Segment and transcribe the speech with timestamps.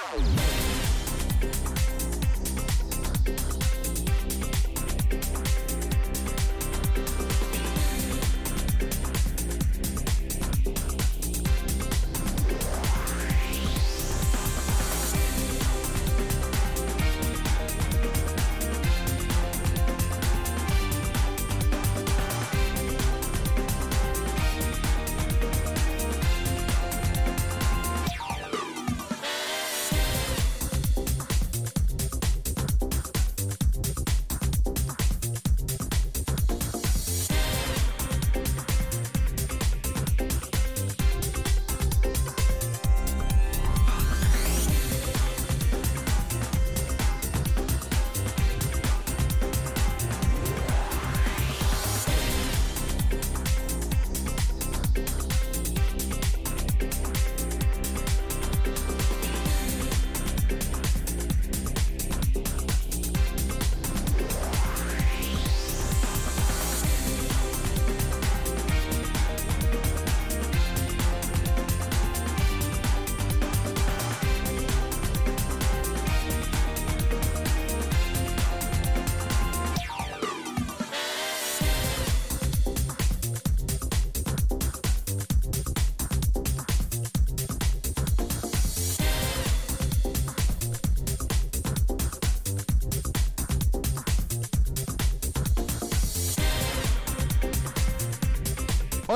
[0.00, 0.43] Bye.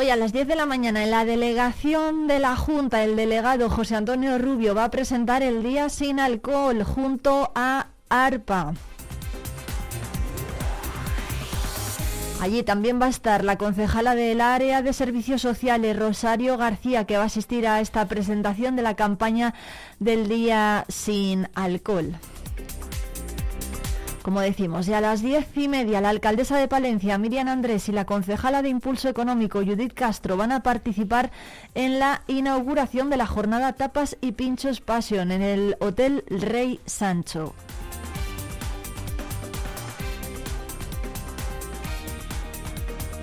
[0.00, 3.68] Hoy a las 10 de la mañana en la delegación de la Junta, el delegado
[3.68, 8.74] José Antonio Rubio va a presentar el Día sin Alcohol junto a ARPA.
[12.40, 17.16] Allí también va a estar la concejala del área de servicios sociales, Rosario García, que
[17.16, 19.52] va a asistir a esta presentación de la campaña
[19.98, 22.14] del Día sin Alcohol.
[24.28, 27.92] Como decimos, y a las diez y media la alcaldesa de Palencia, Miriam Andrés, y
[27.92, 31.30] la concejala de Impulso Económico, Judith Castro, van a participar
[31.74, 37.54] en la inauguración de la jornada Tapas y Pinchos Passion en el Hotel Rey Sancho.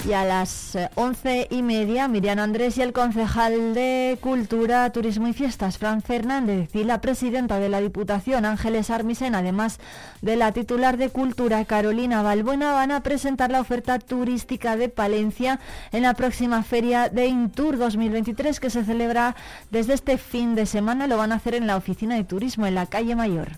[0.08, 5.28] Y a las eh, once y media, Miriam Andrés y el concejal de Cultura, Turismo
[5.28, 9.80] y Fiestas, Fran Fernández, y la presidenta de la Diputación, Ángeles Armisen, además
[10.22, 15.60] de la titular de Cultura, Carolina Balbuena, van a presentar la oferta turística de Palencia
[15.92, 19.36] en la próxima feria de Intur 2023 que se celebra
[19.72, 21.08] desde este fin de semana.
[21.08, 23.54] Lo van a hacer en la oficina de turismo en la calle Mayor.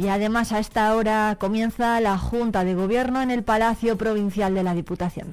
[0.00, 4.62] Y además a esta hora comienza la Junta de Gobierno en el Palacio Provincial de
[4.62, 5.28] la Diputación.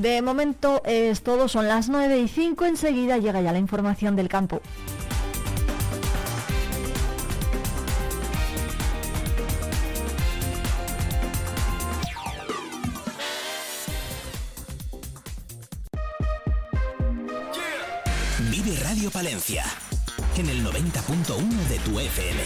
[0.00, 4.28] De momento es todo, son las 9 y 5, enseguida llega ya la información del
[4.28, 4.60] campo.
[19.10, 19.64] Palencia,
[20.36, 21.38] en el 90.1
[21.68, 22.40] de tu FM.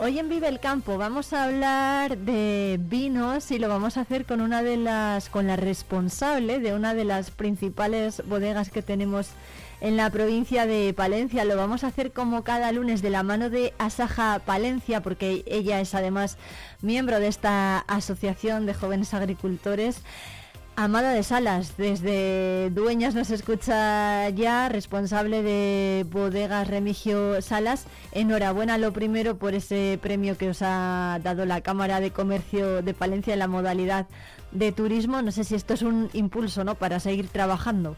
[0.00, 4.24] Hoy en Vive el Campo vamos a hablar de vinos y lo vamos a hacer
[4.26, 9.26] con una de las con la responsable de una de las principales bodegas que tenemos
[9.26, 9.34] en
[9.80, 11.44] la provincia de Palencia.
[11.44, 15.80] Lo vamos a hacer como cada lunes de la mano de Asaja Palencia, porque ella
[15.80, 16.36] es además
[16.82, 20.02] miembro de esta asociación de jóvenes agricultores.
[20.80, 27.86] Amada de Salas, desde Dueñas nos escucha ya, responsable de Bodegas Remigio Salas.
[28.12, 32.94] Enhorabuena lo primero por ese premio que os ha dado la Cámara de Comercio de
[32.94, 34.06] Palencia en la modalidad
[34.52, 35.20] de turismo.
[35.20, 36.76] No sé si esto es un impulso ¿no?
[36.76, 37.96] para seguir trabajando.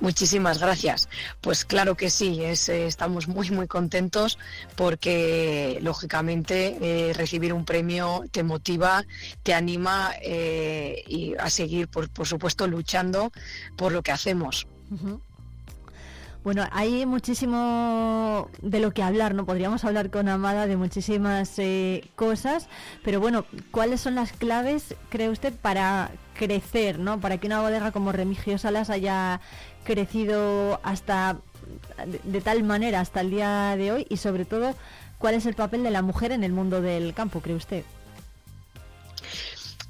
[0.00, 1.08] Muchísimas gracias.
[1.40, 2.54] Pues claro que sí, eh,
[2.86, 4.38] estamos muy muy contentos
[4.76, 9.04] porque lógicamente eh, recibir un premio te motiva,
[9.42, 13.32] te anima eh, y a seguir, por, supuesto, luchando
[13.76, 14.66] por lo que hacemos.
[16.42, 19.44] Bueno, hay muchísimo de lo que hablar, ¿no?
[19.44, 21.60] Podríamos hablar con Amada de muchísimas
[22.16, 22.66] cosas,
[23.04, 27.20] pero bueno, ¿cuáles son las claves, cree usted, para crecer, ¿no?
[27.20, 29.42] Para que una bodega como Remigio Salas haya
[29.84, 31.36] crecido hasta
[32.24, 34.74] de, tal manera hasta el día de hoy y sobre todo
[35.18, 37.84] cuál es el papel de la mujer en el mundo del campo, cree usted.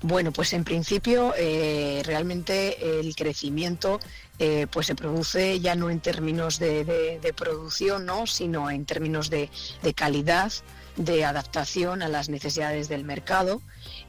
[0.03, 4.01] Bueno, pues en principio eh, realmente el crecimiento
[4.43, 8.27] eh, pues se produce ya no en términos de, producción, ¿no?
[8.27, 9.51] sino en términos de,
[9.95, 10.51] calidad,
[10.97, 13.61] de adaptación a las necesidades del mercado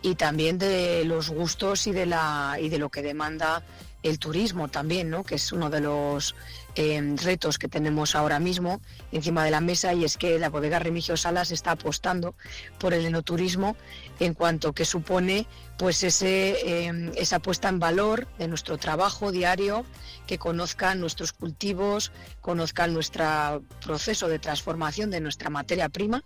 [0.01, 3.61] y también de los gustos y de, la, y de lo que demanda
[4.03, 5.25] el turismo también, ¿no?
[5.25, 6.33] que es uno de los
[6.75, 8.79] eh, retos que tenemos ahora mismo
[9.11, 12.35] encima de la mesa y es que la bodega Remigio Salas está apostando
[12.79, 13.75] por el enoturismo
[14.21, 15.47] en cuanto que supone
[15.77, 19.83] pues ese, em, esa puesta en valor de nuestro trabajo diario,
[20.27, 26.23] que conozcan nuestros cultivos, conozcan nuestro proceso de transformación de nuestra materia prima,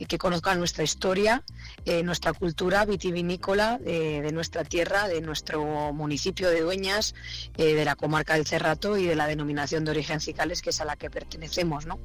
[0.00, 1.44] y que conozcan nuestra historia,
[1.84, 7.14] eh, nuestra cultura vitivinícola de nuestra tierra, de nuestro municipio de Dueñas,
[7.56, 10.80] eh, de la comarca del Cerrato y de la denominación de origen Cicales, que es
[10.80, 11.86] a la que pertenecemos.
[11.86, 12.00] ¿no?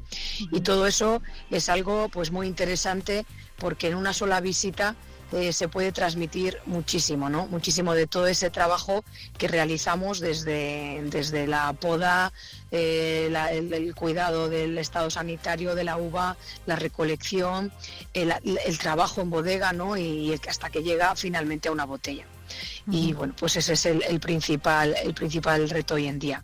[0.52, 3.26] Y todo eso es algo pues muy interesante
[3.58, 4.96] porque en una sola visita
[5.34, 7.48] eh, se puede transmitir muchísimo, ¿no?
[7.48, 9.04] Muchísimo de todo ese trabajo
[9.40, 12.32] que realizamos desde, desde la poda,
[12.70, 17.72] eh, el, cuidado del estado sanitario de la uva, la recolección,
[18.14, 18.32] el,
[18.78, 19.98] trabajo en bodega, ¿no?
[19.98, 22.26] Y, hasta que llega finalmente a una botella.
[22.92, 26.44] Y bueno, pues ese es el, principal, el principal reto hoy en día.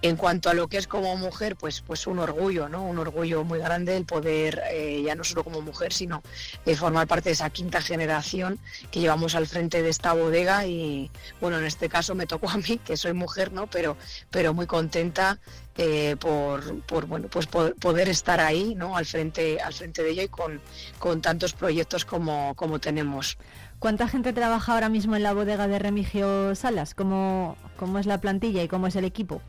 [0.00, 2.84] En cuanto a lo que es como mujer, pues, pues un orgullo, ¿no?
[2.84, 6.22] Un orgullo muy grande el poder, eh, ya no solo como mujer, sino
[6.64, 8.60] de formar parte de esa quinta generación
[8.92, 12.58] que llevamos al frente de esta bodega y, bueno, en este caso me tocó a
[12.58, 13.66] mí, que soy mujer, ¿no?
[13.66, 13.96] Pero,
[14.30, 15.40] pero muy contenta
[15.76, 18.96] eh, por, por, bueno, pues poder estar ahí, ¿no?
[18.96, 20.60] Al frente, al frente de ello y con,
[20.98, 23.36] con tantos proyectos como, como tenemos.
[23.78, 26.94] ¿Cuánta gente trabaja ahora mismo en la bodega de Remigio Salas?
[26.94, 29.40] ¿Cómo, cómo es la plantilla y cómo es el equipo?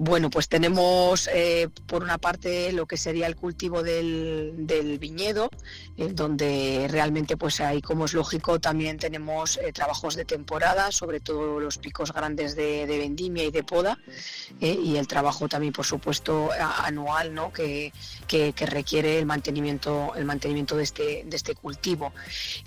[0.00, 5.50] Bueno, pues tenemos eh, por una parte lo que sería el cultivo del, viñedo,
[5.96, 11.58] donde realmente pues ahí como es lógico también tenemos eh, trabajos de temporada, sobre todo
[11.58, 13.98] los picos grandes de, vendimia y de poda,
[14.60, 16.50] eh, y el trabajo también por supuesto
[16.84, 17.52] anual ¿no?
[17.52, 17.92] que,
[18.58, 22.12] requiere el mantenimiento, el mantenimiento de este, de este cultivo.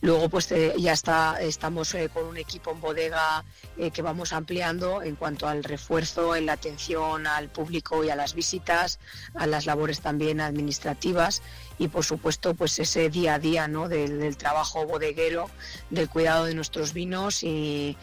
[0.01, 3.45] Luego pues ya está, estamos con un equipo en bodega
[3.93, 6.80] que vamos ampliando en cuanto al refuerzo en la atención
[7.27, 8.99] al público y a las visitas,
[9.35, 11.41] a las labores también administrativas
[11.77, 13.87] y por supuesto pues ese día a día ¿no?
[13.87, 15.49] del, trabajo bodeguero,
[15.89, 17.95] del cuidado de nuestros vinos y,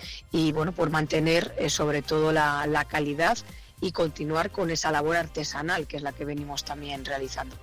[0.52, 3.38] bueno, por mantener eh, sobre todo la, la calidad
[3.80, 7.56] y continuar con esa labor artesanal que es la que venimos también realizando.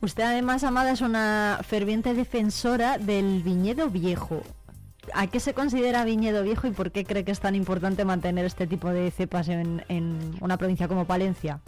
[0.00, 4.42] Usted además, Amada, es una ferviente defensora del viñedo viejo.
[5.14, 8.44] ¿A qué se considera viñedo viejo y por qué cree que es tan importante mantener
[8.44, 9.82] este tipo de cepas en,
[10.40, 11.60] una provincia como Palencia?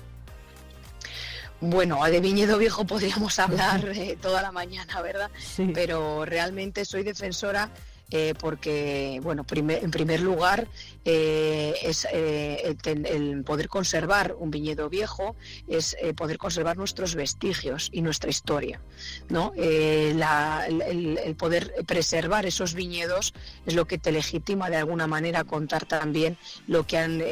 [1.61, 5.31] Bueno, de viñedo viejo podríamos hablar eh, toda la mañana, ¿verdad?
[5.39, 5.73] Sí.
[5.75, 7.71] Pero realmente soy defensora
[8.11, 10.69] eh, porque, bueno, en primer lugar,
[11.05, 15.37] eh, es eh, el, poder conservar un viñedo viejo,
[15.67, 18.81] es poder conservar nuestros vestigios y nuestra historia.
[19.29, 19.53] ¿no?
[19.57, 23.35] el, poder preservar esos viñedos
[23.67, 26.37] es lo que te legitima de alguna manera contar también
[26.67, 27.23] lo que han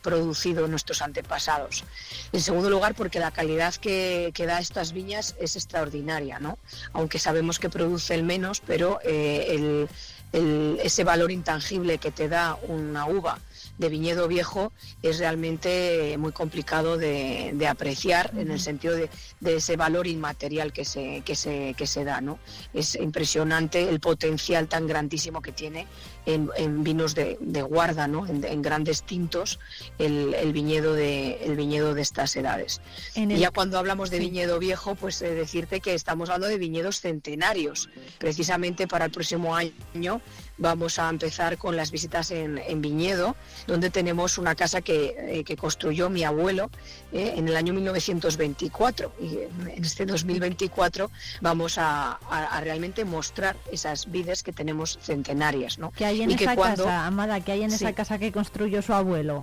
[0.00, 1.84] producido nuestros antepasados.
[2.32, 6.58] En segundo lugar, porque la calidad que, que da estas viñas es extraordinaria, ¿no?
[6.92, 9.88] aunque sabemos que producen menos, pero el
[10.32, 13.38] ese valor intangible que te da una uva
[13.78, 19.08] de viñedo viejo es realmente muy complicado de, apreciar en el sentido de,
[19.44, 22.20] ese valor inmaterial que se, que se, que se da.
[22.20, 22.38] ¿no?
[22.72, 25.86] Es impresionante el potencial tan grandísimo que tiene
[26.26, 28.26] en, vinos de, guarda, ¿no?
[28.26, 29.58] en, grandes tintos,
[29.98, 32.80] el, viñedo de, el viñedo de estas edades.
[33.14, 37.00] Y ya cuando hablamos de viñedo viejo, pues eh, decirte que estamos hablando de viñedos
[37.00, 37.88] centenarios.
[38.18, 40.20] Precisamente para el próximo año
[40.58, 43.36] vamos a empezar con las visitas en, viñedo,
[43.66, 46.70] donde tenemos una casa que, eh, construyó mi abuelo
[47.12, 49.12] eh, en el año 1924.
[49.20, 51.10] Y en este 2024
[51.40, 52.18] vamos a,
[52.60, 55.78] realmente mostrar esas vides que tenemos centenarias.
[55.78, 55.92] ¿no?
[55.92, 57.40] ¿Qué hay en esa casa, Amada?
[57.40, 59.42] ¿Qué hay en esa casa que construyó su abuelo?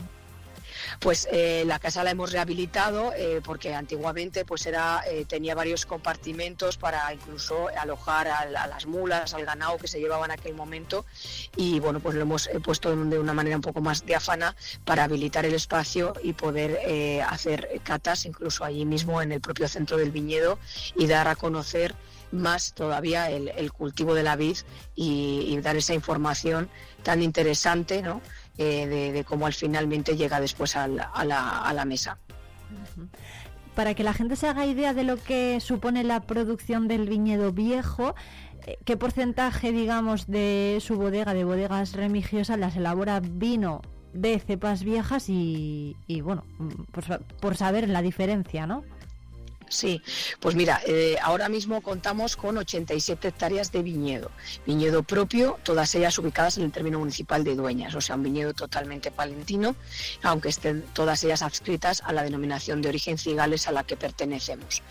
[1.00, 5.85] Pues eh, la casa la hemos rehabilitado eh, porque antiguamente pues era eh, tenía varios
[5.85, 11.05] compartimentos para incluso alojar a, las mulas, al ganado que se llevaba en aquel momento
[11.55, 15.45] y bueno pues lo hemos puesto de una manera un poco más diáfana para habilitar
[15.45, 20.59] el espacio y poder hacer catas incluso allí mismo en el propio centro del viñedo
[20.95, 21.95] y dar a conocer
[22.33, 24.57] más todavía el, cultivo de la vid
[24.95, 26.69] y, dar esa información
[27.03, 28.21] tan interesante ¿no?
[28.57, 32.19] Eh, de, cómo al finalmente llega después a la, a la, mesa.
[33.74, 37.51] Para que la gente se haga idea de lo que supone la producción del viñedo
[37.51, 38.13] viejo,
[38.86, 43.81] ¿qué porcentaje, digamos, de su bodega, de bodegas religiosas, las elabora vino
[44.13, 46.45] de cepas viejas y, bueno,
[46.91, 47.07] pues,
[47.41, 48.83] por saber la diferencia, ¿no?
[49.74, 50.03] Sí,
[50.39, 54.30] pues mira, eh, ahora mismo contamos con 87 hectáreas de viñedo,
[54.68, 58.53] viñedo propio, todas ellas ubicadas en el término municipal de Dueñas, o sea, un viñedo
[58.53, 59.75] totalmente palentino,
[60.22, 64.84] aunque estén todas ellas adscritas a la denominación de origen cigales a la que pertenecemos.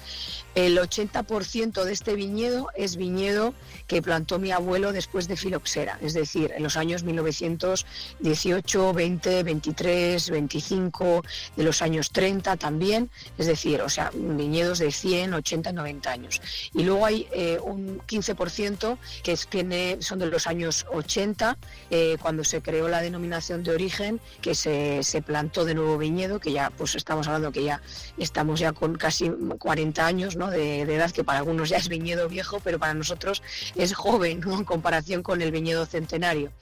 [0.54, 3.54] El 80% de este viñedo es viñedo
[3.86, 10.30] que plantó mi abuelo después de filoxera, es decir, en los años 1918, 20, 23,
[10.30, 11.22] 25,
[11.56, 16.40] de los años 30 también, es decir, o sea, viñedos de 100, 80, 90 años.
[16.74, 21.56] Y luego hay eh, un 15% que tiene, son de los años 80,
[21.90, 26.52] eh, cuando se creó la denominación de origen, que se, plantó de nuevo viñedo, que
[26.52, 27.80] ya pues estamos hablando que ya
[28.18, 32.60] estamos ya con casi 40 años, de, edad, que para algunos ya es viñedo viejo,
[32.60, 33.42] pero para nosotros
[33.74, 36.52] es joven en comparación con el viñedo centenario.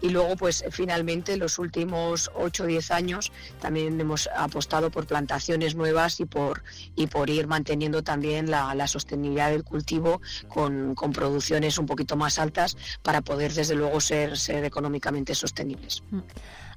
[0.00, 5.74] Y luego, pues finalmente, los últimos 8 o 10 años también hemos apostado por plantaciones
[5.74, 6.62] nuevas y por,
[6.96, 12.76] y por ir manteniendo también la, sostenibilidad del cultivo con, producciones un poquito más altas
[13.02, 16.02] para poder, desde luego, ser, ser económicamente sostenibles.
[16.10, 16.20] Mm.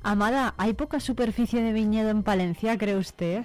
[0.03, 3.43] Amada, ¿hay poca superficie de viñedo en Palencia, cree usted?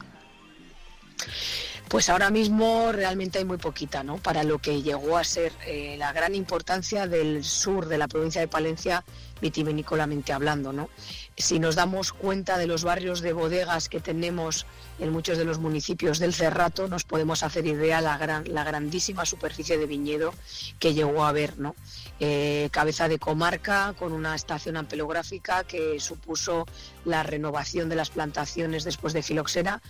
[1.88, 4.16] Pues ahora mismo realmente hay muy poquita, ¿no?
[4.16, 8.40] Para lo que llegó a ser eh, la gran importancia del sur de la provincia
[8.40, 9.04] de Palencia
[9.40, 10.88] vitivinícolamente hablando, ¿no?
[11.36, 14.66] Si nos damos cuenta de los barrios de bodegas que tenemos
[14.98, 19.26] en muchos de los municipios del Cerrato, nos podemos hacer idea la gran, la grandísima
[19.26, 20.32] superficie de viñedo
[20.78, 21.74] que llegó a haber, ¿no?
[22.18, 26.66] Eh, cabeza de comarca con una estación ampelográfica que supuso
[27.04, 29.82] la renovación de las plantaciones después de filoxera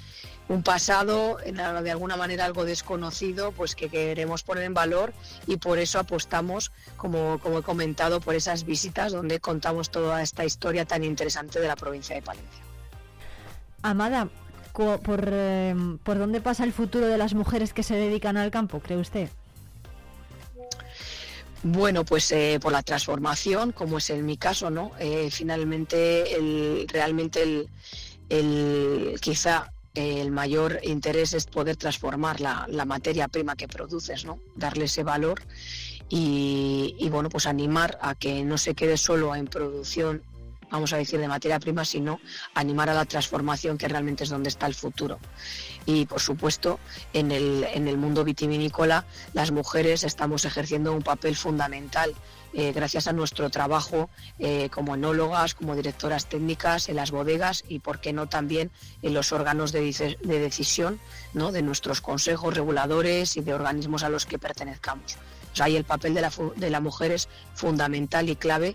[0.49, 5.13] un pasado de alguna manera algo desconocido, pues que queremos poner en valor
[5.47, 10.45] y por eso apostamos, como, como he comentado, por esas visitas donde contamos toda esta
[10.45, 12.63] historia tan interesante de la provincia de Palencia.
[13.83, 14.29] Amada,
[14.77, 18.81] ¿por, em, ¿por dónde pasa el futuro de las mujeres que se dedican al campo,
[18.81, 19.29] cree usted?
[21.63, 24.93] Bueno, pues eh, por la transformación, como es en mi caso, ¿no?
[24.99, 27.67] Eh, finalmente, realmente
[28.29, 34.39] el, quizá el mayor interés es poder transformar la, materia prima que produces, ¿no?
[34.55, 35.41] darle ese valor
[36.09, 40.23] y, bueno, pues animar a que no se quede solo en producción,
[40.71, 42.21] vamos a decir, de materia prima, sino
[42.55, 45.19] animar a la transformación que realmente es donde está el futuro.
[45.85, 46.81] Y por supuesto,
[47.13, 52.15] en el, en el mundo vitivinícola, las mujeres estamos ejerciendo un papel fundamental
[52.59, 54.09] eh, gracias a nuestro trabajo
[54.39, 58.71] eh, como enólogas, como directoras técnicas en las bodegas y, por qué no, también
[59.03, 59.83] en los órganos de,
[60.23, 60.99] decisión
[61.35, 61.53] ¿no?
[61.53, 65.19] de nuestros consejos reguladores y de organismos a los que pertenezcamos.
[65.61, 68.75] ahí el papel de la, de la mujer es fundamental y clave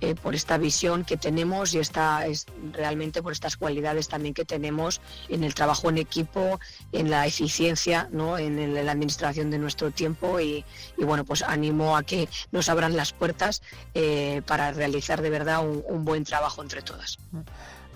[0.00, 4.44] eh, por esta visión que tenemos y esta, es realmente por estas cualidades también que
[4.44, 5.00] tenemos
[5.30, 6.60] en el trabajo en equipo,
[6.92, 8.36] en la eficiencia, ¿no?
[8.36, 10.64] en, la administración de nuestro tiempo y,
[10.98, 13.62] bueno, pues animo a que nos abran las puertas
[13.94, 17.18] eh, para realizar de verdad un, buen trabajo entre todas.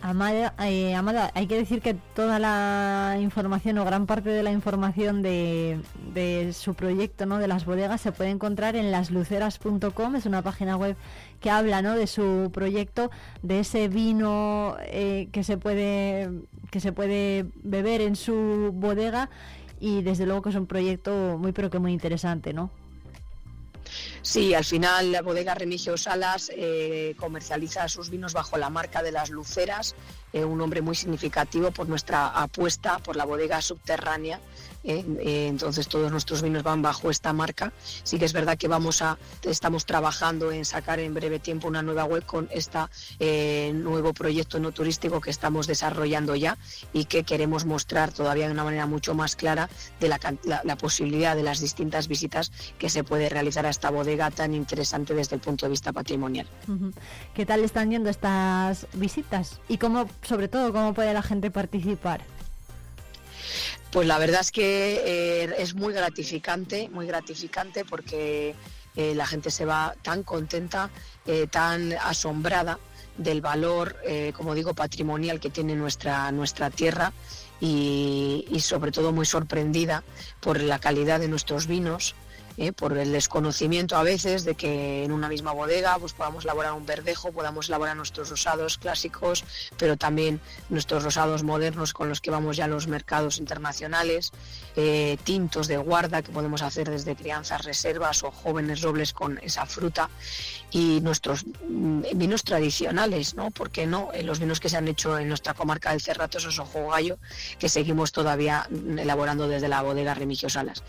[0.02, 4.50] Amada, eh, Amada, hay que decir que toda la información o gran parte de la
[4.50, 5.80] información de,
[6.14, 7.36] de, su proyecto, ¿no?
[7.38, 10.96] de las bodegas, se puede encontrar en lasluceras.com, es una página web
[11.40, 11.94] que habla ¿no?
[11.94, 13.10] de su proyecto,
[13.42, 16.30] de ese vino eh, que, se puede,
[16.70, 19.30] que se puede beber en su bodega
[19.80, 22.70] y desde luego que es un proyecto muy pero que muy interesante, ¿no?
[24.22, 29.12] Sí, al final la bodega Remigio Salas eh, comercializa sus vinos bajo la marca de
[29.12, 29.94] las Luceras,
[30.32, 34.40] eh, un nombre muy significativo por nuestra apuesta por la bodega subterránea
[34.84, 35.48] ¿eh?
[35.48, 37.72] Entonces todos nuestros vinos van bajo esta marca.
[38.02, 41.82] Sí que es verdad que vamos a, estamos trabajando en sacar en breve tiempo una
[41.82, 46.58] nueva web con este nuevo proyecto no turístico que estamos desarrollando ya
[46.92, 51.42] y que queremos mostrar todavía de una manera mucho más clara de la, posibilidad de
[51.42, 55.66] las distintas visitas que se puede realizar a esta bodega tan interesante desde el punto
[55.66, 56.46] de vista patrimonial.
[57.34, 59.60] ¿Qué tal están yendo estas visitas?
[59.68, 62.22] Y cómo, sobre todo, cómo puede la gente participar.
[63.90, 68.54] Pues la verdad es que eh, es muy gratificante, muy gratificante porque
[68.94, 70.90] eh, la gente se va tan contenta,
[71.26, 72.78] eh, tan asombrada
[73.16, 73.96] del valor,
[74.34, 77.12] como digo, patrimonial que tiene nuestra, nuestra tierra
[77.60, 80.02] y, sobre todo muy sorprendida
[80.40, 82.14] por la calidad de nuestros vinos,
[82.60, 82.72] ¿eh?
[82.72, 86.84] por el desconocimiento a veces de que en una misma bodega pues podamos elaborar un
[86.84, 89.44] verdejo, podamos elaborar nuestros rosados clásicos,
[89.78, 94.30] pero también nuestros rosados modernos con los que vamos ya a los mercados internacionales,
[94.76, 99.64] eh, tintos de guarda que podemos hacer desde crianzas reservas o jóvenes robles con esa
[99.64, 100.10] fruta
[100.70, 103.50] y nuestros mm, vinos tradicionales, ¿no?
[103.50, 104.10] ¿Por qué no?
[104.12, 107.18] Eh, los vinos que se han hecho en nuestra comarca del Cerrato, esos ojo gallo,
[107.58, 110.82] que seguimos todavía elaborando desde la bodega Remigio Salas.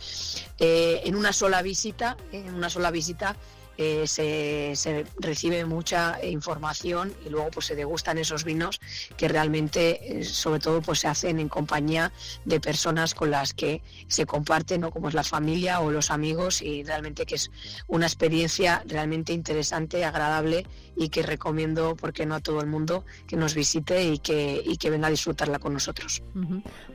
[0.59, 3.35] En una sola visita, en una sola visita
[3.77, 8.79] eh, se, recibe mucha información y luego pues se degustan esos vinos
[9.17, 12.11] que realmente eh, sobre todo pues se hacen en compañía
[12.45, 16.83] de personas con las que se comparten como es la familia o los amigos y
[16.83, 17.49] realmente que es
[17.87, 23.37] una experiencia realmente interesante, agradable y que recomiendo porque no a todo el mundo que
[23.37, 26.21] nos visite y que, y que venga a disfrutarla con nosotros.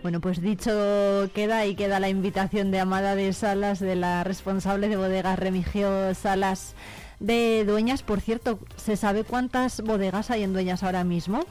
[0.03, 4.89] Bueno, pues dicho queda y queda la invitación de Amada de Salas, de la responsable
[4.89, 6.75] de bodegas Remigio Salas
[7.21, 8.03] de Dueñas.
[8.03, 11.45] Por cierto, ¿se sabe cuántas bodegas hay en Dueñas ahora mismo?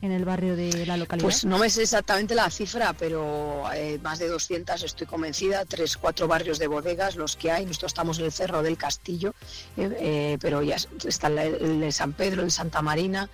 [0.00, 1.24] En el barrio de la localidad?
[1.24, 5.96] Pues no me sé exactamente la cifra, pero eh, más de 200 estoy convencida, tres,
[5.96, 7.66] cuatro barrios de bodegas los que hay.
[7.66, 9.34] Nosotros estamos en el Cerro del Castillo,
[9.76, 13.28] eh, eh, pero ya está el de San Pedro, el Santa Marina,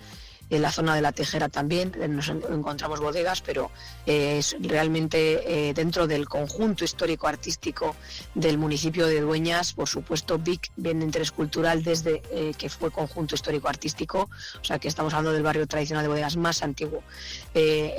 [0.49, 3.71] en la zona de la Tejera también nos encontramos bodegas, pero
[4.05, 7.95] eh, es realmente eh, dentro del conjunto histórico-artístico
[8.35, 13.35] del municipio de Dueñas, por supuesto, Vic viene interés cultural desde eh, que fue conjunto
[13.35, 14.29] histórico-artístico,
[14.61, 17.03] o sea que estamos hablando del barrio tradicional de bodegas más antiguo,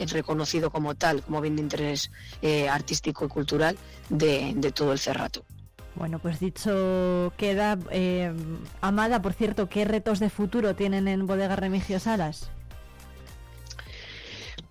[0.09, 2.11] reconocido como tal, como bien de interés
[2.71, 3.77] artístico y cultural
[4.09, 5.45] de todo el Cerrato.
[5.97, 8.31] Bueno, pues dicho queda, eh,
[8.83, 12.51] Amada, por cierto, ¿qué retos de futuro tienen en Bodega Remigio Salas?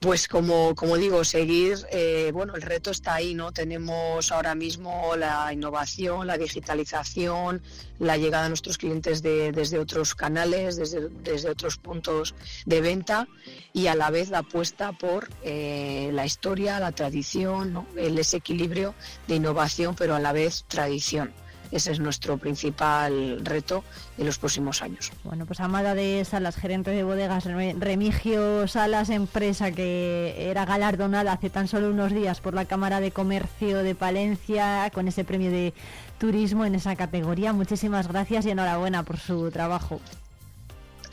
[0.06, 3.52] Pues como, como digo, seguir, eh, bueno, el reto está ahí, ¿no?
[3.52, 7.64] Tenemos ahora mismo la innovación, la digitalización,
[7.98, 12.36] la llegada a nuestros clientes desde otros canales, desde, desde, otros puntos
[12.68, 13.28] de venta
[13.74, 18.94] y a la vez la apuesta por eh, la historia, la tradición, el, ese equilibrio
[19.28, 21.34] de innovación, pero a la vez tradición.
[21.76, 23.84] Ese es nuestro principal reto
[24.18, 25.12] en los próximos años.
[25.26, 31.50] Bueno, pues Amada de Salas, gerente de bodegas Remigio Salas, empresa que era galardonada hace
[31.50, 35.74] tan solo unos días por la Cámara de Comercio de Palencia con ese premio de
[36.18, 37.52] turismo en esa categoría.
[37.52, 40.00] Muchísimas gracias y enhorabuena por su trabajo.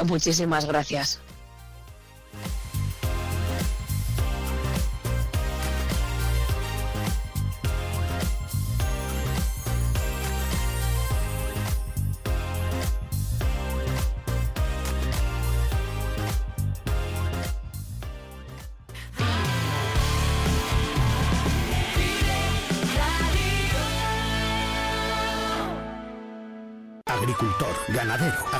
[0.06, 1.20] Muchísimas gracias.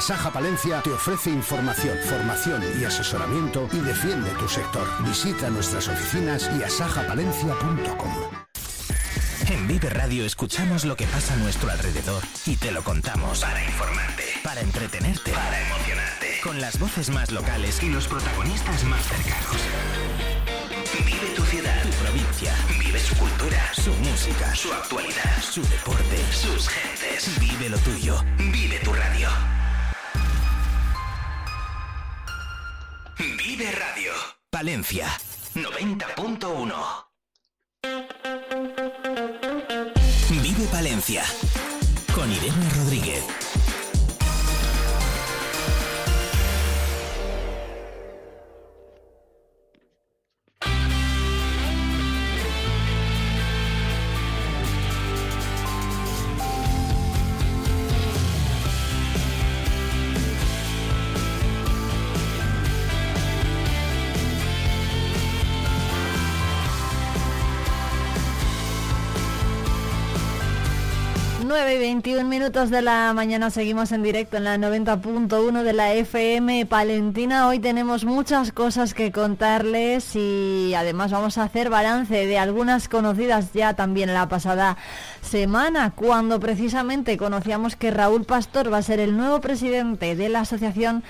[0.03, 4.85] 'Saja Palencia te ofrece información, formación y asesoramiento y defiende tu sector.
[5.07, 8.13] Visita nuestras oficinas y asajapalencia.com.
[9.49, 13.65] En Vive Radio escuchamos lo que pasa a nuestro alrededor y te lo contamos para
[13.65, 19.57] informarte, para entretenerte, para emocionarte, con las voces más locales y los protagonistas más cercanos.
[21.07, 26.69] Vive tu ciudad, tu provincia, vive su cultura, su música, su actualidad, su deporte, sus
[26.69, 27.39] gentes.
[27.39, 29.29] Vive lo tuyo, vive tu radio.
[33.19, 34.13] Vive Radio.
[34.51, 35.07] Palencia
[35.55, 36.75] 90.1.
[40.43, 41.25] Vive Palencia.
[42.15, 43.42] Con Irene Rodríguez.
[71.65, 75.93] 9 y 21 minutos de la mañana seguimos en directo en la 90.1 de la
[75.93, 77.47] FM Palentina.
[77.47, 83.53] Hoy tenemos muchas cosas que contarles y además vamos a hacer balance de algunas conocidas
[83.53, 84.77] ya también la pasada
[85.21, 90.41] semana, cuando precisamente conocíamos que Raúl Pastor va a ser el nuevo presidente de la
[90.41, 91.05] Asociación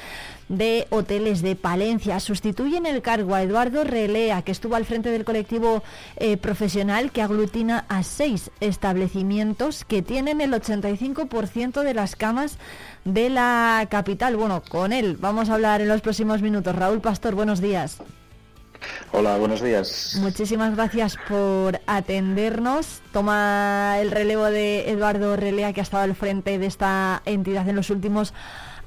[0.48, 2.20] de Hoteles de Palencia.
[2.20, 5.82] Sustituyen el cargo a Eduardo Relea, que estuvo al frente del colectivo
[6.16, 12.58] eh, profesional que aglutina a seis establecimientos que tienen el 85% de las camas
[13.04, 14.36] de la capital.
[14.36, 16.74] Bueno, con él vamos a hablar en los próximos minutos.
[16.74, 17.98] Raúl Pastor, buenos días.
[19.12, 20.16] Hola, buenos días.
[20.20, 23.00] Muchísimas gracias por atendernos.
[23.12, 27.76] Toma el relevo de Eduardo Relea, que ha estado al frente de esta entidad en
[27.76, 28.32] los últimos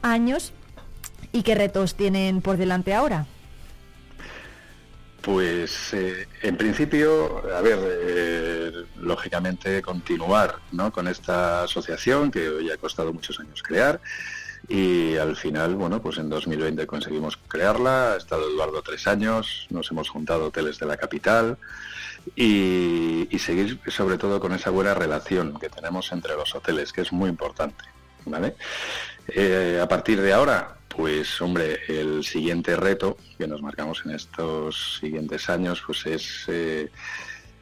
[0.01, 0.53] años.
[1.35, 3.25] ¿Y qué retos tienen por delante ahora?
[5.19, 8.71] Pues eh, en principio, a ver, eh,
[9.01, 10.93] lógicamente continuar ¿no?
[10.93, 13.99] con esta asociación que hoy ha costado muchos años crear
[14.69, 19.91] y al final, bueno, pues en 2020 conseguimos crearla, ha estado Eduardo tres años, nos
[19.91, 21.57] hemos juntado hoteles de la capital
[22.33, 27.11] y, seguir sobre todo con esa buena relación que tenemos entre los hoteles, que es
[27.11, 27.83] muy importante,
[28.25, 28.55] ¿vale?
[29.27, 34.99] Eh, a partir de ahora, pues hombre, el siguiente reto que nos marcamos en estos
[34.99, 36.89] siguientes años, pues es eh,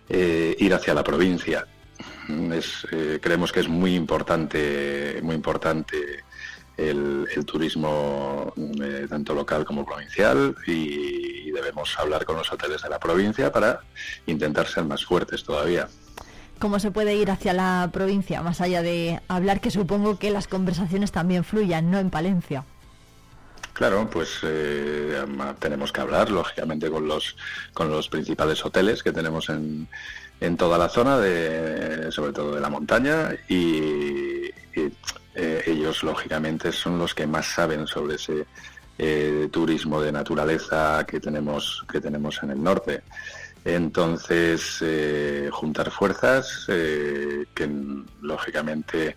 [0.10, 1.68] eh, ir hacia la provincia.
[2.54, 2.88] Es,
[3.22, 6.24] creemos que es muy importante, muy importante
[6.78, 13.00] el, turismo eh, tanto local como provincial y, debemos hablar con los hoteles de la
[13.00, 13.82] provincia para
[14.26, 15.88] intentar ser más fuertes todavía.
[16.58, 20.48] ¿Cómo se puede ir hacia la provincia, más allá de hablar que supongo que las
[20.48, 22.66] conversaciones también fluyan, no en Palencia?
[23.74, 25.26] Claro, pues eh,
[25.60, 27.36] tenemos que hablar, lógicamente, con los,
[27.74, 29.88] con los principales hoteles que tenemos en,
[30.40, 34.52] en toda la zona, de, sobre todo de la montaña, y
[35.36, 38.46] eh, ellos lógicamente son los que más saben sobre ese
[39.00, 43.02] eh, turismo de naturaleza que tenemos que tenemos en el norte.
[43.66, 47.70] Entonces, eh, juntar fuerzas, que
[48.22, 49.16] lógicamente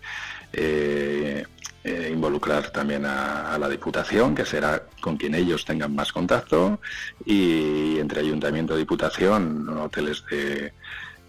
[2.11, 6.79] involucrar también a, la Diputación, que será con quien ellos tengan más contacto,
[7.25, 10.73] y entre Ayuntamiento y Diputación, hoteles de,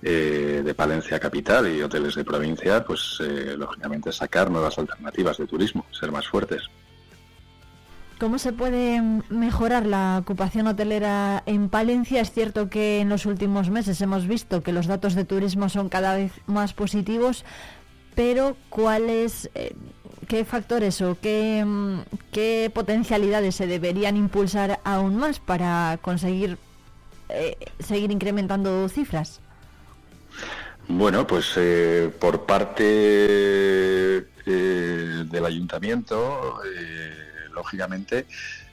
[0.02, 5.46] eh, de Palencia capital y hoteles de provincia, pues eh, lógicamente sacar nuevas alternativas de
[5.46, 6.62] turismo, ser más fuertes.
[8.18, 12.20] ¿Cómo se puede mejorar la ocupación hotelera en Palencia?
[12.20, 15.88] Es cierto que en los últimos meses hemos visto que los datos de turismo son
[15.88, 17.44] cada vez más positivos,
[18.16, 19.76] pero ¿cuáles, eh,
[20.26, 22.00] qué factores o qué, mm,
[22.32, 26.58] qué, potencialidades se deberían impulsar aún más para conseguir
[27.80, 29.40] seguir incrementando cifras?
[30.88, 32.82] Bueno, pues eh, por parte
[34.46, 37.14] eh, del ayuntamiento, eh,
[37.52, 38.26] lógicamente,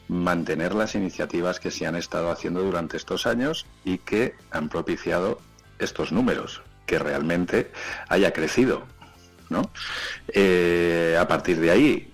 [0.08, 5.42] mantener las iniciativas que se han estado haciendo durante estos años y que han propiciado
[5.78, 7.72] estos números, que realmente
[8.08, 8.84] haya crecido.
[9.50, 9.72] ¿No?
[11.20, 12.12] a partir de ahí,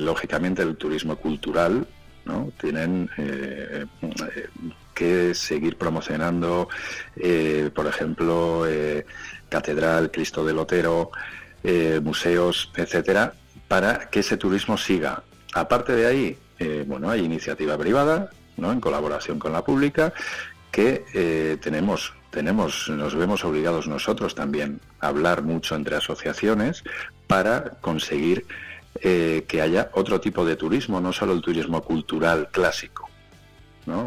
[0.00, 1.86] lógicamente, el turismo cultural
[2.24, 2.52] ¿no?
[2.60, 3.10] tienen
[4.98, 6.68] que seguir promocionando,
[7.14, 9.06] eh, por ejemplo, eh,
[9.48, 11.12] Catedral, Cristo del Lotero,
[11.62, 13.32] eh, museos, etcétera,
[13.68, 15.22] para que ese turismo siga.
[15.54, 16.38] Aparte de ahí,
[16.86, 18.72] bueno, hay iniciativa privada, ¿no?
[18.72, 20.12] en colaboración con la pública,
[20.78, 26.84] que tenemos tenemos, nos vemos obligados nosotros también a hablar mucho entre asociaciones
[27.26, 28.46] para conseguir
[29.00, 33.08] que haya otro tipo de turismo, no solo el turismo cultural clásico.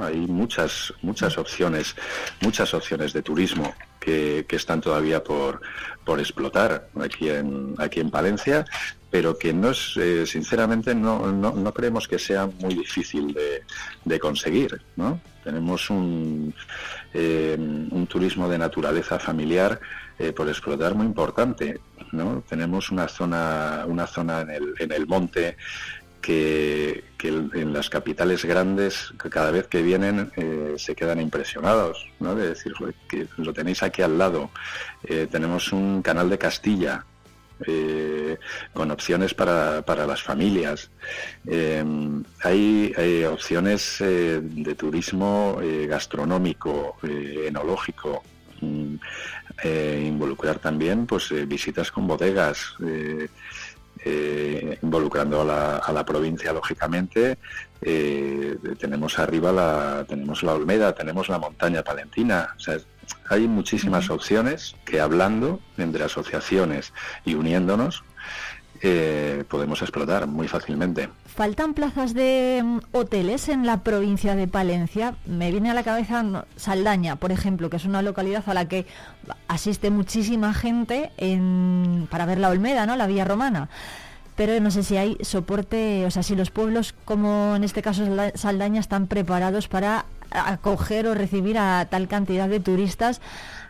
[0.03, 1.95] Hay muchas, muchas opciones,
[2.41, 5.61] muchas opciones de turismo que, están todavía por,
[6.05, 8.65] por explotar aquí en, aquí en Palencia,
[9.09, 13.35] pero que no es, eh, sinceramente no, no, creemos que sea muy difícil
[14.05, 14.81] de, conseguir.
[14.95, 15.19] ¿no?
[15.43, 16.53] Tenemos un,
[17.13, 19.79] eh, un turismo de naturaleza familiar
[20.17, 21.79] eh, por explotar muy importante.
[22.13, 22.43] ¿no?
[22.47, 25.57] Tenemos una zona, una zona en el, en el monte
[26.21, 32.35] que, en las capitales grandes cada vez que vienen eh, se quedan impresionados, ¿no?
[32.35, 32.73] De decir,
[33.07, 34.51] que lo tenéis aquí al lado.
[35.03, 37.05] Eh, tenemos un canal de Castilla
[37.67, 38.37] eh,
[38.73, 40.89] con opciones para, para las familias.
[42.43, 48.23] hay, hay, opciones de turismo gastronómico, enológico.
[48.61, 48.95] Mm,
[49.63, 52.75] involucrar también pues visitas con bodegas
[54.03, 57.37] eh, involucrando a la, provincia lógicamente.
[57.81, 62.55] Eh, tenemos arriba la tenemos la Olmeda tenemos la montaña palentina.
[63.29, 66.93] Hay muchísimas opciones que hablando entre asociaciones
[67.25, 68.03] y uniéndonos
[68.81, 71.09] eh, podemos explotar muy fácilmente.
[71.33, 75.15] ¿Faltan plazas de mm, hoteles en la provincia de Palencia?
[75.25, 78.85] Me viene a la cabeza Saldaña, por ejemplo, que es una localidad a la que
[79.47, 81.09] asiste muchísima gente
[82.09, 82.97] para ver la Olmeda, ¿no?
[82.97, 83.69] La Villa Romana.
[84.35, 88.03] Pero no sé si hay soporte, o sea, si los pueblos, como en este caso
[88.35, 93.21] Saldaña, están preparados para acoger o recibir a tal cantidad de turistas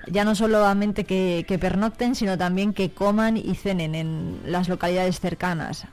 [0.07, 5.19] ya no solamente que, que pernocten, sino también que coman y cenen en las localidades
[5.19, 5.85] cercanas.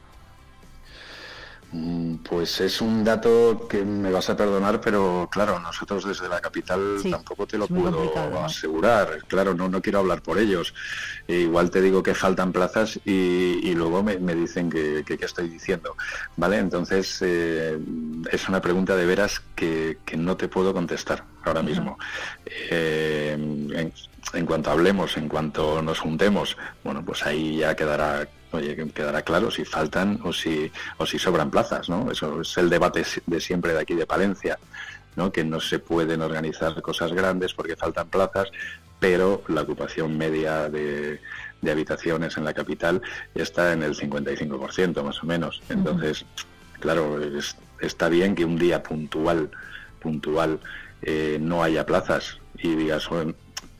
[1.70, 6.40] Mm, pues es un dato que me vas a perdonar, pero claro, nosotros desde la
[6.40, 9.22] capital tampoco te lo puedo asegurar.
[9.26, 10.72] Claro, no, no quiero hablar por ellos.
[11.26, 15.94] E igual te digo que faltan plazas y, luego me, dicen que, qué estoy diciendo.
[16.37, 16.57] ¿Vale?
[16.57, 17.78] Entonces, eh,
[18.31, 21.98] es una pregunta de veras que, no te puedo contestar ahora mismo.
[22.46, 23.92] Eh, en,
[24.33, 29.23] en cuanto hablemos, en cuanto nos juntemos, bueno, pues ahí ya quedará oye, que quedará
[29.23, 32.11] claro si faltan o si, o si sobran plazas, ¿no?
[32.11, 34.59] Eso es el debate de siempre de aquí de Palencia,
[35.17, 35.33] ¿no?
[35.33, 38.49] Que no se pueden organizar cosas grandes porque faltan plazas,
[38.99, 41.21] pero la ocupación media de,
[41.69, 43.03] habitaciones en la capital
[43.35, 45.63] está en el 55% más o menos.
[45.69, 46.25] Entonces,
[46.81, 47.19] claro,
[47.81, 49.51] está bien que un día puntual,
[50.01, 50.61] puntual,
[51.03, 53.09] eh, no haya plazas y digas,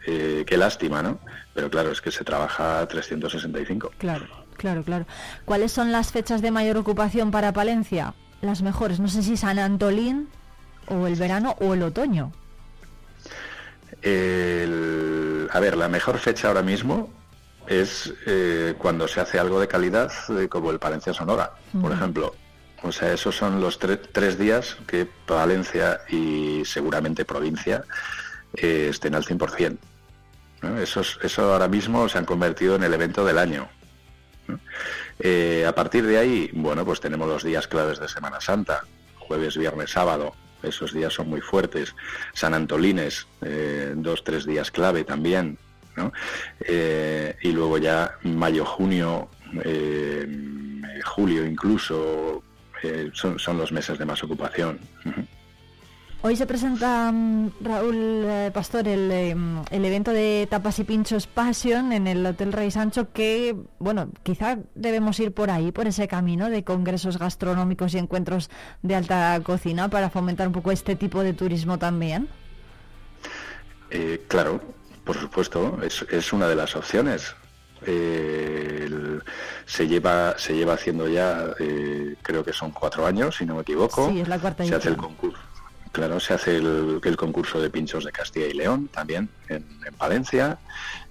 [0.07, 1.19] eh, qué lástima, ¿no?
[1.55, 3.93] Pero claro, es que se trabaja 365.
[3.99, 4.48] Claro.
[4.59, 5.07] Claro, claro.
[5.47, 8.14] ¿Cuáles son las fechas de mayor ocupación para Palencia?
[8.42, 9.01] Las mejores.
[9.01, 10.29] No sé si San Antolín
[10.88, 12.33] o el verano o el otoño.
[14.03, 17.09] a ver, la mejor fecha ahora mismo
[17.68, 22.35] es eh, cuando se hace algo de calidad, eh, como el Palencia Sonora, por ejemplo.
[22.83, 27.85] O sea, esos son los tres días que Palencia y seguramente provincia
[28.55, 29.79] eh, estén al 100%.
[30.83, 33.68] eso ahora mismo se han convertido en el evento del año.
[35.21, 38.85] Eh, a partir de ahí, bueno, pues tenemos los días claves de Semana Santa,
[39.19, 40.35] jueves, viernes, sábado.
[40.63, 41.95] Esos días son muy fuertes.
[42.33, 45.59] San Antolines, eh, dos, tres días clave también.
[46.61, 49.29] Eh, y luego ya mayo, junio,
[51.05, 52.43] julio incluso,
[53.13, 54.79] son, son, los meses de más ocupación.
[56.21, 61.93] Hoy se presenta mm, Raúl eh, Pastor em, el, evento de tapas y pinchos Passion
[61.93, 66.51] en el Hotel Rey Sancho que, bueno, quizá debemos ir por ahí, por ese camino
[66.51, 68.51] de congresos gastronómicos y encuentros
[68.83, 72.29] de alta cocina para fomentar un poco este tipo de turismo también.
[73.91, 74.61] Eh, claro,
[75.05, 77.37] por supuesto, es, una de las opciones.
[79.67, 83.61] se lleva se lleva haciendo ya eh, creo que son cuatro años si no me
[83.63, 85.39] equivoco sí, es la cuarta se hace el concurso
[85.99, 89.65] Claro, se hace el, concurso de pinchos de Castilla y León también en,
[89.99, 90.57] Valencia.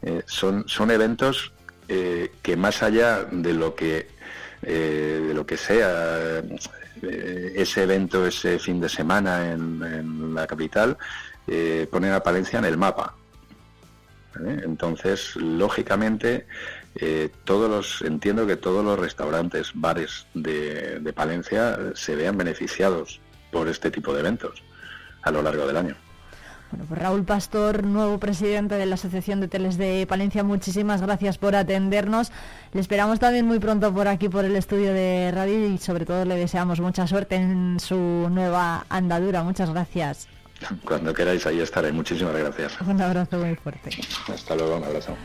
[0.02, 1.52] Eh, son, son eventos
[1.90, 4.08] eh, que más allá de lo que
[4.62, 6.42] eh, de lo que sea
[7.02, 10.98] ese evento ese fin de semana en, la capital
[11.92, 13.14] ponen a Palencia en el mapa.
[14.64, 16.48] Entonces, lógicamente,
[17.44, 23.20] todos los entiendo que todos los restaurantes, bares de Palencia se vean beneficiados
[23.52, 24.64] por este tipo de eventos
[25.28, 25.96] a lo largo del año.
[26.72, 31.38] Bueno, pues Raúl Pastor, nuevo presidente de la Asociación de Teles de Palencia, muchísimas gracias
[31.38, 32.32] por atendernos.
[32.74, 36.26] Le esperamos también muy pronto por aquí, por el estudio de radio y sobre todo
[36.26, 37.96] le deseamos mucha suerte en su
[38.30, 39.44] nueva andadura.
[39.44, 40.28] Muchas gracias.
[40.84, 41.92] Cuando queráis, ahí estaré.
[41.92, 42.82] Muchísimas gracias.
[42.82, 43.92] Un abrazo muy fuerte.
[44.28, 45.16] Hasta luego, un abrazo.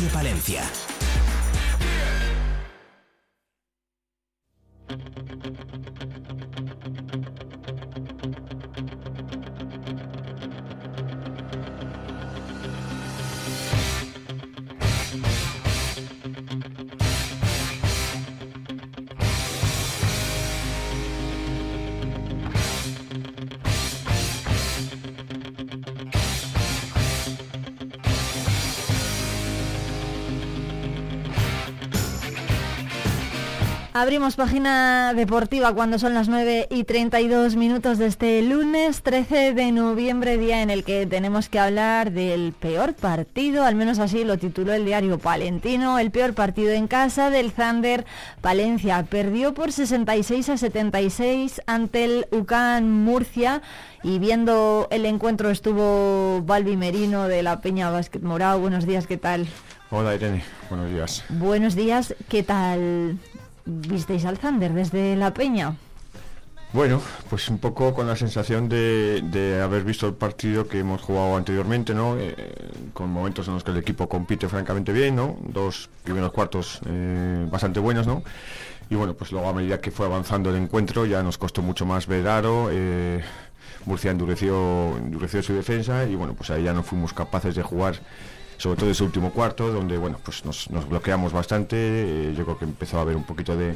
[0.00, 0.79] Radio Palencia.
[34.00, 39.72] Abrimos página deportiva cuando son las 9 y 32 minutos de este lunes 13 de
[39.72, 44.38] noviembre, día en el que tenemos que hablar del peor partido, al menos así lo
[44.38, 48.06] tituló el diario Palentino, el peor partido en casa del Thunder
[48.40, 49.02] Palencia.
[49.02, 53.60] Perdió por 66 a 76 ante el UCAN Murcia
[54.02, 58.60] y viendo el encuentro estuvo Balbi Merino de la Peña Básquet Morado.
[58.60, 59.46] Buenos días, ¿qué tal?
[59.90, 61.24] Hola Irene, buenos días.
[61.28, 63.18] Buenos días, ¿qué tal
[63.70, 65.74] visteis al Thunder desde La Peña?
[66.72, 71.36] Bueno, pues un poco con la sensación de, haber visto el partido que hemos jugado
[71.36, 72.16] anteriormente, ¿no?
[72.16, 72.34] Eh,
[72.92, 75.36] con momentos en los que el equipo compite francamente bien, ¿no?
[75.40, 78.22] Dos primeros cuartos eh, bastante buenos, ¿no?
[78.88, 81.86] Y bueno, pues luego a medida que fue avanzando el encuentro ya nos costó mucho
[81.86, 82.68] más ver aro.
[82.70, 83.20] Eh,
[83.84, 87.96] Murcia endureció, endureció su defensa y bueno, pues ahí ya no fuimos capaces de jugar
[88.60, 92.66] sobre todo ese último cuarto, donde bueno, pues nos, bloqueamos bastante, eh, yo creo que
[92.66, 93.74] empezó a haber un poquito de,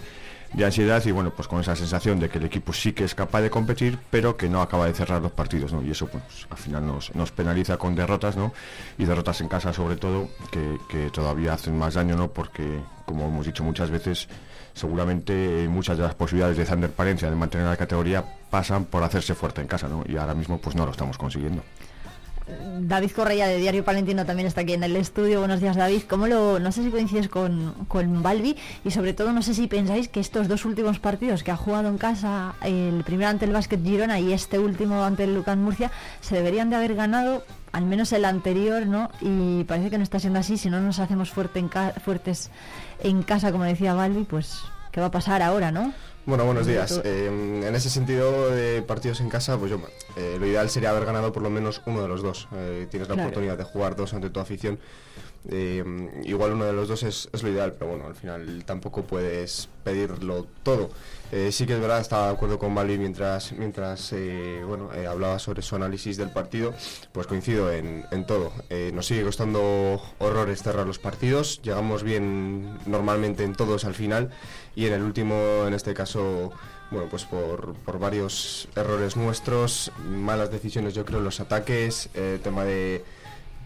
[0.62, 3.40] ansiedad y bueno, pues con esa sensación de que el equipo sí que es capaz
[3.40, 5.82] de competir, pero que no acaba de cerrar los partidos, ¿no?
[5.82, 8.52] Y eso pues al final nos, penaliza con derrotas, ¿no?
[8.98, 12.28] Y derrotas en casa sobre todo, que, todavía hacen más daño, ¿no?
[12.28, 14.28] Porque, como hemos dicho muchas veces,
[14.74, 19.34] seguramente muchas de las posibilidades de Zander Palencia de mantener la categoría pasan por hacerse
[19.34, 20.04] fuerte en casa, ¿no?
[20.06, 21.62] Y ahora mismo pues no lo estamos consiguiendo.
[22.46, 25.38] David Correia de Diario Palentino también está aquí en el estudio.
[25.38, 26.02] Buenos días, David.
[26.08, 29.66] ¿Cómo lo, no sé si coincides con, con Balbi y sobre todo no sé si
[29.66, 33.52] pensáis que estos dos últimos partidos que ha jugado en casa, el primero ante el
[33.52, 37.86] Básquet Girona y este último ante el Lucas Murcia, se deberían de haber ganado, al
[37.86, 39.10] menos el anterior, ¿no?
[39.22, 40.58] Y parece que no está siendo así.
[40.58, 41.70] Si no nos hacemos fuerte en
[42.02, 42.50] fuertes
[43.00, 44.58] en casa, como decía Balbi, pues
[44.92, 45.94] ¿qué va a pasar ahora, no?
[46.26, 47.02] Bueno, buenos días.
[47.04, 47.26] Eh,
[47.66, 49.78] en ese sentido de partidos en casa, pues yo,
[50.16, 52.48] eh, lo ideal sería haber ganado por lo menos uno de los dos.
[52.54, 54.78] Eh, tienes la oportunidad de jugar dos ante tu afición
[55.50, 55.84] eh,
[56.24, 60.46] igual uno de los dos es, lo ideal, pero bueno, al final tampoco puedes pedirlo
[60.62, 60.90] todo.
[61.32, 65.38] Eh, sí que es verdad, estaba de acuerdo con Balbi mientras, mientras eh, bueno, hablaba
[65.38, 66.72] sobre su análisis del partido,
[67.12, 68.52] pues coincido en, todo.
[68.92, 74.30] nos sigue costando horrores cerrar los partidos, llegamos bien normalmente en todos al final
[74.74, 76.52] y en el último, en este caso,
[76.90, 82.08] bueno, pues por, por varios errores nuestros, malas decisiones yo creo en los ataques,
[82.42, 83.04] tema de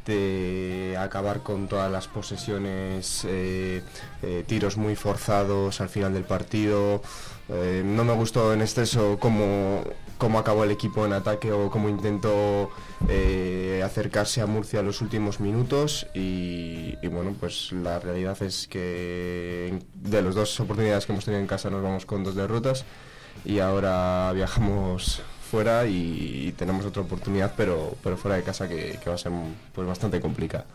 [0.09, 3.83] de acabar con todas las posesiones, eh,
[4.23, 7.03] eh, tiros muy forzados al final del partido.
[7.51, 9.85] Eh, no me gustó en exceso cómo,
[10.17, 12.71] cómo acabó el equipo en ataque o cómo intentó
[13.85, 19.79] acercarse a Murcia en los últimos minutos y, y, bueno, pues la realidad es que
[19.95, 22.85] de las dos oportunidades que hemos tenido en casa nos vamos con dos derrotas
[23.45, 29.15] y ahora viajamos fuera y, tenemos otra oportunidad, pero, pero fuera de casa que, va
[29.15, 29.33] a ser
[29.75, 30.67] pues, bastante complicada.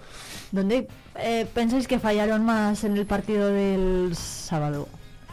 [0.52, 0.88] ¿Dónde
[1.20, 4.88] eh, pensáis que fallaron más en el partido del sábado?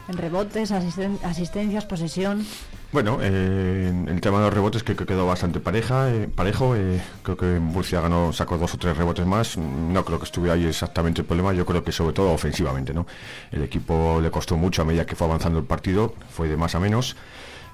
[0.07, 2.45] ¿En rebotes, asistencias, posesión?
[2.91, 6.75] Bueno, eh, el tema de los rebotes que, quedó bastante pareja, eh, parejo.
[6.75, 9.57] Eh, creo que Murcia ganó, sacó dos o tres rebotes más.
[9.57, 11.53] No creo que estuviera ahí exactamente el problema.
[11.53, 13.07] Yo creo que sobre todo ofensivamente, ¿no?
[13.51, 16.75] El equipo le costó mucho a medida que fue avanzando el partido, fue de más
[16.75, 17.15] a menos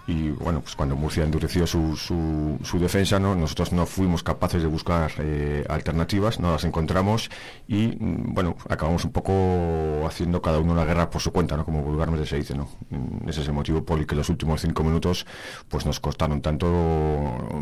[0.07, 3.35] y bueno, pues cuando Murcia endureció su, su, defensa, ¿no?
[3.35, 7.29] nosotros no fuimos capaces de buscar eh, alternativas, no las encontramos
[7.67, 11.65] y mm, bueno, acabamos un poco haciendo cada uno la guerra por su cuenta, ¿no?
[11.65, 12.55] como vulgarmente se dice.
[12.55, 12.69] ¿no?
[12.89, 15.25] Mm, ese es el motivo por el que los últimos cinco minutos
[15.67, 16.69] pues nos costaron tanto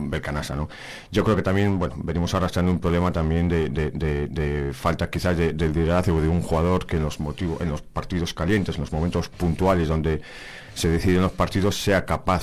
[0.01, 0.55] ver canasa.
[0.55, 0.69] ¿no?
[1.11, 5.57] Yo creo que también bueno, venimos arrastrando un problema también de, de, falta quizás del
[5.57, 9.29] liderazgo de un jugador que en los, motivos, en los partidos calientes, en los momentos
[9.29, 10.21] puntuales donde
[10.75, 12.34] se deciden los partidos sea capaz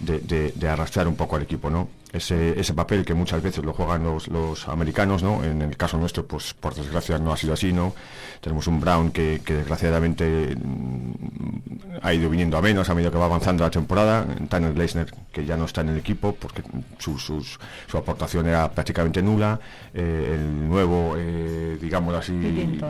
[0.00, 1.88] de, arrastrar un poco al equipo, ¿no?
[2.12, 5.44] Ese, ese, papel que muchas veces lo juegan los, los, americanos, ¿no?
[5.44, 7.94] En el caso nuestro, pues por desgracia no ha sido así, ¿no?
[8.40, 13.26] Tenemos un Brown que, desgraciadamente mm, ha ido viniendo a menos a medida que va
[13.26, 16.62] avanzando la temporada, Tanner Gleisner que ya no está en el equipo porque
[16.98, 19.60] su, su aportación era prácticamente nula,
[19.92, 22.80] eh, el nuevo, eh, digamos así,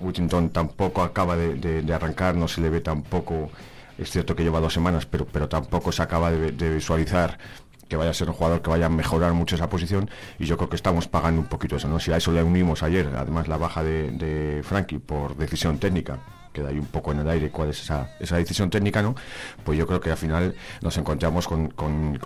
[0.00, 3.50] Whittington tampoco acaba de, de arrancar, no se le ve tampoco
[3.98, 7.38] es cierto que lleva dos semanas, pero, pero tampoco se acaba de, visualizar
[7.88, 10.56] que vaya a ser un jugador que vaya a mejorar mucho esa posición y yo
[10.56, 11.98] creo que estamos pagando un poquito eso.
[11.98, 16.18] Si a eso le unimos ayer, además la baja de, de Frankie por decisión técnica,
[16.52, 19.14] queda ahí un poco en el aire cuál es esa, esa decisión técnica, ¿no?
[19.64, 21.72] Pues yo creo que al final nos encontramos con,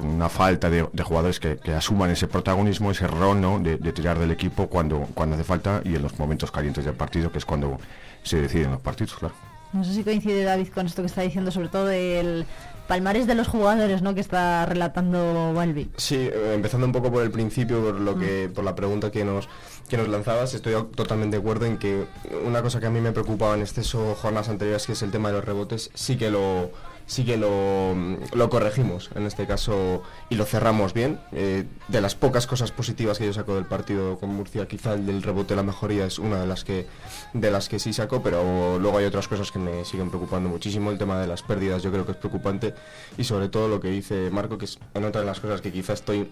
[0.01, 3.59] una falta de, jugadores que, asuman ese protagonismo, ese rol, ¿no?
[3.59, 6.94] De, de, tirar del equipo cuando, cuando hace falta y en los momentos calientes del
[6.94, 7.78] partido, que es cuando
[8.22, 9.51] se deciden los partidos, claro.
[9.72, 12.46] No sé si coincide David con esto que está diciendo, sobre todo del
[12.88, 14.14] palmares de los jugadores, ¿no?
[14.14, 15.90] Que está relatando Balbi.
[15.96, 18.52] Sí, eh, empezando un poco por el principio, por lo que, mm.
[18.52, 19.48] por la pregunta que nos
[19.88, 22.06] que nos lanzabas, estoy totalmente de acuerdo en que
[22.46, 25.28] una cosa que a mí me preocupaba en exceso jornadas anteriores, que es el tema
[25.28, 26.70] de los rebotes, sí que lo
[27.07, 27.94] sí que lo,
[28.32, 31.18] lo, corregimos en este caso y lo cerramos bien.
[31.32, 35.07] Eh, de las pocas cosas positivas que yo saco del partido con Murcia, quizá el
[35.07, 36.86] del rebote la mejoría es una de las que
[37.32, 40.90] de las que sí saco, pero luego hay otras cosas que me siguen preocupando muchísimo.
[40.90, 42.74] El tema de las pérdidas yo creo que es preocupante
[43.16, 45.72] y sobre todo lo que dice Marco, que es en otra de las cosas que
[45.72, 46.30] quizá estoy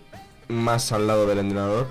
[0.49, 1.87] más al lado del entrenador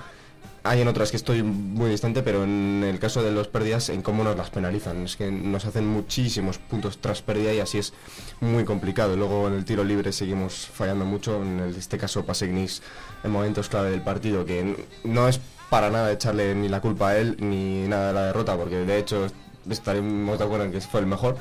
[0.70, 4.03] hay en otras que estoy muy distante, pero en el caso de los pérdidas, en
[4.03, 5.03] cómo nos las penalizan.
[5.03, 7.91] Es que nos hacen muchísimos puntos tras pérdida y así es
[8.39, 9.17] muy complicado.
[9.17, 11.41] Luego en el tiro libre seguimos fallando mucho.
[11.41, 12.84] En este caso, Pasegnis
[13.24, 15.39] en momentos clave del partido, que no es
[15.72, 18.99] para nada echarle ni la culpa a él ni nada de la derrota, porque de
[18.99, 19.26] hecho
[19.67, 21.36] estaremos de acuerdo en que fue el mejor.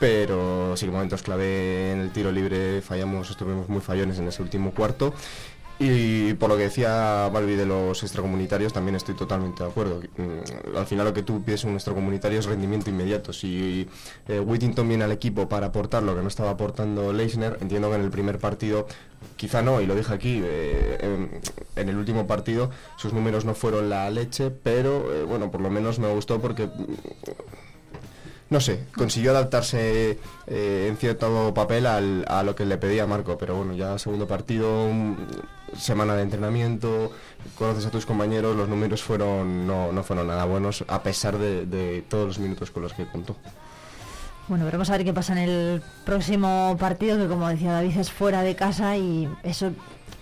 [0.00, 4.72] Pero sí momentos clave en el tiro libre fallamos, estuvimos muy fallones en ese último
[4.72, 5.14] cuarto
[5.78, 10.00] y por lo que decía Balbi de los extracomunitarios, también estoy totalmente de acuerdo.
[10.16, 13.32] Mm, al final lo que tú pides un extracomunitario es rendimiento inmediato.
[13.32, 13.86] Si
[14.28, 17.96] eh, Whittington viene al equipo para aportar lo que no estaba aportando Leisner, entiendo que
[17.96, 18.86] en el primer partido,
[19.36, 21.28] quizá no, y lo dije aquí, eh,
[21.76, 25.70] en, el último partido sus números no fueron la leche, pero eh, bueno, por lo
[25.70, 26.70] menos me gustó porque
[28.48, 33.56] no sé, consiguió adaptarse eh, en cierto papel a lo que le pedía Marco, pero
[33.56, 34.88] bueno, ya segundo partido,
[35.76, 37.12] semana de entrenamiento,
[37.58, 42.04] conoces a tus compañeros, los números fueron no, no fueron nada buenos a pesar de,
[42.08, 43.36] todos los minutos con los que contó.
[44.48, 48.12] Bueno, veremos a ver qué pasa en el próximo partido, que como decía David es
[48.12, 49.72] fuera de casa y eso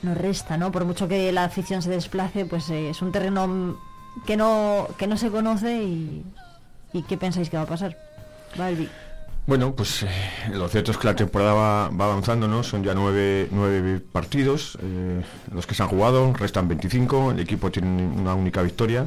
[0.02, 0.72] nos resta, ¿no?
[0.72, 3.78] Por mucho que la afición se desplace, pues eh, es un terreno
[4.26, 6.24] que no, que no se conoce y,
[6.94, 7.98] y ¿qué pensáis que va a pasar?
[9.46, 10.08] Bueno, pues eh,
[10.52, 12.62] lo cierto es que la temporada va, avanzando, ¿no?
[12.62, 15.22] Son ya nueve, nueve partidos eh,
[15.52, 19.06] los que se han jugado, restan 25, el equipo tiene una única victoria.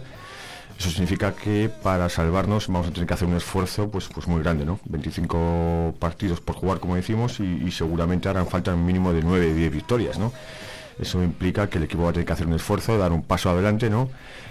[0.78, 4.44] Eso significa que para salvarnos vamos a tener que hacer un esfuerzo pues, pues muy
[4.44, 4.80] grande, ¿no?
[4.86, 9.72] 25 partidos por jugar, como decimos, y, seguramente harán falta un mínimo de 9, 10
[9.72, 10.32] victorias, ¿no?
[11.00, 13.50] Eso implica que el equipo va a tener que hacer un esfuerzo, dar un paso
[13.50, 14.10] adelante, ¿no?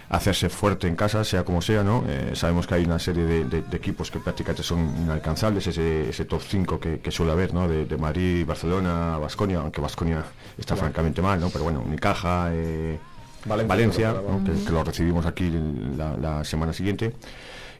[0.08, 2.04] Hacerse fuerte en casa, sea como sea, ¿no?
[2.08, 6.80] Eh, sabemos que hay una serie de, equipos que prácticamente son inalcanzables, ese, top 5
[6.80, 7.68] que, suele haber, ¿no?
[7.68, 10.24] De, Madrid, Barcelona, Basconia, aunque Basconia
[10.56, 11.50] está francamente mal, ¿no?
[11.50, 12.98] Pero bueno, Unicaja, eh,
[13.44, 15.52] Valencia, que, lo recibimos aquí
[15.96, 17.14] la, semana siguiente.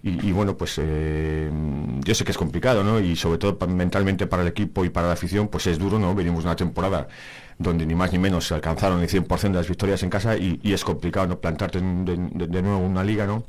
[0.02, 1.50] Y, bueno, pues eh,
[2.04, 3.00] yo sé que es complicado, ¿no?
[3.00, 6.14] Y sobre todo mentalmente para el equipo y para la afición, pues es duro, ¿no?
[6.14, 7.08] Venimos una temporada
[7.58, 10.60] donde ni más ni menos se alcanzaron el 100% de las victorias en casa y,
[10.62, 13.44] es complicado no plantarte de, nuevo una liga, ¿no?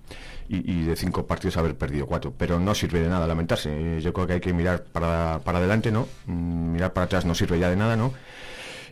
[0.49, 2.33] Y, de cinco partidos haber perdido cuatro.
[2.37, 4.01] Pero no sirve de nada lamentarse.
[4.01, 6.07] Yo creo que hay que mirar para, para adelante, ¿no?
[6.25, 8.13] Mm, mirar para atrás no sirve ya de nada, ¿no?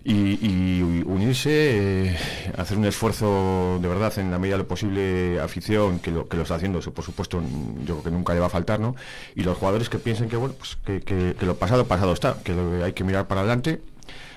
[0.08, 2.18] Y, unirse, eh,
[2.58, 6.38] hacer un esfuerzo de verdad en la medida de lo posible, afición, que lo, que
[6.38, 7.42] lo está haciendo, eso por supuesto
[7.86, 8.96] yo creo que nunca le va a faltar, ¿no?
[9.34, 12.54] Y los jugadores que piensen que, bueno, pues que, que lo pasado, pasado está, que
[12.84, 13.82] hay que mirar para adelante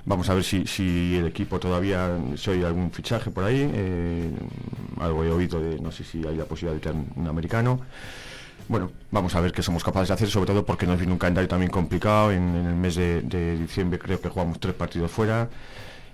[0.08, 3.70] Vamos a ver si, si el equipo todavía se oye algún fichaje por ahí.
[3.74, 4.30] Eh,
[5.00, 7.80] algo he oído de, no sé si hay la posibilidad de tener un americano.
[8.68, 11.18] Bueno, vamos a ver qué somos capaces de hacer, sobre todo porque nos viene un
[11.18, 12.32] calendario también complicado.
[12.32, 15.50] En, el mes de, diciembre creo que jugamos tres partidos fuera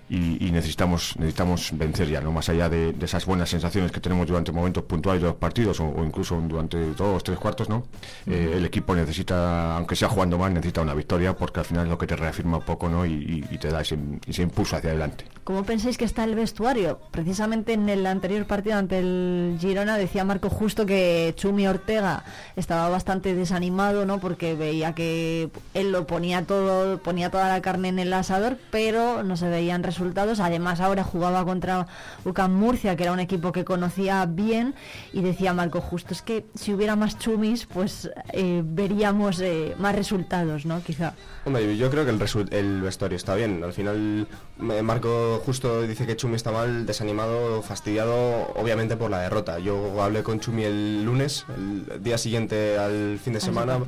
[0.07, 4.51] y, necesitamos necesitamos vencer ya, no más allá de, esas buenas sensaciones que tenemos durante
[4.51, 7.85] momentos puntuales de los partidos o, incluso durante dos, tres cuartos, ¿no?
[8.27, 11.89] Eh, el equipo necesita, aunque sea jugando mal, necesita una victoria porque al final es
[11.89, 13.05] lo que te reafirma un poco, ¿no?
[13.05, 13.97] Y, te da ese,
[14.41, 15.25] impulso hacia adelante.
[15.43, 16.99] ¿Cómo pensáis que está el vestuario?
[17.11, 22.25] Precisamente en el anterior partido ante el Girona decía Marco justo que Chumi Ortega
[22.55, 24.19] estaba bastante desanimado, ¿no?
[24.19, 29.23] Porque veía que él lo ponía todo, ponía toda la carne en el asador, pero
[29.23, 29.94] no se veían resultados
[30.39, 31.87] Además, ahora jugaba contra
[32.23, 34.75] UCAM Murcia, que era un equipo que conocía bien,
[35.13, 39.95] y decía Marco Justo, es que si hubiera más chumis, pues eh, veríamos eh, más
[39.95, 40.81] resultados, ¿no?
[40.81, 41.13] Quizá.
[41.45, 43.63] Yo creo que el, el vestuario está bien.
[43.63, 44.27] Al final,
[44.57, 49.59] Marco Justo dice que Chumi está mal, desanimado, fastidiado, obviamente por la derrota.
[49.59, 53.79] Yo hablé con Chumi el lunes, el día siguiente al fin de semana,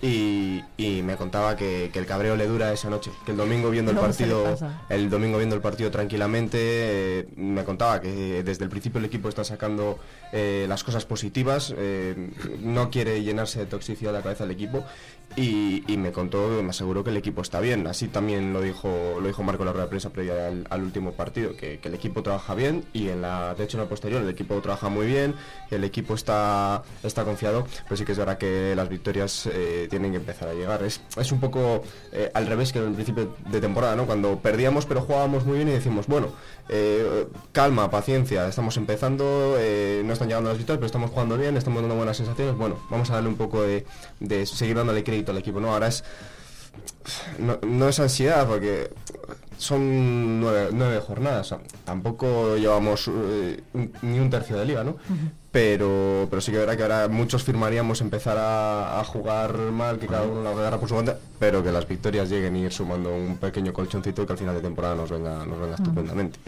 [0.00, 0.62] y,
[1.02, 4.56] me contaba que, el cabreo le dura esa noche, que el domingo viendo el partido,
[4.88, 9.28] el domingo viendo el partido tranquilamente, eh, me contaba que desde el principio el equipo
[9.28, 9.98] está sacando
[10.32, 11.74] eh, las cosas positivas,
[12.60, 14.84] no quiere llenarse de toxicidad la cabeza del equipo
[15.36, 17.86] y, me contó, me aseguró que el equipo está bien.
[17.86, 21.12] Así también lo dijo, lo dijo Marco en la rueda de prensa previa al, último
[21.12, 24.28] partido, que, el equipo trabaja bien y en la, de hecho en la posterior el
[24.28, 25.34] equipo trabaja muy bien,
[25.70, 29.48] el equipo está, está confiado, pero sí que es verdad que las victorias
[29.90, 30.82] tienen que empezar a llegar.
[30.82, 31.82] Es, es un poco
[32.34, 34.06] al revés que en el principio de temporada, ¿no?
[34.06, 36.28] Cuando perdíamos pero jugábamos muy bien y decimos, bueno,
[36.68, 41.56] eh, calma, paciencia, estamos empezando, eh, no están llegando las victorias, pero estamos jugando bien,
[41.56, 43.84] estamos dando buenas sensaciones, bueno, vamos a darle un poco de,
[44.46, 45.72] seguir dándole crédito al equipo, ¿no?
[45.72, 46.04] Ahora es...
[47.38, 48.90] No, es ansiedad, porque
[49.58, 51.54] son nueve, jornadas,
[51.84, 53.62] tampoco llevamos eh,
[54.02, 54.96] ni un tercio de liga, ¿no?
[55.54, 60.24] Pero, pero sí que verá que ahora muchos firmaríamos empezar a, jugar mal, que cada
[60.24, 63.36] uno la agarra por su cuenta, pero que las victorias lleguen y ir sumando un
[63.36, 66.40] pequeño colchoncito que al final de temporada nos venga, nos venga estupendamente.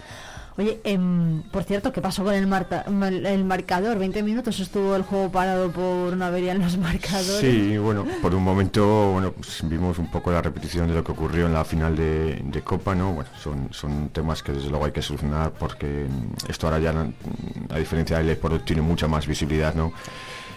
[0.58, 3.98] Oye, em, por cierto, ¿qué pasó con el, el marcador?
[3.98, 7.40] 20 minutos estuvo el juego parado por una avería en los marcadores.
[7.40, 11.12] Sí, bueno, por un momento bueno, pues vimos un poco la repetición de lo que
[11.12, 13.12] ocurrió en la final de, Copa, ¿no?
[13.12, 16.06] Bueno, son, son temas que desde luego hay que solucionar porque
[16.48, 16.92] esto ahora ya,
[17.70, 19.92] a diferencia del Sport, tiene mucha más visibilidad, ¿no?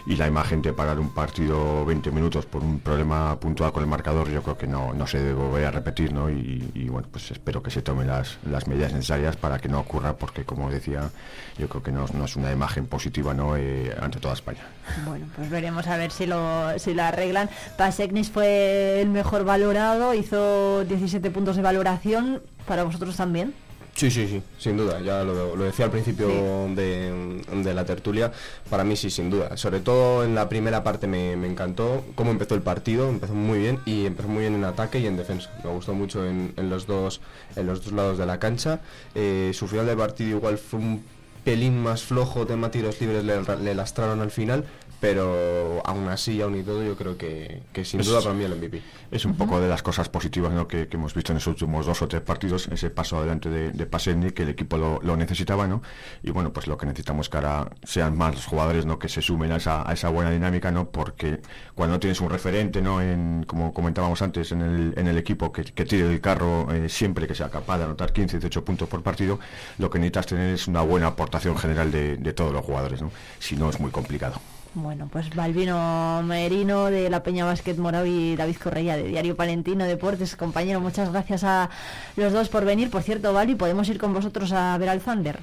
[0.10, 3.89] Y la imagen de parar un partido 20 minutos por un problema puntual con el
[3.89, 6.32] marcador yo creo que no, no se debe volver a repetir ¿no?
[6.32, 10.14] y, bueno pues espero que se tomen las, las medidas necesarias para que no ocurra
[10.14, 11.12] porque como decía
[11.60, 13.55] yo creo que no, no es una imagen positiva ¿no?
[13.55, 14.62] Eh, ante toda España
[15.05, 17.47] bueno pues veremos a ver si lo, si lo arreglan
[17.78, 23.53] Pasecnis fue el mejor valorado hizo 17 puntos de valoración para vosotros también
[23.95, 25.01] Sí, sí, sí, sin duda.
[25.01, 26.27] Ya lo, decía al principio
[26.75, 28.31] de, la tertulia.
[28.69, 29.57] Para mí sí, sin duda.
[29.57, 33.09] Sobre todo en la primera parte me, encantó cómo empezó el partido.
[33.09, 35.51] Empezó muy bien y empezó muy bien en ataque y en defensa.
[35.63, 37.21] Me gustó mucho en, los, dos,
[37.55, 38.79] en los dos lados de la cancha.
[39.15, 41.03] Eh, su final del partido igual fue un
[41.43, 44.65] pelín más flojo, tema tiros libres le lastraron al final,
[44.99, 48.81] pero aún así, aún y todo, yo creo que, sin duda para mí el MVP.
[49.11, 52.07] Es un poco de las cosas positivas que, hemos visto en esos últimos dos o
[52.07, 55.81] tres partidos, ese paso adelante de, de que el equipo lo, necesitaba, ¿no?
[56.23, 58.99] Y bueno, pues lo que necesitamos es que ahora sean más los jugadores, ¿no?
[58.99, 60.89] Que se sumen a esa, a esa buena dinámica, ¿no?
[60.89, 61.39] Porque
[61.75, 63.01] cuando tienes un referente, ¿no?
[63.01, 66.89] En, como comentábamos antes, en el, en el equipo que, que tire el carro eh,
[66.89, 69.39] siempre que sea capaz de anotar 15, 18 puntos por partido,
[69.77, 73.11] lo que necesitas tener es una buena aportación general de, de todos los jugadores, ¿no?
[73.39, 74.39] Si no, es muy complicado.
[74.82, 79.86] Bueno, pues Balvino Merino de la Peña Basket Morado y David Correia de Diario Palentino
[79.86, 80.36] Deportes.
[80.36, 81.69] Compañero, muchas gracias a
[82.15, 82.89] los dos por venir.
[82.89, 85.39] Por cierto, Balvi, ¿podemos ir con vosotros a ver al Thunder?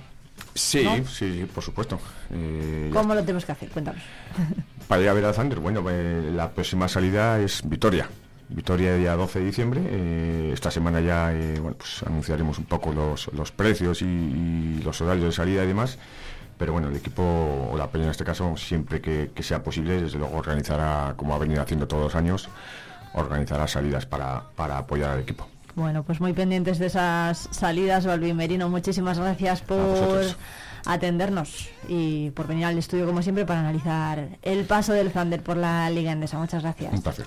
[0.54, 2.00] Sí, sí, por supuesto.
[2.30, 3.68] Eh, ¿Cómo lo tenemos que hacer?
[3.68, 4.02] Cuéntanos.
[4.88, 8.08] Para ir a ver al Thunder, bueno, eh, la próxima salida es Vitoria.
[8.48, 9.82] Vitoria día 12 de diciembre.
[9.84, 15.26] Eh, esta semana ya bueno, pues anunciaremos un poco los, los precios y, los horarios
[15.26, 15.98] de salida y demás
[16.58, 20.18] pero bueno, el equipo o la peña en este caso, siempre que, sea posible, desde
[20.18, 22.48] luego organizará, como ha venido haciendo todos los años,
[23.14, 25.46] organizará salidas para, apoyar al equipo.
[25.74, 30.24] Bueno, pues muy pendientes de esas salidas, Balbi Merino, muchísimas gracias por
[30.86, 35.56] atendernos y por venir al estudio como siempre para analizar el paso del Thunder por
[35.56, 36.38] la Liga Endesa.
[36.38, 36.94] Muchas gracias.
[36.94, 37.26] Un placer.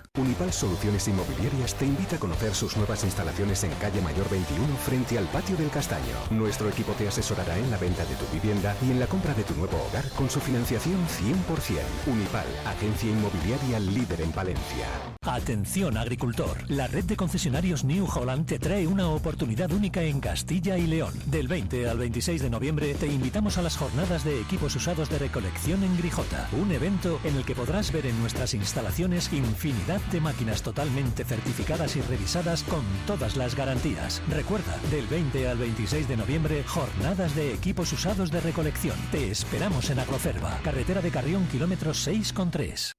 [0.17, 5.17] Unipal Soluciones Inmobiliarias te invita a conocer sus nuevas instalaciones en calle Mayor 21 frente
[5.17, 6.17] al patio del Castaño.
[6.31, 9.45] Nuestro equipo te asesorará en la venta de tu vivienda y en la compra de
[9.45, 12.11] tu nuevo hogar con su financiación 100%.
[12.11, 14.85] Unipal, agencia inmobiliaria líder en Valencia.
[15.21, 20.77] Atención agricultor, la red de concesionarios New Holland te trae una oportunidad única en Castilla
[20.77, 21.13] y León.
[21.27, 25.19] Del 20 al 26 de noviembre te invitamos a las jornadas de equipos usados de
[25.19, 30.21] recolección en Grijota, un evento en el que podrás ver en nuestras instalaciones infinidad de
[30.21, 34.21] máquinas totalmente certificadas y revisadas con todas las garantías.
[34.29, 38.97] Recuerda, del 20 al 26 de noviembre, jornadas de equipos usados de recolección.
[39.11, 42.93] Te esperamos en Agroferva, carretera de Carrión, kilómetro 6,3.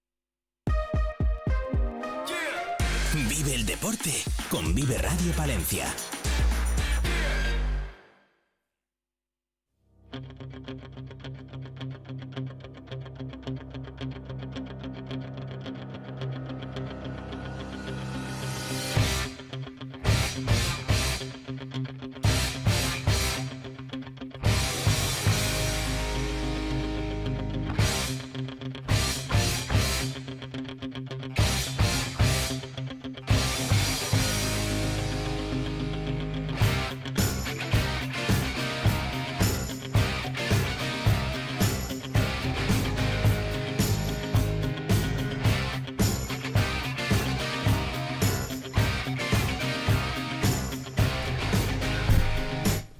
[3.72, 4.12] deporte
[4.50, 5.86] con Vive Radio Palencia.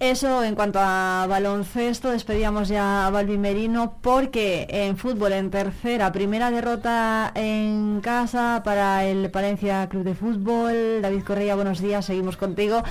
[0.03, 6.11] Eso en cuanto a baloncesto, despedíamos ya a Balbi Merino porque en fútbol en tercera,
[6.11, 11.03] primera derrota en casa para el Palencia Club de Fútbol.
[11.03, 12.82] David Correa, buenos días, seguimos contigo.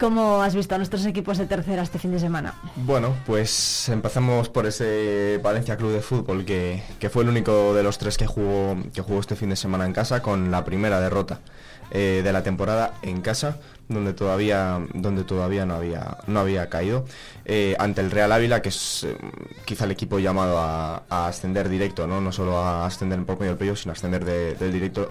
[0.00, 2.54] ¿Cómo has visto a nuestros equipos de tercera este fin de semana?
[2.76, 7.82] Bueno, pues empezamos por ese Valencia Club de Fútbol que, que fue el único de
[7.82, 10.98] los tres que jugó, que jugó este fin de semana en casa con la primera
[10.98, 11.40] derrota
[11.94, 13.58] eh, de la temporada en casa
[13.92, 17.04] donde todavía, donde todavía no, había, no había caído,
[17.44, 19.16] eh, ante el Real Ávila, que es eh,
[19.64, 22.20] quizá el equipo llamado a, ascender directo, ¿no?
[22.20, 25.10] no solo a ascender por medio del sino a ascender del directo,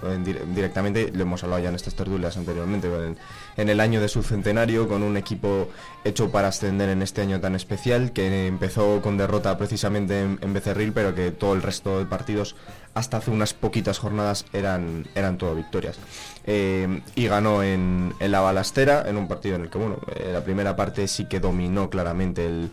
[0.54, 2.90] directamente, lo hemos hablado ya en estas tertulias anteriormente,
[3.58, 5.70] en, el año de su centenario, con un equipo
[6.04, 10.92] hecho para ascender en este año tan especial, que empezó con derrota precisamente en, Becerril,
[10.92, 12.56] pero que todo el resto de partidos
[12.94, 15.98] hasta hace unas poquitas jornadas eran, eran todo victorias.
[16.46, 18.64] Eh, y ganó en, en la bala
[19.06, 19.98] en un partido en el que, bueno,
[20.32, 22.72] la primera parte sí que dominó claramente el,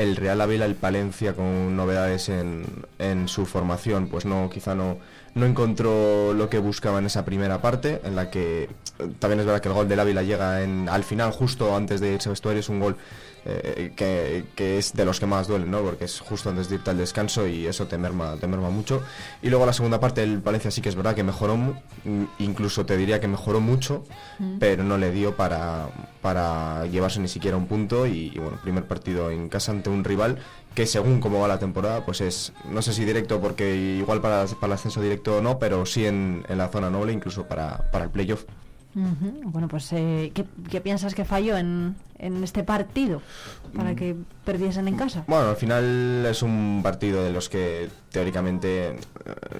[0.00, 2.64] el Real Ávila, el Palencia con novedades en,
[2.98, 4.96] en, su formación, pues no, quizá no,
[5.34, 8.68] no encontró lo que buscaba en esa primera parte, en la que eh,
[9.18, 12.14] también es verdad que el gol del Ávila llega en, al final, justo antes de
[12.14, 12.96] irse vestuario, es un gol
[13.44, 15.80] eh, que, es de los que más duelen, ¿no?
[15.80, 19.02] Porque es justo antes de irte al descanso y eso te merma, te merma mucho.
[19.42, 21.58] Y luego la segunda parte del Valencia sí que es verdad que mejoró,
[22.38, 24.04] incluso te diría que mejoró mucho,
[24.38, 24.58] mm.
[24.58, 25.88] pero no le dio para,
[26.20, 30.38] para llevarse ni siquiera un punto y, bueno, primer partido en casa ante un rival
[30.74, 34.46] que según cómo va la temporada, pues es, no sé si directo porque igual para,
[34.46, 37.90] para el ascenso directo o no, pero sí en, en la zona noble, incluso para,
[37.90, 38.44] para el playoff.
[38.94, 43.22] Bueno, pues eh, ¿qué, piensas que falló en, en este partido
[43.74, 45.24] para que perdiesen en casa?
[45.28, 48.94] Bueno, al final es un partido de los que teóricamente eh,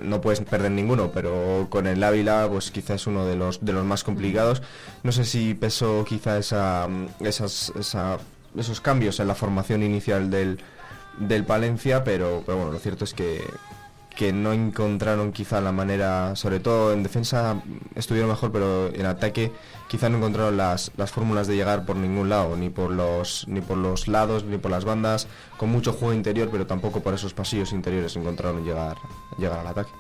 [0.03, 3.73] no puedes perder ninguno, pero con el Ávila pues quizás es uno de los, de
[3.73, 4.63] los más complicados.
[5.05, 6.89] No sé si pesó quizá esa,
[7.21, 7.73] esas,
[8.57, 10.59] esos cambios en la formación inicial del,
[11.19, 13.45] del Palencia, pero, pero bueno, lo cierto es que
[14.17, 17.63] que no encontraron quizá la manera, sobre todo en defensa
[17.95, 19.53] estuvieron mejor, pero en ataque
[19.89, 23.61] quizá no encontraron las, las fórmulas de llegar por ningún lado, ni por los ni
[23.61, 27.35] por los lados, ni por las bandas, con mucho juego interior, pero tampoco por esos
[27.35, 28.99] pasillos interiores encontraron llegar,
[29.39, 29.91] llegar al ataque.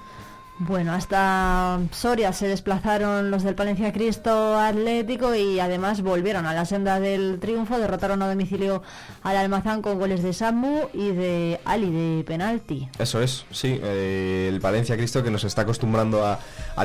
[0.62, 6.66] Bueno, hasta Soria se desplazaron los del Palencia Cristo Atlético y además volvieron a la
[6.66, 8.82] senda del triunfo, derrotaron a domicilio
[9.22, 12.90] al Almazán con goles de Samu y de Ali de penalti.
[12.98, 16.38] Eso es, sí, eh, el Palencia Cristo que nos está acostumbrando a,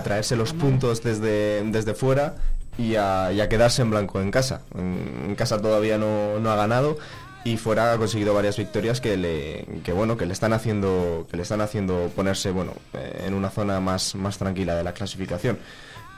[0.03, 2.35] traerse los puntos desde, desde fuera
[2.77, 4.61] y a, quedarse en blanco en casa.
[4.73, 6.97] En, casa todavía no, no ha ganado
[7.45, 11.37] y fuera ha conseguido varias victorias que le que bueno que le están haciendo que
[11.37, 15.57] le están haciendo ponerse bueno eh, en una zona más más tranquila de la clasificación.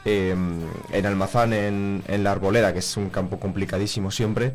[0.05, 0.61] Em,
[0.93, 4.53] en Almazán en, en la Arboleda que es un campo complicadísimo siempre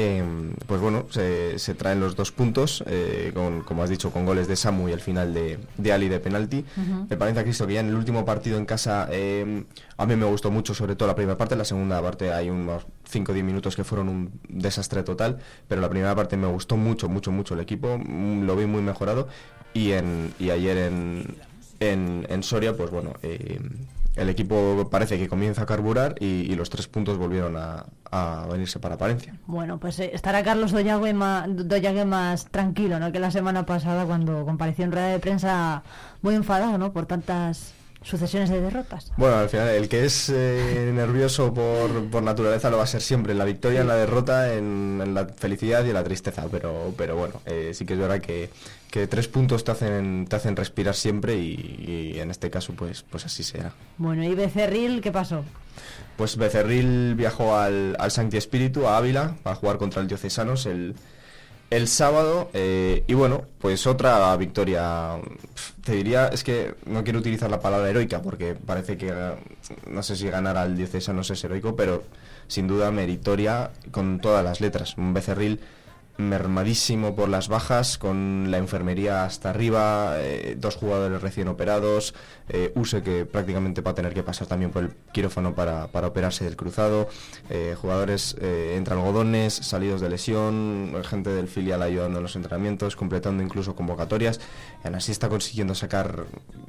[0.00, 4.46] Em, pues bueno, se, traen los dos puntos, eh, con, como has dicho, con goles
[4.46, 6.64] de Samu y el final de, de Ali de penalti.
[7.10, 9.64] Me parece, Cristo, que ya en el último partido en casa em,
[9.96, 11.56] a mí me gustó mucho, sobre todo la primera parte.
[11.56, 15.80] La segunda parte hay unos 5 o 10 minutos que fueron un desastre total, pero
[15.80, 19.26] la primera parte me gustó mucho, mucho, mucho el equipo, mm, lo vi muy mejorado.
[19.74, 21.34] Y, en, y ayer en,
[21.80, 23.58] en, en Soria, pues bueno, eh,
[24.18, 27.86] el equipo parece que comienza a carburar y, los tres puntos volvieron a,
[28.50, 29.34] venirse para Palencia.
[29.46, 31.48] Bueno, pues eh, estará Carlos Doyague más,
[32.06, 33.12] más tranquilo ¿no?
[33.12, 35.82] que la semana pasada cuando compareció en rueda de prensa
[36.22, 36.92] muy enfadado ¿no?
[36.92, 39.12] por tantas sucesiones de derrotas.
[39.16, 43.32] Bueno, al final el que es eh, nervioso por, naturaleza lo va a ser siempre,
[43.32, 47.16] en la victoria, en la derrota, en, la felicidad y en la tristeza, pero, pero
[47.16, 48.50] bueno, eh, sí que es verdad que,
[48.90, 53.26] que, tres puntos te hacen, te hacen respirar siempre y, en este caso pues, pues
[53.26, 53.72] así será.
[53.96, 55.44] Bueno, ¿y Becerril qué pasó?
[56.16, 60.94] Pues Becerril viajó al, al Sancti Espíritu, a Ávila, para jugar contra el Diocesanos el
[61.70, 65.16] el sábado eh, y bueno, pues otra victoria,
[65.84, 69.12] te diría, es que no quiero utilizar la palabra heroica porque parece que
[69.86, 72.04] no sé si ganar al diocesano es heroico, pero
[72.46, 74.96] sin duda meritoria con todas las letras.
[74.96, 75.60] Un becerril
[76.18, 82.12] mermadísimo por las bajas, con la enfermería hasta arriba, eh, dos jugadores recién operados,
[82.48, 86.08] eh, Use que prácticamente va a tener que pasar también por el quirófano para, para
[86.08, 87.08] operarse del cruzado,
[87.50, 93.42] eh, jugadores entre algodones, salidos de lesión, gente del filial ayudando en los entrenamientos, completando
[93.42, 94.40] incluso convocatorias,
[94.84, 96.24] y así está consiguiendo sacar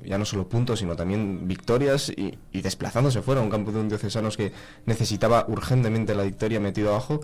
[0.06, 3.80] ya no solo puntos, sino también victorias y, y desplazándose fuera a un campo de
[3.80, 4.52] un diocesanos que
[4.86, 7.22] necesitaba urgentemente la victoria metido abajo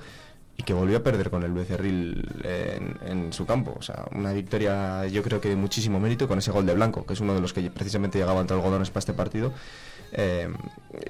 [0.57, 3.75] y que volvió a perder con el Becerril en, su campo.
[3.77, 7.05] O sea, una victoria yo creo que de muchísimo mérito con ese gol de Blanco,
[7.05, 9.51] que es uno de los que precisamente llegaba entre algodones para este partido.
[10.17, 10.47] Eh,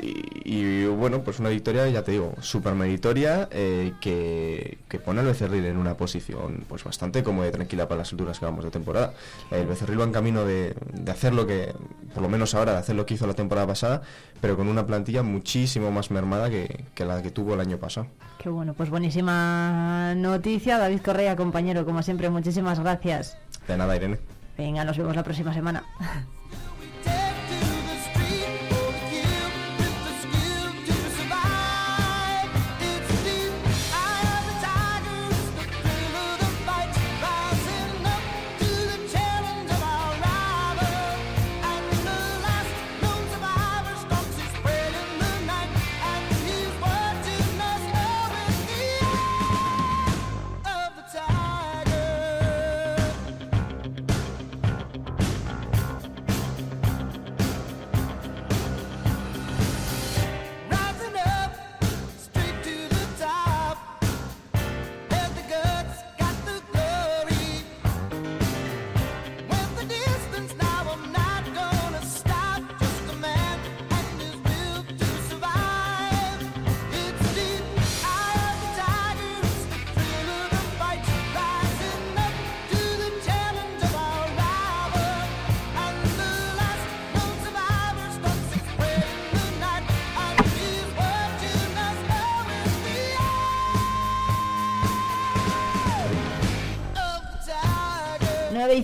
[0.02, 5.66] y, bueno, pues una victoria, ya te digo, súper meritoria eh, que, pone al Becerril
[5.66, 9.14] en una posición pues bastante cómoda y tranquila para las alturas que vamos de temporada.
[9.52, 11.74] El Becerril va en camino de, de hacer lo que,
[12.14, 14.02] por lo menos ahora, de hacer lo que hizo la temporada pasada,
[14.42, 18.08] pero con una plantilla muchísimo más mermada que, que la que tuvo el año pasado.
[18.40, 20.80] Qué bueno, pues buenísima noticia.
[20.80, 23.38] David Correa, compañero, como siempre, muchísimas gracias.
[23.68, 24.18] De nada, Irene.
[24.58, 25.84] Venga, nos vemos la próxima semana.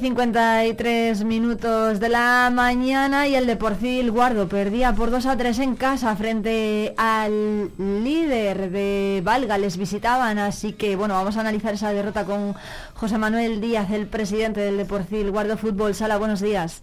[0.02, 5.76] 53 minutos de la mañana y el Deporcil Guardo perdía por 2 a 3 en
[5.76, 11.94] casa frente al líder de Valga, les visitaban, así que bueno, vamos a analizar esa
[11.94, 12.56] derrota con
[12.96, 16.82] José Manuel Díaz, el presidente del Deporcil Guardo Fútbol Sala, buenos días.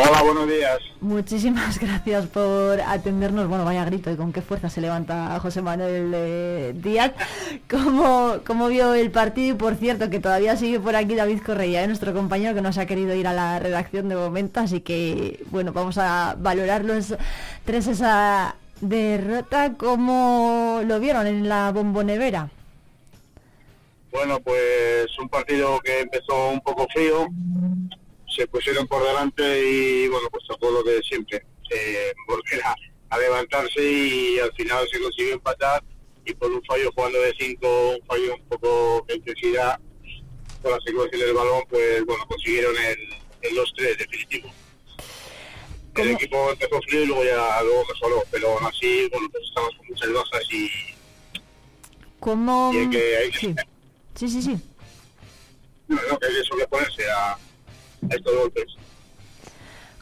[0.00, 0.78] Hola, buenos días.
[1.00, 3.48] Muchísimas gracias por atendernos.
[3.48, 7.14] Bueno, vaya grito y con qué fuerza se levanta José Manuel eh, Díaz.
[7.68, 9.56] ¿Cómo, ¿Cómo, vio el partido?
[9.56, 11.88] Y por cierto, que todavía sigue por aquí David Correia, ¿eh?
[11.88, 14.60] nuestro compañero que nos ha querido ir a la redacción de momento.
[14.60, 17.16] Así que, bueno, vamos a valorarlos
[17.64, 19.74] tras esa derrota.
[19.76, 22.50] ¿Cómo lo vieron en la bombonevera?
[24.12, 27.26] Bueno, pues un partido que empezó un poco frío
[28.38, 33.82] se pusieron por delante y bueno, pues todo lo que siempre, eh, volver a, levantarse
[33.82, 35.82] y al final se consiguió empatar
[36.24, 39.80] y por un fallo jugando de 5, un fallo un poco de intensidad
[40.62, 42.98] con la secuencia del balón, pues bueno, consiguieron el,
[43.42, 44.50] el 2-3 definitivo.
[45.96, 49.74] El equipo empezó frío y luego ya luego mejoró, pero aún así, bueno, pues estamos
[49.74, 50.70] con muchas bajas y...
[52.20, 52.70] ¿Cómo...?
[52.72, 53.54] Y hay que, sí.
[54.14, 54.58] sí, sí, sí.
[55.88, 57.38] No, no, que hay que sobreponerse a
[58.10, 58.76] estos golpes.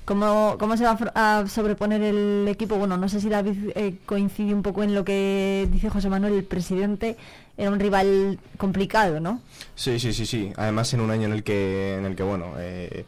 [0.04, 2.76] ¿Cómo, ¿Cómo se va a sobreponer el equipo?
[2.76, 6.34] Bueno, no sé si David eh, coincide un poco en lo que dice José Manuel,
[6.34, 7.16] el presidente,
[7.56, 9.40] era un rival complicado, ¿no?
[9.74, 10.52] Sí, sí, sí, sí.
[10.56, 13.04] Además en un año en el que, en el que bueno, eh,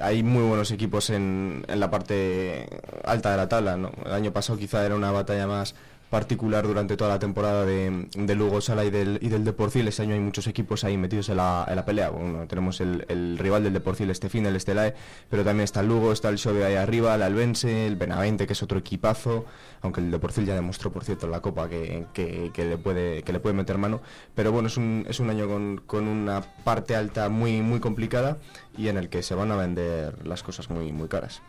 [0.00, 2.66] hay muy buenos equipos en, en la parte
[3.04, 3.92] alta de la tabla, ¿no?
[4.06, 5.74] El año pasado quizá era una batalla más
[6.10, 9.86] particular durante toda la temporada de, de Lugo Sala y del, y del Deporcil.
[9.88, 12.10] Este año hay muchos equipos ahí metidos en la, en la pelea.
[12.10, 14.94] Bueno, tenemos el, el, rival del Deporcil este fin, el Estelae,
[15.28, 18.54] pero también está el Lugo, está el Xove ahí arriba, el Albense, el Benavente, que
[18.54, 19.44] es otro equipazo,
[19.82, 23.22] aunque el Deporcil ya demostró, por cierto, en la Copa que, que, que, le, puede,
[23.22, 24.00] que le puede meter mano.
[24.34, 28.38] Pero bueno, es un, es un año con, con una parte alta muy, muy complicada
[28.76, 31.42] y en el que se van a vender las cosas muy, muy caras.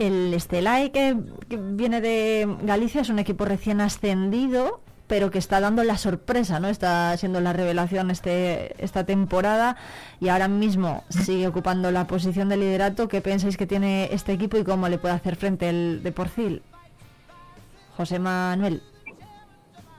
[0.00, 1.14] El Estelae, que,
[1.50, 6.68] viene de Galicia, es un equipo recién ascendido, pero que está dando la sorpresa, ¿no?
[6.68, 9.76] Está siendo la revelación este, esta temporada
[10.18, 13.08] y ahora mismo sigue ocupando la posición de liderato.
[13.08, 16.62] ¿Qué pensáis que tiene este equipo y cómo le puede hacer frente el de Porcil?
[17.98, 18.82] José Manuel.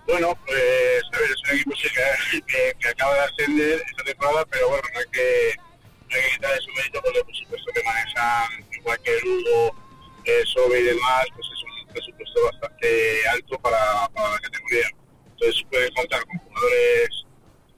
[0.07, 1.71] Bueno, pues a ver, es un equipo
[2.79, 5.55] que, acaba de ascender esta temporada, pero bueno, no hay que,
[6.09, 9.71] no hay que quitarle su mérito por supuesto que manejan, igual que el
[10.25, 14.87] Eh, Sobe y demás, pues es un presupuesto bastante alto para, para la categoría.
[15.31, 17.25] Entonces pueden contar con jugadores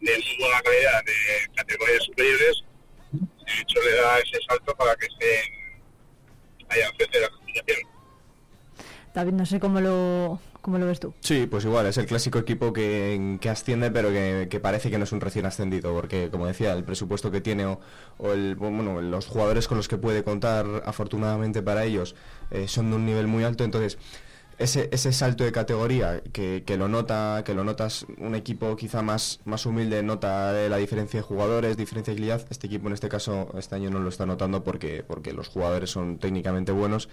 [0.01, 2.63] de muy buena calidad de categorías superiores,
[3.11, 5.53] de hecho le da ese salto para que estén
[6.69, 7.89] ahí al frente de la competición.
[9.13, 11.13] David, no sé cómo lo, ¿Cómo lo ves tú?
[11.19, 15.11] Sí, pues igual, es el clásico equipo que, asciende, pero que, parece que no es
[15.11, 17.79] un recién ascendido, porque como decía, el presupuesto que tiene o,
[18.31, 22.15] el, bueno, los jugadores con los que puede contar, afortunadamente para ellos,
[22.49, 23.97] eh, son de un nivel muy alto, entonces
[24.57, 29.41] ese, ese salto de categoría que, lo nota, que lo notas un equipo quizá más,
[29.43, 33.49] más humilde, nota la diferencia de jugadores, diferencia de calidad, este equipo en este caso
[33.57, 37.09] este año no lo está notando porque, porque los jugadores son técnicamente buenos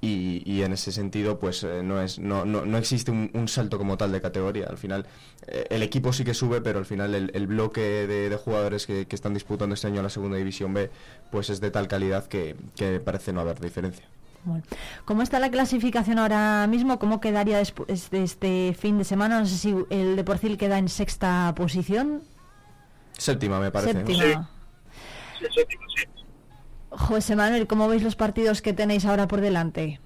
[0.00, 4.12] y, en ese sentido pues eh, no es no, no, existe un, salto como tal
[4.12, 5.06] de categoría al final
[5.46, 9.34] eh, el equipo sí que sube pero al final el, bloque de, jugadores que, están
[9.34, 10.90] disputando este año la segunda división B
[11.30, 12.56] pues es de tal calidad que,
[13.04, 14.04] parece no haber diferencia
[15.04, 17.00] ¿Cómo está la clasificación ahora mismo?
[17.00, 19.40] ¿Cómo quedaría después de este fin de semana?
[19.40, 22.22] No sé si el de Porcil queda en sexta posición.
[23.18, 23.94] Séptima, me parece.
[23.94, 24.48] Séptima.
[25.52, 26.15] séptima, sí.
[26.96, 30.00] José Manuel, ¿cómo veis los partidos que tenéis ahora por delante?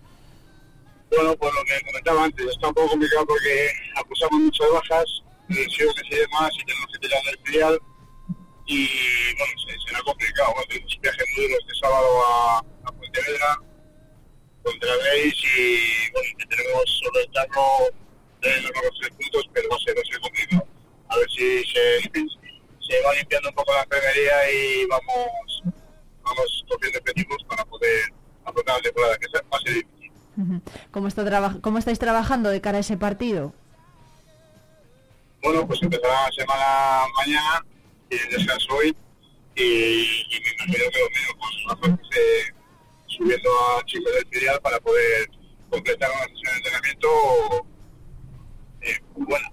[1.11, 5.22] Bueno, pues lo que comentaba antes, está un poco complicado porque acusamos mucho de bajas,
[5.49, 7.80] lesiones y demás, y tenemos que tirar del filial.
[8.66, 8.88] Y
[9.36, 10.53] bueno, se, será complicado.
[10.55, 12.93] Bueno, tenemos un viaje muy duro este sábado a, a
[14.62, 17.62] contra Reis y bueno, tenemos solventarlo
[18.43, 20.66] de los tres puntos, pero va a ser, va a complicado.
[21.09, 22.03] A ver si se,
[22.88, 25.62] se va limpiando un poco la enfermería y vamos
[26.99, 28.12] objetivos para poder
[28.45, 30.62] afrontar la temporada, que va a ser difícil.
[30.91, 33.53] ¿Cómo, está ¿Cómo estáis trabajando de cara a ese partido?
[35.43, 37.64] Bueno, pues empezará la semana mañana,
[38.11, 38.97] y descanso hoy,
[39.57, 42.55] y, y me imagino que lo mismo, con pues, eh,
[43.07, 45.30] subiendo a chicos del filial para poder
[45.70, 47.09] completar una sesión de entrenamiento
[48.82, 49.53] eh, buena.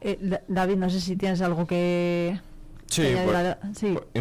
[0.00, 2.40] Eh, David, no sé si tienes algo que,
[2.88, 3.14] Sí,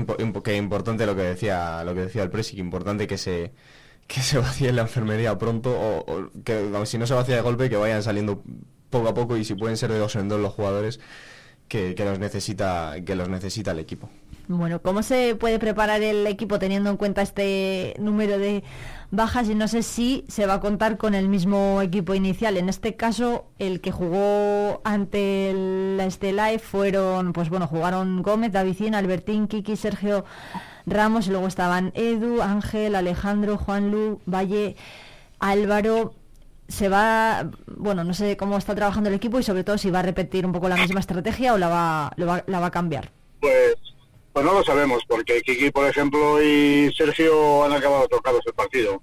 [0.05, 3.51] pues, que importante lo que decía lo que decía el presi, que importante que se
[4.07, 7.75] que se vacíe la enfermería pronto o, que si no se vacía de golpe que
[7.75, 8.43] vayan saliendo
[8.89, 10.99] poco a poco y si pueden ser de dos en dos los jugadores
[11.67, 14.09] que, que los necesita que los necesita el equipo.
[14.47, 18.63] Bueno, ¿cómo se puede preparar el equipo teniendo en cuenta este número de
[19.11, 22.57] bajas y no sé si se va a contar con el mismo equipo inicial?
[22.57, 25.53] En este caso, el que jugó ante
[25.97, 30.25] la Estelae fueron, pues bueno, jugaron Gómez, Davicín, Albertín, Kiki, Sergio
[30.85, 34.75] Ramos y luego estaban Edu, Ángel, Alejandro, Juan Lu, Valle,
[35.39, 36.13] Álvaro,
[36.67, 39.99] se va, bueno, no sé cómo está trabajando el equipo y sobre todo si va
[39.99, 43.11] a repetir un poco la misma estrategia o la va, la va a cambiar.
[43.39, 43.75] Pues
[44.37, 49.01] pues no lo sabemos, porque Kiki, por ejemplo, y Sergio han acabado tocados el partido.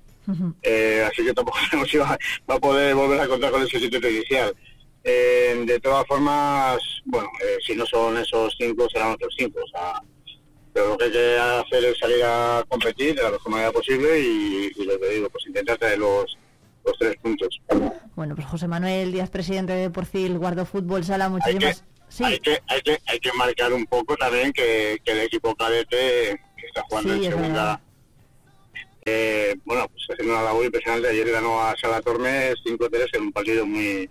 [0.63, 2.17] Eh, así que tampoco sabemos si va,
[2.47, 4.55] a poder volver a contar con ese sitio inicial.
[5.03, 9.59] Eh, de todas formas, bueno, eh, si no son esos cinco, serán otros cinco.
[9.65, 10.01] O sea,
[10.73, 14.21] pero lo que hay que hacer es salir a competir de la mejor manera posible
[14.21, 16.39] y, lo que digo, pues intentar traer los,
[16.85, 17.61] los tres puntos.
[18.15, 21.83] Bueno, pues José Manuel Díaz, presidente de Porcil, Guardo Fútbol Sala, muchísimas
[22.21, 26.67] hay, que, hay, que, hay que marcar un poco también que, el equipo cadete que
[26.67, 27.81] está jugando en segunda,
[29.05, 31.09] eh, bueno, pues haciendo una labor impresionante.
[31.09, 34.09] Ayer ganó a Sala Tormes 5-3 en un partido muy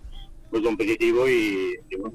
[0.54, 2.14] muy competitivo y, bueno,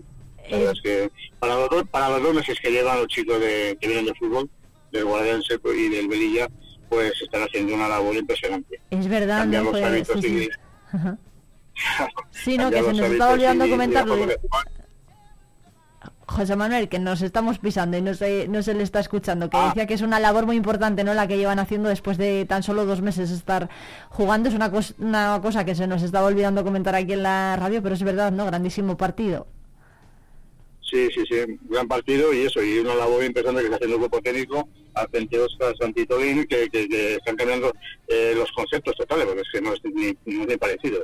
[0.50, 3.40] la verdad es que para los, dos, para los dos meses que llevan los chicos
[3.40, 4.50] de, que vienen de fútbol,
[4.92, 6.48] del Guardianse y del Velilla,
[6.90, 8.80] pues están haciendo una labor impresionante.
[8.90, 10.50] Es verdad, no, pues, sí,
[12.32, 12.58] sí.
[12.58, 14.28] no, que se nos está olvidando comentarlo.
[16.30, 19.58] José Manuel, que nos estamos pisando y no se, no se le está escuchando, que
[19.58, 19.68] ah.
[19.68, 21.14] decía que es una labor muy importante, ¿no?
[21.14, 23.70] La que llevan haciendo después de tan solo dos meses estar
[24.10, 24.50] jugando.
[24.50, 27.96] Es una, una cosa que se nos estaba olvidando comentar aquí en la radio, pero
[27.96, 28.46] es verdad, ¿no?
[28.46, 29.48] Grandísimo partido.
[30.82, 34.02] Sí, sí, sí, gran partido y eso, y una labor importante que está haciendo el
[34.02, 37.72] grupo técnico al frente de Oscar Santitolín, que, que, están cambiando
[38.08, 41.04] eh, los conceptos totales, porque es que no es ni, ni parecido.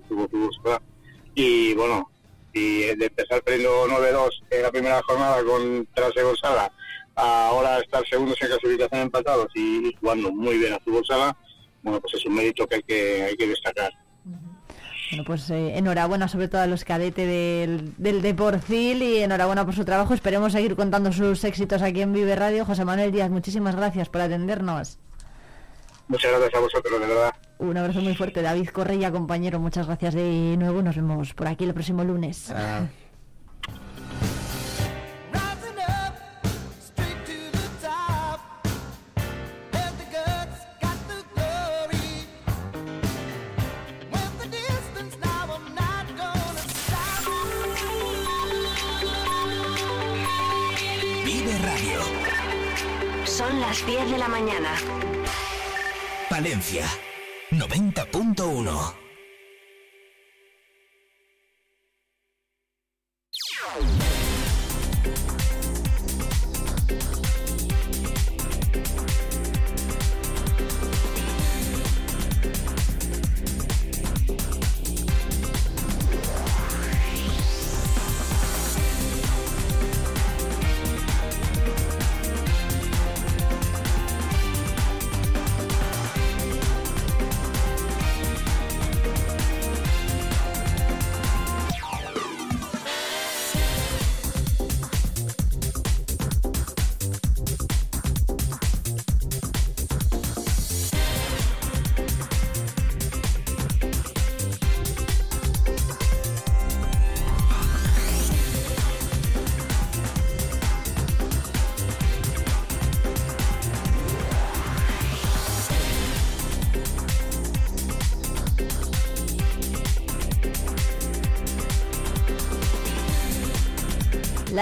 [1.36, 2.10] Y bueno,
[2.56, 6.72] y de empezar perdiendo 9-2 en la primera jornada contra Segor Sala,
[7.16, 11.36] ahora estar segundos en clasificación empatados y, jugando muy bien a fútbol sala,
[11.84, 13.92] bueno, pues es un mérito que hay que, hay que destacar.
[15.12, 19.76] Bueno, pues eh, enhorabuena sobre todo a los cadetes del, del Deporcil y enhorabuena por
[19.76, 20.14] su trabajo.
[20.14, 22.66] Esperemos seguir contando sus éxitos aquí en Vive Radio.
[22.66, 24.98] José Manuel Díaz, muchísimas gracias por atendernos.
[26.08, 27.36] Muchas gracias a vosotros, de verdad.
[27.58, 29.60] Un abrazo muy fuerte, David Correa, compañero.
[29.60, 30.82] Muchas gracias de nuevo.
[30.82, 32.52] Nos vemos por aquí el próximo lunes.
[32.52, 32.86] Ah.
[53.26, 54.70] Son las 10 de la mañana.
[56.32, 56.86] Valencia.
[57.60, 59.05] 90.1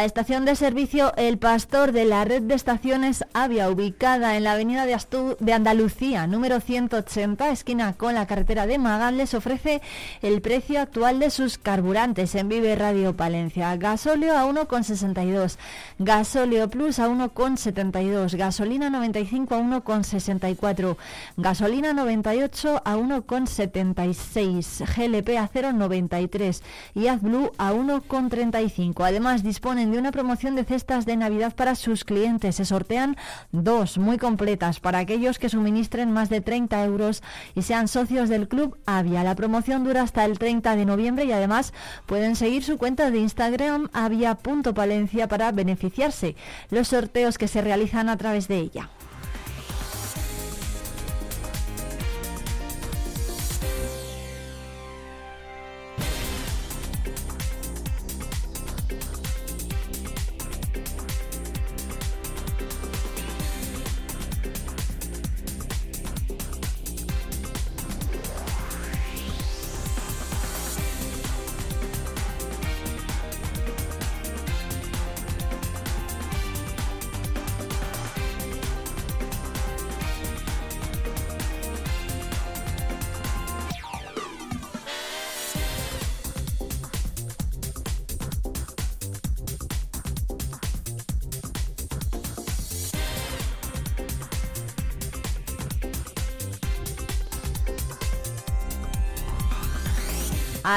[0.06, 4.86] Estación de servicio El Pastor de la red de estaciones Avia, ubicada en la avenida
[4.86, 4.98] de,
[5.40, 9.82] de Andalucía, número 180, esquina con la carretera de Magal, les ofrece
[10.22, 13.76] el precio actual de sus carburantes en Vive Radio Palencia.
[13.78, 15.58] Gasóleo a 1,62,
[16.00, 20.98] gasóleo plus a 1,72, gasolina 95 a 1,64,
[21.38, 26.62] gasolina 98 a 1,76, GLP a 0,93
[26.94, 29.06] y AdBlue a 1,35.
[29.06, 32.56] Además dispone de una promoción de cestas de Navidad para sus clientes.
[32.56, 33.16] Se sortean
[33.52, 37.22] dos muy completas para aquellos que suministren más de 30 euros
[37.54, 39.24] y sean socios del Club Avia.
[39.24, 41.74] La promoción dura hasta el 30 de noviembre y además
[42.08, 46.36] pueden seguir su cuenta de Instagram avia.palencia para beneficiarse
[46.72, 48.90] los sorteos que se realizan a través de ella.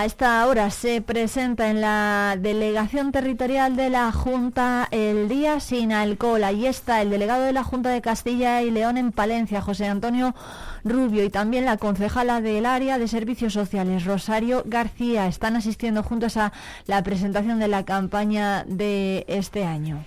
[0.06, 6.44] Esta hora se presenta en la delegación territorial de la Junta el Día Sin Alcohol.
[6.44, 10.32] Ahí está el delegado de la Junta de Castilla y León en Palencia, José Antonio
[10.84, 15.26] Rubio, y también la concejala del área de servicios sociales, Rosario García.
[15.26, 16.52] Están asistiendo juntos a
[16.86, 20.04] la presentación de la campaña de este año.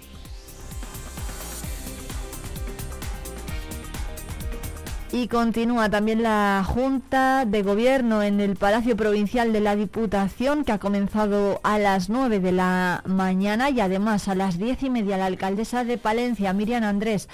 [5.11, 10.71] Y continúa también la Junta de Gobierno en el Palacio Provincial de la Diputación, que
[10.71, 15.17] ha comenzado a las 9 de la mañana y además a las 10 y media
[15.17, 17.27] la alcaldesa de Palencia, Miriam Andrés,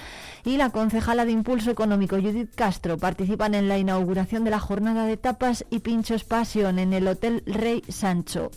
[0.45, 5.05] y la concejala de Impulso Económico, Judith Castro, participan en la inauguración de la jornada
[5.05, 8.51] de tapas y pinchos Pasión en el Hotel Rey Sancho.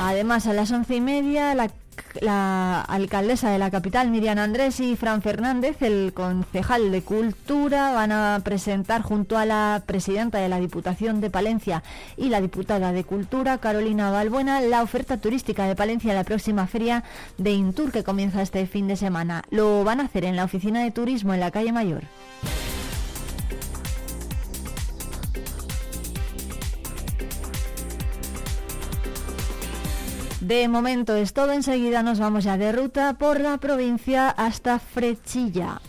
[0.00, 1.68] Además, a las once y media, la
[2.22, 8.12] la alcaldesa de la capital, Miriam Andrés, y Fran Fernández, el concejal de Cultura, van
[8.12, 11.82] a presentar junto a la presidenta de la Diputación de Palencia
[12.16, 16.66] y la diputada de Cultura, Carolina Balbuena, la oferta turística de Palencia en la próxima
[16.66, 17.04] feria
[17.38, 19.42] de Intur que comienza este fin de semana.
[19.50, 22.02] Lo van a hacer en la oficina de turismo en la calle Mayor.
[30.46, 35.80] De momento es todo, enseguida nos vamos ya de ruta por la provincia hasta Frechilla.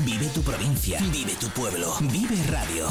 [0.00, 2.88] Vive tu provincia, vive tu pueblo, vive radio.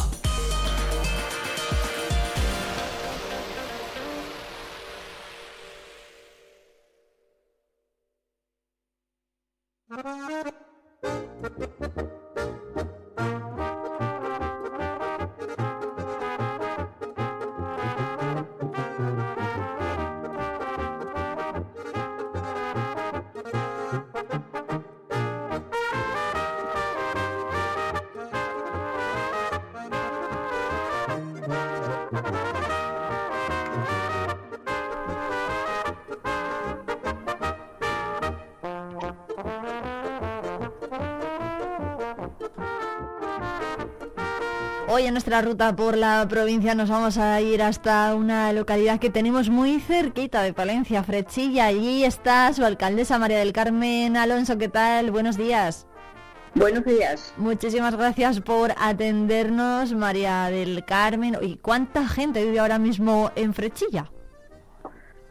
[45.13, 49.79] Nuestra ruta por la provincia nos vamos a ir hasta una localidad que tenemos muy
[49.79, 51.67] cerquita de Palencia, Frechilla.
[51.67, 54.57] Allí está su alcaldesa María del Carmen Alonso.
[54.57, 55.11] ¿Qué tal?
[55.11, 55.85] Buenos días.
[56.55, 57.33] Buenos días.
[57.37, 61.37] Muchísimas gracias por atendernos, María del Carmen.
[61.41, 64.11] ¿Y cuánta gente vive ahora mismo en Frechilla?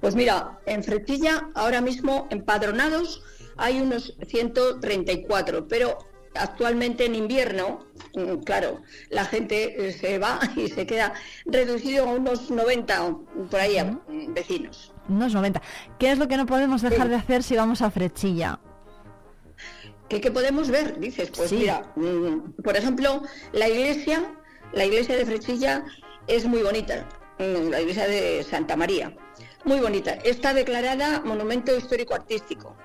[0.00, 3.22] Pues mira, en Frechilla ahora mismo empadronados
[3.56, 5.98] hay unos 134, pero
[6.34, 11.12] actualmente en invierno, mm, claro, la gente eh, se va y se queda
[11.46, 13.16] reducido a unos 90
[13.50, 14.92] por ahí mm, vecinos.
[15.08, 15.60] Unos 90.
[15.98, 18.60] ¿Qué es lo que no podemos dejar de hacer si vamos a Frechilla?
[20.08, 21.00] ¿Qué, podemos ver?
[21.00, 23.22] Dices, pues mira, mm, por ejemplo,
[23.52, 24.34] la iglesia,
[24.72, 25.84] la iglesia de Frechilla
[26.26, 27.08] es muy bonita,
[27.38, 29.16] la iglesia de Santa María,
[29.64, 30.12] muy bonita.
[30.12, 32.76] Está declarada monumento histórico artístico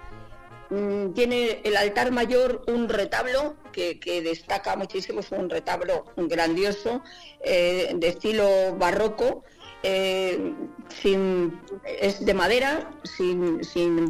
[0.69, 7.01] Mm, tiene el altar mayor un retablo que, destaca muchísimo, es un retablo grandioso
[7.41, 9.45] eh, de estilo barroco,
[9.83, 10.53] eh,
[11.01, 13.61] sin, es de madera sin,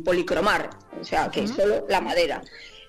[0.04, 2.42] policromar, o sea que solo la madera,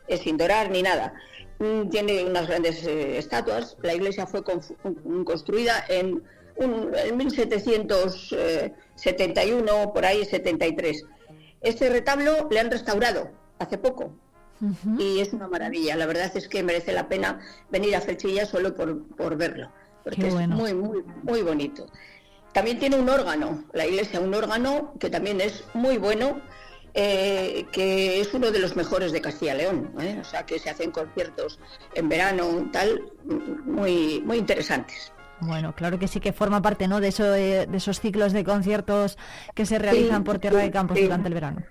[0.06, 1.12] es sin dorar ni nada.
[1.58, 6.22] Mm, tiene unas grandes eh, estatuas, la iglesia fue construida en,
[6.56, 11.04] en 1771, por ahí 73.
[11.60, 14.12] Este retablo le han restaurado hace poco.
[14.98, 15.94] Y es una maravilla.
[15.94, 17.40] La verdad es que merece la pena
[17.70, 19.70] venir a Felchilla solo por, verlo,
[20.02, 21.86] porque es muy, muy, muy bonito.
[22.52, 26.40] También tiene un órgano, la iglesia, un órgano que también es muy bueno,
[26.94, 29.92] eh, que es uno de los mejores de Castilla y León.
[30.00, 30.18] ¿eh?
[30.20, 31.60] O sea, que se hacen conciertos
[31.94, 33.12] en verano, tal,
[33.64, 35.12] muy, muy interesantes.
[35.40, 37.00] Bueno, claro que sí que forma parte, ¿no?
[37.00, 39.18] De, eso, de, esos ciclos de conciertos
[39.54, 41.62] que se realizan por Tierra de Campos durante el verano.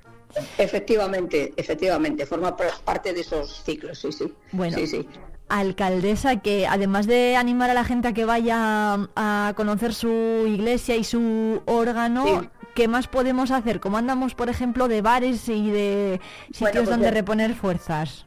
[0.57, 4.34] Efectivamente, efectivamente, forma parte de esos ciclos, sí, sí.
[4.51, 5.07] Bueno, sí,
[5.49, 10.95] alcaldesa, que además de animar a la gente a que vaya a conocer su iglesia
[10.95, 13.80] y su órgano, ¿qué más podemos hacer?
[13.80, 16.19] ¿Cómo andamos, por ejemplo, de bares y de
[16.51, 18.26] sitios pues donde reponer fuerzas?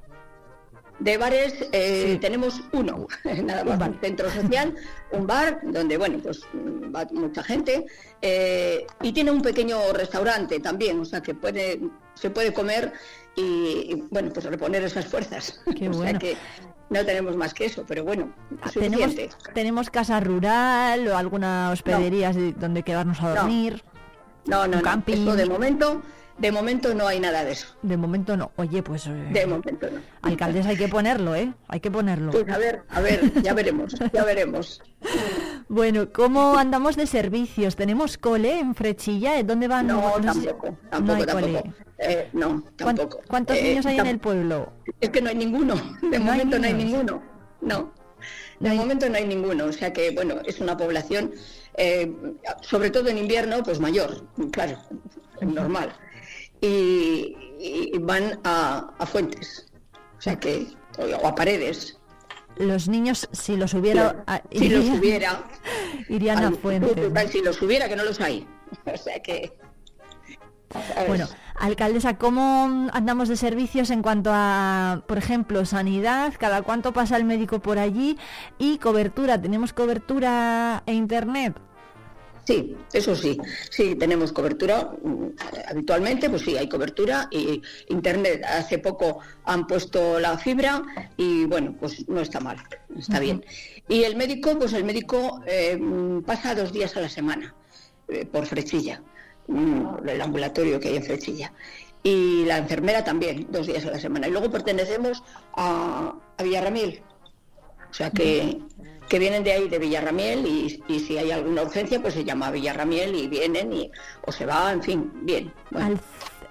[1.01, 3.07] De bares eh, tenemos uno,
[3.45, 4.75] nada más, un, centro social,
[5.13, 6.43] un bar donde, bueno, pues
[6.95, 7.87] va mucha gente
[8.21, 11.81] eh, y tiene un pequeño restaurante también, o sea que puede,
[12.15, 12.93] se puede comer
[13.35, 15.63] y, bueno, pues reponer esas fuerzas.
[15.91, 16.37] o sea que
[16.91, 19.15] no tenemos más que eso, pero bueno, ah, ¿Tenemos,
[19.55, 23.83] ¿Tenemos casa rural o alguna hospedería donde quedarnos a dormir?
[24.45, 25.25] No, no, no, camping.
[25.25, 26.03] de momento
[26.41, 27.67] de momento no hay nada de eso.
[27.83, 28.51] De momento no.
[28.57, 29.07] Oye, pues...
[29.07, 30.01] Eh, de momento no.
[30.23, 31.53] Alcaldesa, hay que ponerlo, ¿eh?
[31.69, 32.33] Hay que ponerlo.
[32.33, 34.83] Pues a ver, a ver, ya veremos, ya veremos.
[35.69, 37.77] Bueno, ¿cómo andamos de servicios?
[37.77, 39.41] ¿Tenemos cole en Frechilla?
[39.45, 39.87] ¿Dónde van?
[39.87, 41.75] No, tampoco, tampoco, no hay tampoco.
[41.99, 43.21] Eh, no, tampoco.
[43.29, 44.73] ¿Cuántos eh, niños hay en el pueblo?
[45.01, 45.77] Es que no hay ninguno.
[46.03, 47.23] De momento no hay ninguno.
[47.61, 47.93] No.
[48.59, 49.67] De momento no hay ninguno.
[49.67, 51.35] O sea que, bueno, es una población,
[52.63, 54.77] sobre todo en invierno, pues mayor, claro,
[55.41, 55.95] normal
[56.61, 59.67] y, van a, fuentes,
[60.19, 60.67] o sea que,
[60.99, 61.99] o, a paredes.
[62.57, 65.45] Los niños, si los hubiera, si los hubiera,
[66.09, 67.33] irían a fuentes.
[67.33, 68.47] Si los hubiera, que no los hay.
[68.87, 69.53] O sea que.
[71.09, 76.35] Bueno, alcaldesa, ¿cómo andamos de servicios en cuanto a, por ejemplo, sanidad?
[76.39, 78.17] ¿Cada cuánto pasa el médico por allí?
[78.59, 81.61] Y cobertura, ¿tenemos cobertura e internet?
[82.45, 83.39] Sí, eso sí,
[83.71, 85.27] sí, tenemos cobertura mm,
[85.69, 88.45] habitualmente, pues sí, hay cobertura y Internet.
[88.45, 90.83] Hace poco han puesto la fibra
[91.17, 92.57] y bueno, pues no está mal,
[92.99, 93.45] está bien.
[93.89, 95.79] Y el médico, pues el médico eh,
[96.25, 97.55] pasa dos días a la semana
[98.09, 99.03] eh, por Frechilla,
[99.47, 101.53] mm, el ambulatorio que hay en Frechilla.
[102.03, 104.27] Y la enfermera también, dos días a la semana.
[104.27, 105.23] Y luego pertenecemos
[105.55, 107.03] a, a Villarramiel,
[107.91, 108.59] o sea que
[109.11, 112.51] que vienen de ahí, de Villarramiel, y, si hay alguna urgencia, pues se llama a
[112.53, 113.91] Villarramiel y vienen y,
[114.25, 115.53] o se va, en fin, bien.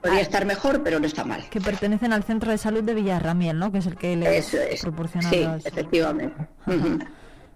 [0.01, 1.47] podría estar mejor, pero no está mal.
[1.49, 3.71] Que pertenecen al Centro de Salud de Villarramiel, ¿no?
[3.71, 6.35] Que es el que les proporciona sí, efectivamente.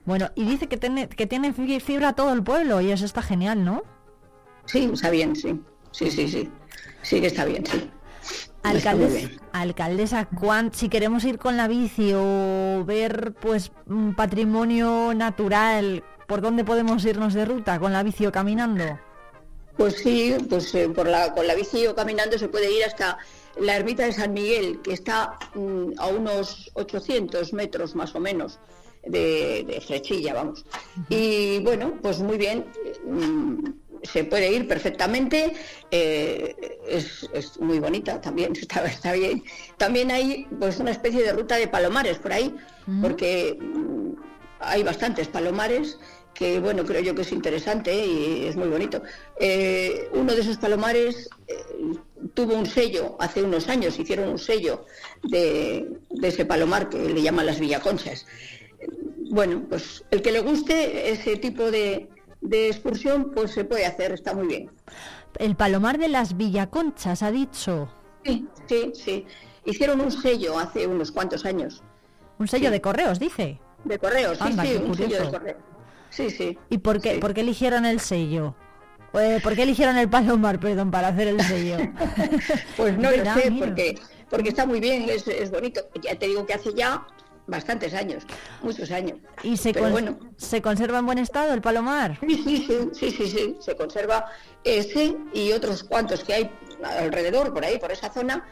[0.05, 3.65] Bueno, y dice que tiene, que tiene fibra todo el pueblo, y eso está genial,
[3.65, 3.84] ¿no?
[4.65, 5.59] Sí, está bien, sí.
[5.91, 6.49] Sí, sí, sí.
[7.01, 7.89] Sí que está bien, sí.
[8.64, 10.27] Alcaldesa, alcaldesa
[10.72, 17.03] si queremos ir con la bici o ver pues un patrimonio natural, ¿por dónde podemos
[17.06, 17.80] irnos de ruta?
[17.80, 18.98] ¿Con la bici o caminando?
[19.77, 23.18] Pues sí, pues eh, por la, con la bici o caminando se puede ir hasta
[23.60, 28.60] la ermita de San Miguel, que está mm, a unos 800 metros más o menos
[29.06, 30.65] de, de Frechilla, vamos.
[31.10, 32.65] Y bueno, pues muy bien.
[33.06, 33.69] Mm,
[34.03, 35.53] se puede ir perfectamente,
[35.91, 39.43] eh, es, muy bonita también, está, está, bien.
[39.77, 42.55] También hay pues una especie de ruta de palomares por ahí,
[43.01, 44.13] porque mm,
[44.59, 45.97] hay bastantes palomares
[46.34, 49.01] que bueno, creo yo que es interesante y es muy bonito.
[49.39, 51.55] Eh, uno de esos palomares eh,
[52.34, 54.85] tuvo un sello hace unos años, hicieron un sello
[55.23, 55.88] de,
[56.21, 58.25] ese palomar que le llaman las Villaconchas.
[59.30, 62.09] Bueno, pues el que le guste ese tipo de,
[62.43, 64.69] de excursión, pues se puede hacer, está muy bien.
[65.39, 67.89] El palomar de las Villaconchas, ha dicho.
[68.23, 69.25] Sí, sí, sí.
[69.65, 71.81] Hicieron un sello hace unos cuantos años.
[72.37, 73.59] ¿Un sello de correos, dice?
[73.85, 75.57] De correos, sí, sí, un sello de correos.
[76.09, 76.57] Sí, sí.
[76.69, 78.55] ¿Y por qué, ¿por qué eligieron el sello?
[79.13, 81.77] Eh, ¿Por qué eligieron el palomar, perdón, para hacer el sello?
[82.77, 83.99] pues no lo sé, porque,
[84.29, 85.81] porque está muy bien, es, es bonito.
[86.01, 87.05] Ya te digo que hace ya
[87.47, 88.23] bastantes años,
[88.61, 89.19] muchos años.
[89.43, 92.19] ¿Y se, bueno, se conserva en buen estado el palomar?
[92.21, 94.25] Sí, sí, sí, se conserva
[94.63, 96.51] ese y otros cuantos que hay
[96.83, 98.45] alrededor, por ahí, por esa zona,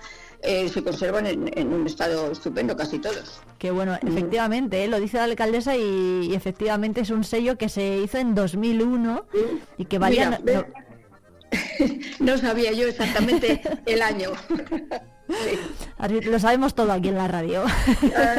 [0.43, 3.41] eh, se conservan en, un estado estupendo, casi todos.
[3.59, 4.87] Qué bueno, efectivamente, ¿eh?
[4.87, 9.25] lo dice la alcaldesa y, efectivamente es un sello que se hizo en 2001
[9.77, 10.39] y que valía...
[12.19, 14.31] no sabía yo exactamente el año.
[16.23, 17.63] Lo sabemos todo aquí en la radio.
[18.15, 18.35] Ah,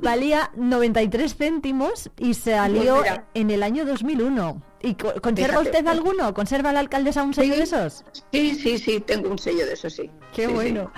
[0.00, 4.62] Valía 93 céntimos y se salió pues en el año 2001.
[4.80, 6.32] ¿Y conserva usted alguno?
[6.34, 8.04] ¿Conserva la alcaldesa un sello de esos?
[8.32, 10.10] Sí, sí, sí, tengo un sello de esos, sí.
[10.32, 10.92] Qué bueno.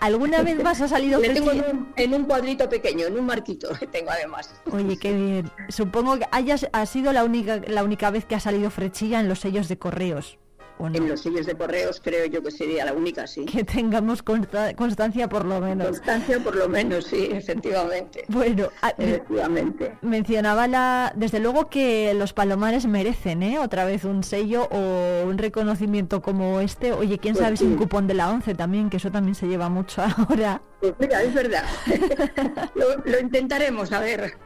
[0.00, 1.52] ¿Alguna vez más ha salido Le tengo
[1.96, 4.54] en un, cuadrito pequeño, en un marquito que tengo además.
[4.72, 5.50] Oye, qué bien.
[5.68, 9.28] Supongo que hayas, ha sido la única, la única vez que ha salido frechilla en
[9.28, 10.38] los sellos de correos.
[10.86, 13.44] En los sellos de correos creo yo que sería la única, sí.
[13.44, 15.88] Que tengamos constancia por lo menos.
[15.88, 18.24] Constancia por lo menos, sí, efectivamente.
[18.28, 19.98] Bueno, efectivamente.
[20.02, 23.58] Mencionaba la, desde luego que los palomares merecen, ¿eh?
[23.58, 26.92] Otra vez un sello o un reconocimiento como este.
[26.92, 29.46] Oye, quién pues sabe si un cupón de la 11 también, que eso también se
[29.46, 30.62] lleva mucho ahora.
[30.80, 31.64] Pues mira, es verdad.
[32.74, 34.38] lo, intentaremos, a ver.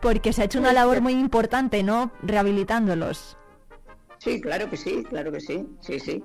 [0.00, 2.10] Porque se ha hecho una labor muy importante, ¿no?
[2.22, 3.38] Rehabilitándolos.
[4.26, 6.24] Sí, claro que sí, claro que sí, sí, sí.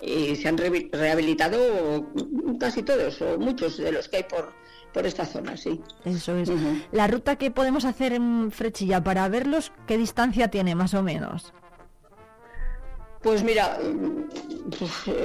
[0.00, 2.10] Y se han rehabilitado
[2.58, 4.50] casi todos o muchos de los que hay por,
[4.94, 5.78] por esta zona, sí.
[6.06, 6.50] Eso es.
[6.90, 11.52] La ruta que podemos hacer en Frechilla para verlos, ¿qué distancia tiene más o menos?
[13.20, 13.78] Pues mira,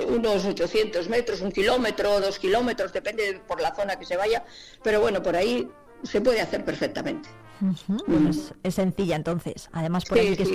[0.09, 4.43] unos 800 metros, un kilómetro, dos kilómetros, depende por la zona que se vaya,
[4.83, 5.69] pero bueno, por ahí
[6.03, 7.29] se puede hacer perfectamente.
[8.63, 10.49] es, sencilla entonces, además por ahí que es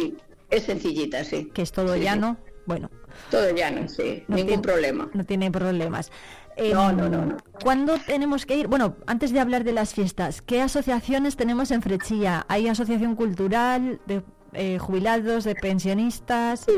[0.50, 1.50] sencillita, sí.
[1.52, 2.36] Que es todo llano.
[2.66, 2.90] Bueno.
[3.30, 4.24] Todo llano, sí.
[4.28, 5.10] Ningún problema.
[5.12, 6.10] No tiene problemas.
[6.56, 7.36] no, no, no, no.
[7.62, 8.68] ¿Cuándo tenemos que ir?
[8.68, 12.46] Bueno, antes de hablar de las fiestas, ¿qué asociaciones tenemos en Frechilla?
[12.48, 14.22] ¿Hay asociación cultural de
[14.52, 16.64] eh, jubilados, de pensionistas?
[16.66, 16.72] Sí,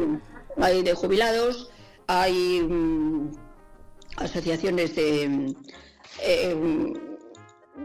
[0.56, 1.70] hay de jubilados,
[2.06, 3.30] hay mm,
[4.16, 5.54] asociaciones de...
[6.22, 6.56] Eh,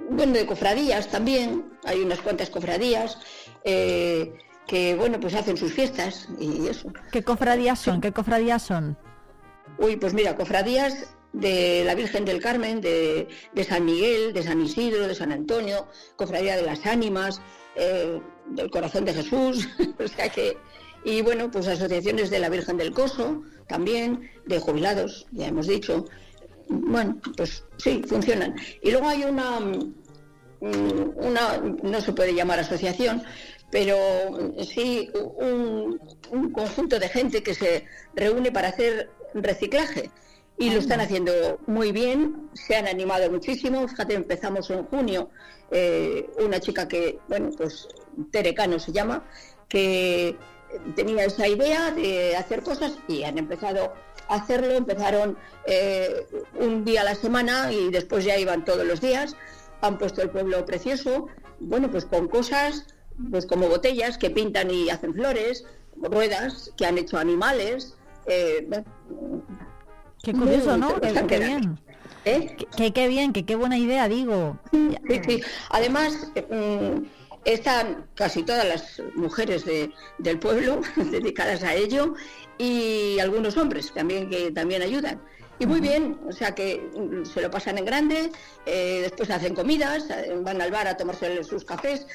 [0.10, 3.18] bueno, de cofradías también, hay unas cuantas cofradías.
[3.66, 4.34] Eh,
[4.72, 6.94] que bueno, pues hacen sus fiestas y eso.
[7.12, 8.00] ¿Qué cofradías son?
[8.00, 8.98] ¿Qué cofradías son?
[9.78, 13.28] Uy, pues mira, cofradías de la Virgen del Carmen, de,
[13.68, 17.42] San Miguel, de San Isidro, de San Antonio, cofradía de las ánimas,
[17.76, 19.68] eh, del corazón de Jesús,
[20.00, 20.56] o sea que,
[21.04, 26.06] y bueno, pues asociaciones de la Virgen del Coso, también, de jubilados, ya hemos dicho.
[26.70, 28.56] Bueno, pues sí, funcionan.
[28.82, 29.94] Y luego hay una, mm,
[30.62, 33.22] una, no se puede llamar asociación,
[33.72, 33.98] pero
[34.64, 36.00] sí un,
[36.52, 37.86] conjunto de gente que se
[38.16, 40.12] reúne para hacer reciclaje.
[40.58, 43.88] Y lo están haciendo muy bien, se han animado muchísimo.
[43.88, 45.30] Fíjate, empezamos en junio,
[45.72, 47.88] eh, una chica que, bueno, pues
[48.32, 49.24] Terecano se llama,
[49.68, 50.38] que
[50.96, 53.94] tenía esa idea de hacer cosas y han empezado
[54.28, 56.28] a hacerlo, empezaron eh,
[56.60, 59.36] un día a la semana y después ya iban todos los días,
[59.82, 61.28] han puesto el pueblo precioso,
[61.60, 62.86] bueno, pues con cosas
[63.30, 65.66] pues como botellas que pintan y hacen flores,
[65.96, 67.96] ruedas que han hecho animales.
[68.26, 68.68] Eh,
[70.24, 71.00] qué curioso, ¿no?
[71.00, 71.80] Qué, bien.
[72.26, 72.56] ¿Eh?
[72.94, 74.60] Qué, bien, qué, qué buena idea, digo.
[74.72, 75.42] Sí, sí.
[75.70, 77.04] Además, mm,
[77.46, 82.16] están casi todas las mujeres del pueblo dedicadas a ello
[82.58, 85.22] y algunos hombres también que también ayudan.
[85.60, 88.32] Y muy bien, o sea que mm, se lo pasan en grande,
[88.66, 92.08] eh, después hacen comidas, eh, van al bar a tomarse sus cafés,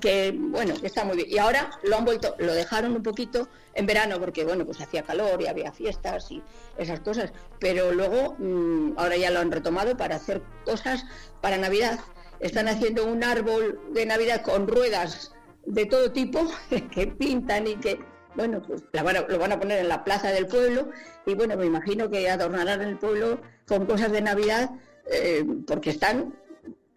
[0.00, 1.28] que bueno, está muy bien.
[1.30, 5.02] Y ahora lo han vuelto, lo dejaron un poquito en verano porque bueno, pues hacía
[5.02, 6.42] calor y había fiestas y
[6.76, 11.04] esas cosas, pero luego mm, ahora ya lo han retomado para hacer cosas
[11.40, 11.98] para Navidad.
[12.40, 15.32] Están haciendo un árbol de Navidad con ruedas
[15.66, 16.40] de todo tipo
[16.92, 17.98] que pintan y que
[18.34, 20.90] bueno, pues lo van a poner en la plaza del pueblo
[21.26, 24.70] y bueno, me imagino que adornarán el pueblo con cosas de Navidad
[25.10, 26.34] eh, porque están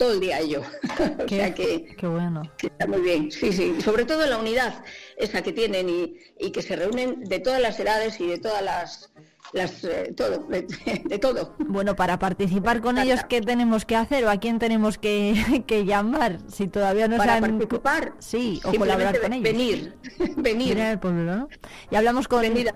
[0.02, 0.64] todo el día ello.
[1.26, 2.42] o sea que, qué bueno.
[2.60, 3.80] está muy bien, sí, sí.
[3.82, 4.84] Sobre todo la unidad
[5.16, 8.64] esa que tienen y, y que se reúnen de todas las edades y de todas
[8.64, 9.14] las
[9.54, 11.56] las, eh, todo, de, todo.
[11.60, 15.86] Bueno, para participar con ellos, ¿qué tenemos que hacer o a quién tenemos que, que
[15.86, 16.40] llamar?
[16.48, 17.42] Si todavía no para han...
[17.42, 19.44] participar, sí, o colaborar con ellos.
[19.44, 19.96] Venir,
[20.38, 20.82] venir.
[20.82, 21.48] al pueblo, ¿no?
[21.92, 22.42] Y hablamos con...
[22.42, 22.74] Venir a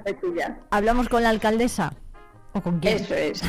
[0.70, 1.96] Hablamos con la alcaldesa.
[2.54, 2.98] ¿O con quién?
[2.98, 3.42] Eso es.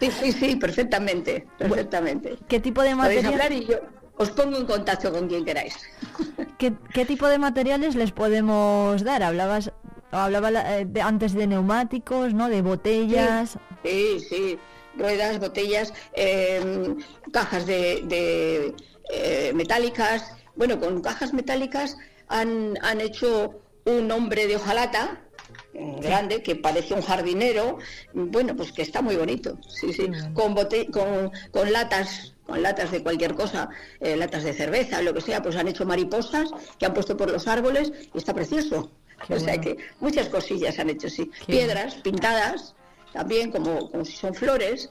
[0.00, 2.38] Sí, sí, sí, perfectamente, perfectamente.
[2.48, 3.52] ¿Qué tipo de material?
[3.52, 3.76] y yo
[4.16, 5.76] os pongo en contacto con quien queráis.
[6.58, 9.22] ¿Qué, ¿Qué, tipo de materiales les podemos dar?
[9.22, 9.72] Hablabas
[10.12, 12.48] Hablaba eh, antes de neumáticos, ¿no?
[12.48, 13.58] De botellas.
[13.84, 14.58] Sí, sí,
[14.96, 16.96] ruedas, botellas, em,
[17.32, 18.74] cajas de,
[19.12, 20.34] eh, metálicas.
[20.56, 21.96] Bueno, con cajas metálicas
[22.28, 25.29] han, han hecho un hombre de hojalata eh,
[25.72, 27.78] grande que parece un jardinero.
[28.12, 29.58] Bueno, pues que está muy bonito.
[29.68, 30.08] Sí, sí.
[30.34, 33.68] Con, con, con latas con latas de cualquier cosa,
[34.00, 37.46] latas de cerveza, lo que sea, pues han hecho mariposas que han puesto por los
[37.46, 38.90] árboles y está precioso
[39.28, 41.30] o sea que muchas cosillas han hecho, sí.
[41.46, 42.74] Piedras pintadas,
[43.12, 44.90] también como, como si son flores.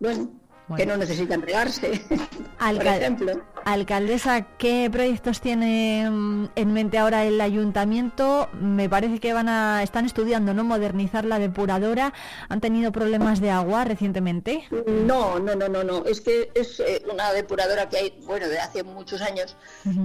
[0.00, 0.30] Bueno,
[0.74, 2.00] que no necesitan regarse,
[2.58, 3.40] por ejemplo.
[3.64, 8.48] Alcaldesa, ¿qué proyectos tiene mm, en mente ahora el ayuntamiento?
[8.60, 12.12] Me parece que van a están estudiando no modernizar la depuradora.
[12.48, 14.64] ¿Han tenido problemas de agua recientemente?
[15.04, 16.04] No, no, no, no, no.
[16.04, 19.56] Es que es eh, una depuradora que hay, bueno, de hace muchos años.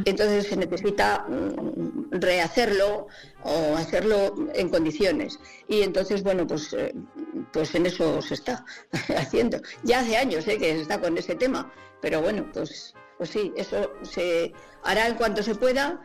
[0.06, 3.08] Entonces se necesita mm, rehacerlo
[3.44, 5.40] o hacerlo en condiciones.
[5.68, 6.94] Y entonces, bueno, pues, eh,
[7.52, 8.66] pues en eso se está
[9.18, 9.62] haciendo.
[9.84, 11.72] Ya hace años eh, que se está con ese tema,
[12.02, 14.54] pero bueno, pues, pues sí, eso se
[14.84, 16.02] hará en cuanto se pueda.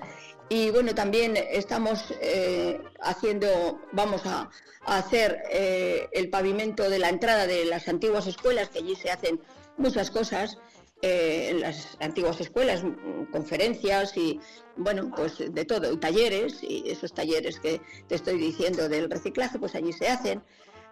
[0.48, 4.50] Y bueno, también estamos eh, haciendo, vamos a,
[4.84, 9.40] hacer el pavimento de la entrada de las antiguas escuelas, que allí se hacen
[9.76, 10.58] muchas cosas.
[11.02, 12.84] en las antiguas escuelas,
[13.32, 14.40] conferencias y
[14.76, 19.58] bueno, pues de todo, y talleres, y esos talleres que te estoy diciendo del reciclaje,
[19.58, 20.42] pues allí se hacen.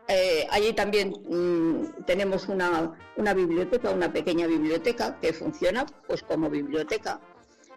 [0.08, 6.50] Eh, allí también mm, tenemos una, una, biblioteca, una pequeña biblioteca que funciona pues como
[6.50, 7.20] biblioteca.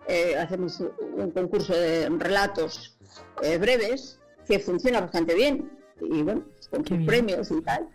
[0.07, 0.81] Eh, hacemos
[1.15, 2.97] un concurso de relatos
[3.41, 5.71] eh, breves que funciona bastante bien
[6.01, 7.87] y bueno, con premios y tal.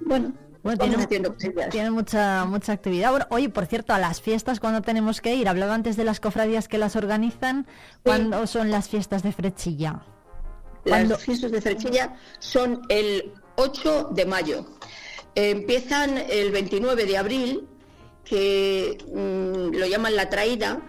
[0.00, 0.32] Bueno,
[0.62, 3.10] bueno, tiene, mucha mucha actividad.
[3.10, 5.48] Bueno, oye, por cierto, a las fiestas, cuando tenemos que ir?
[5.48, 7.66] Hablaba antes de las cofradías que las organizan.
[8.02, 10.02] ¿Cuándo son las fiestas de Frechilla?
[10.84, 14.66] Las fiestas de Frechilla son el 8 de mayo.
[15.34, 17.68] empiezan el 29 de abril,
[18.24, 20.80] que mm, lo llaman la traída.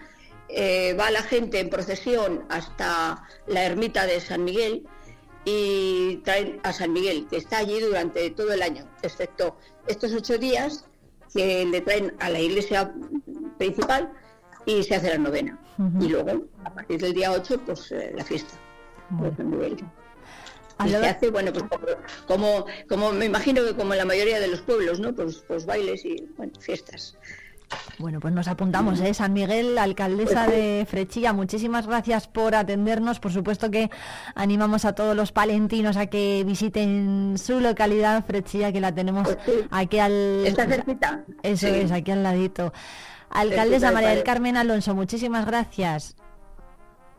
[0.49, 4.87] Eh, va la gente en procesión hasta la ermita de San Miguel
[5.43, 9.57] y traen a San Miguel, que está allí durante todo el año, excepto
[9.87, 10.85] estos ocho días
[11.33, 12.93] que le traen a la iglesia
[13.57, 14.11] principal
[14.65, 15.59] y se hace la novena.
[15.99, 18.55] Y luego, a partir del día 8, pues eh, la fiesta
[19.37, 19.77] San Miguel.
[20.85, 21.65] Se hace, bueno, pues
[22.27, 25.13] como, como me imagino que como en la mayoría de los pueblos, ¿no?
[25.13, 27.17] Pues, pues bailes y bueno, fiestas.
[27.97, 29.13] Bueno, pues nos apuntamos, ¿eh?
[29.13, 33.19] San Miguel, alcaldesa pues de Frechilla, muchísimas gracias por atendernos.
[33.19, 33.89] Por supuesto que
[34.35, 39.65] animamos a todos los palentinos a que visiten su localidad, Frechilla, que la tenemos pues
[39.71, 40.45] aquí al...
[40.45, 41.25] Está cerquita.
[41.43, 42.71] Eso es, aquí al ladito.
[43.29, 46.15] Alcaldesa María del Carmen Alonso, muchísimas gracias.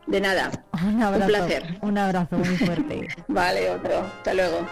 [0.09, 0.51] De nada.
[0.83, 1.25] Un abrazo.
[1.25, 1.77] Un placer.
[1.81, 3.07] Un abrazo muy fuerte.
[3.27, 3.99] vale, otro.
[3.99, 4.65] Hasta luego.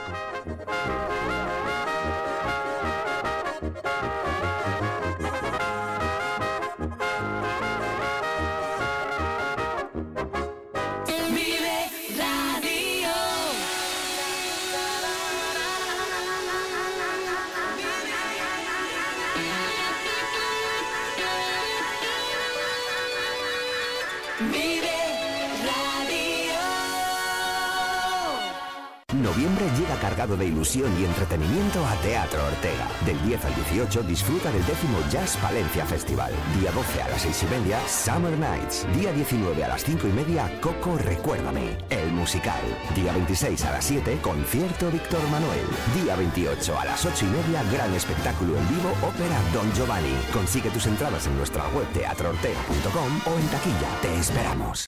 [30.18, 32.88] Cargado de ilusión y entretenimiento a Teatro Ortega.
[33.06, 36.32] Del 10 al 18 disfruta del décimo Jazz Valencia Festival.
[36.60, 38.88] Día 12 a las 6 y media, Summer Nights.
[38.96, 42.64] Día 19 a las 5 y media, Coco Recuérdame, el musical.
[42.96, 45.68] Día 26 a las 7, concierto Víctor Manuel.
[46.02, 50.18] Día 28 a las 8 y media, gran espectáculo en vivo, ópera Don Giovanni.
[50.34, 54.02] Consigue tus entradas en nuestra web teatroortega.com o en taquilla.
[54.02, 54.88] Te esperamos.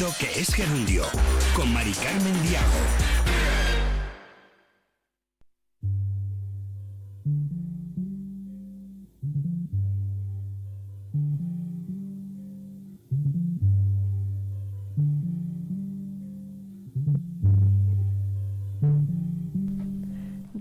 [0.00, 1.04] Que es gerundio
[1.54, 3.19] con Mari Carmen Diago.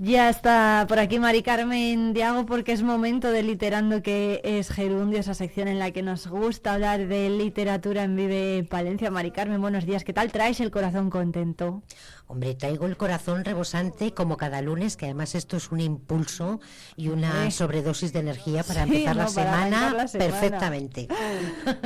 [0.09, 5.19] Ya está por aquí Mari Carmen Diago porque es momento de Literando que es Gerundio,
[5.19, 9.11] esa sección en la que nos gusta hablar de literatura en Vive Palencia.
[9.11, 10.03] Mari Carmen, buenos días.
[10.03, 11.83] ¿Qué tal traes el corazón contento?
[12.25, 16.59] Hombre, traigo el corazón rebosante como cada lunes, que además esto es un impulso
[16.95, 21.07] y una sobredosis de energía para, empezar, la semana perfectamente.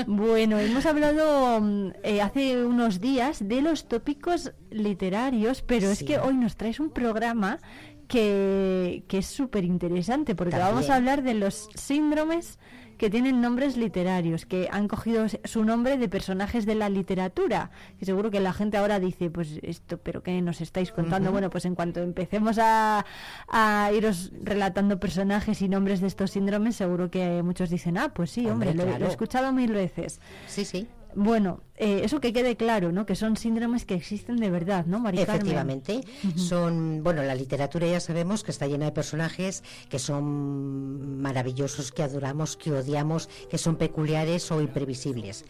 [0.08, 6.20] bueno, hemos hablado mm, eh, hace unos días de los tópicos literarios, pero es que
[6.20, 7.60] hoy nos traes un programa
[8.08, 12.60] que, es súper interesante porque vamos a hablar de los síndromes
[12.98, 17.72] que tienen nombres literarios, que han cogido su nombre de personajes de la literatura.
[18.00, 21.32] Y seguro que la gente ahora dice, pues esto, pero ¿qué nos estáis contando?
[21.32, 23.06] Bueno, pues en cuanto empecemos a,
[23.48, 28.32] a, iros relatando personajes y nombres de estos síndromes, seguro que muchos dicen, ah, pues
[28.32, 30.22] sí, hombre, lo, he escuchado mil veces.
[30.48, 30.88] Sí, sí.
[31.16, 33.06] Bueno, eh, eso que quede claro, ¿no?
[33.06, 36.02] Que son síndromes que existen de verdad, ¿no, María Efectivamente,
[36.36, 42.04] son, bueno, la literatura ya sabemos que está llena de personajes que son maravillosos, que
[42.04, 45.46] adoramos, que odiamos, que son peculiares o imprevisibles.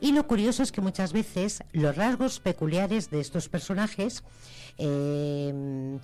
[0.00, 4.24] Y lo curioso es que muchas veces los rasgos peculiares de estos personajes
[4.78, 5.98] eh,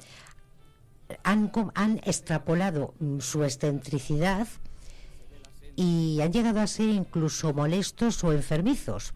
[1.25, 4.47] han, han extrapolado su excentricidad
[5.79, 9.15] y han llegado a ser incluso molestos o enfermizos.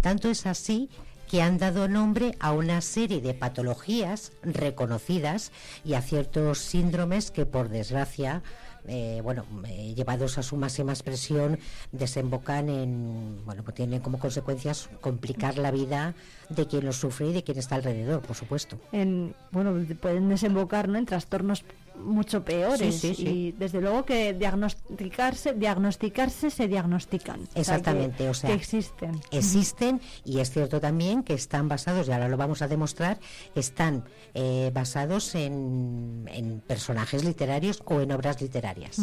[0.00, 0.88] Tanto es así
[1.28, 5.50] que han dado nombre a una serie de patologías reconocidas
[5.84, 8.44] y a ciertos síndromes que por desgracia
[8.86, 11.58] eh, bueno, eh, llevados a su máxima expresión,
[11.90, 16.14] desembocan en, bueno, pues tienen como consecuencias complicar la vida
[16.50, 18.78] de quien lo sufre y de quien está alrededor, por supuesto.
[18.92, 20.98] En, bueno, pueden desembocar ¿no?
[20.98, 21.64] en trastornos
[21.96, 27.40] mucho peores y desde luego que diagnosticarse diagnosticarse se diagnostican.
[27.54, 29.20] Exactamente o sea, que, existen.
[29.30, 33.18] existen y es cierto también que están basados y ahora lo vamos a demostrar
[33.54, 34.04] están
[34.34, 39.00] eh, basados en, en, personajes literarios o en obras literarias.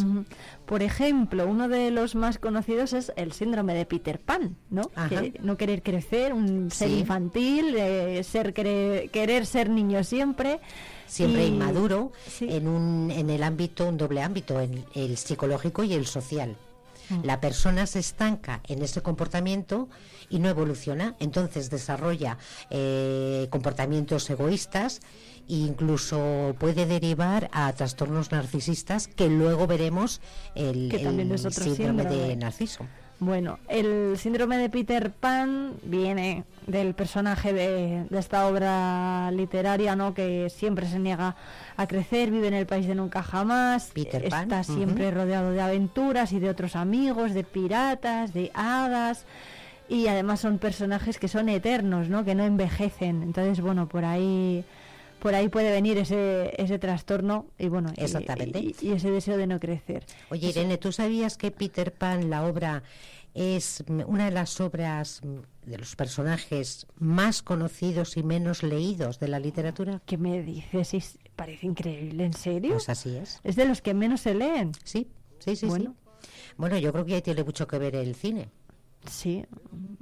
[0.66, 4.84] Por ejemplo uno de los más conocidos es el síndrome de Peter Pan no
[5.42, 10.60] no querer crecer un ser infantil eh, ser querer ser niño siempre
[11.12, 16.06] siempre inmaduro en, un, en el ámbito, un doble ámbito, en el psicológico y el
[16.06, 16.56] social.
[17.10, 17.26] Mm.
[17.26, 19.90] La persona se estanca en ese comportamiento
[20.30, 22.38] y no evoluciona, entonces desarrolla
[22.70, 25.02] eh, comportamientos egoístas
[25.50, 30.22] e incluso puede derivar a trastornos narcisistas que luego veremos
[30.56, 30.90] el,
[31.52, 32.88] síndrome de Narciso.
[33.22, 40.16] Bueno, el síndrome de Peter Pan viene del personaje de, esta obra literaria, ¿no?
[40.16, 41.36] Que siempre se niega
[41.78, 46.32] a crecer, vive en el país de nunca jamás, Peter está siempre rodeado de aventuras
[46.34, 49.26] y de otros amigos, de piratas, de hadas
[49.88, 52.26] y además son personajes que son eternos, ¿no?
[52.26, 53.22] Que no envejecen.
[53.22, 54.66] Entonces, bueno, por ahí
[55.22, 58.60] por ahí puede venir ese, ese trastorno y bueno Exactamente.
[58.82, 60.04] Y, ese deseo de no crecer.
[60.30, 62.82] Oye, Irene, ¿tú sabías que Peter Pan, la obra,
[63.34, 65.22] es una de las obras
[65.66, 70.02] de los personajes más conocidos y menos leídos de la literatura?
[70.06, 71.20] ¿Qué me dices?
[71.36, 72.74] Parece increíble, ¿en serio?
[72.74, 73.40] Pues así es.
[73.44, 74.74] Es de los que menos se leen.
[74.84, 75.08] Sí,
[75.40, 75.66] sí, sí.
[75.66, 76.30] Bueno, sí.
[76.58, 78.50] bueno yo creo que ahí tiene mucho que ver el cine.
[79.06, 79.46] Sí,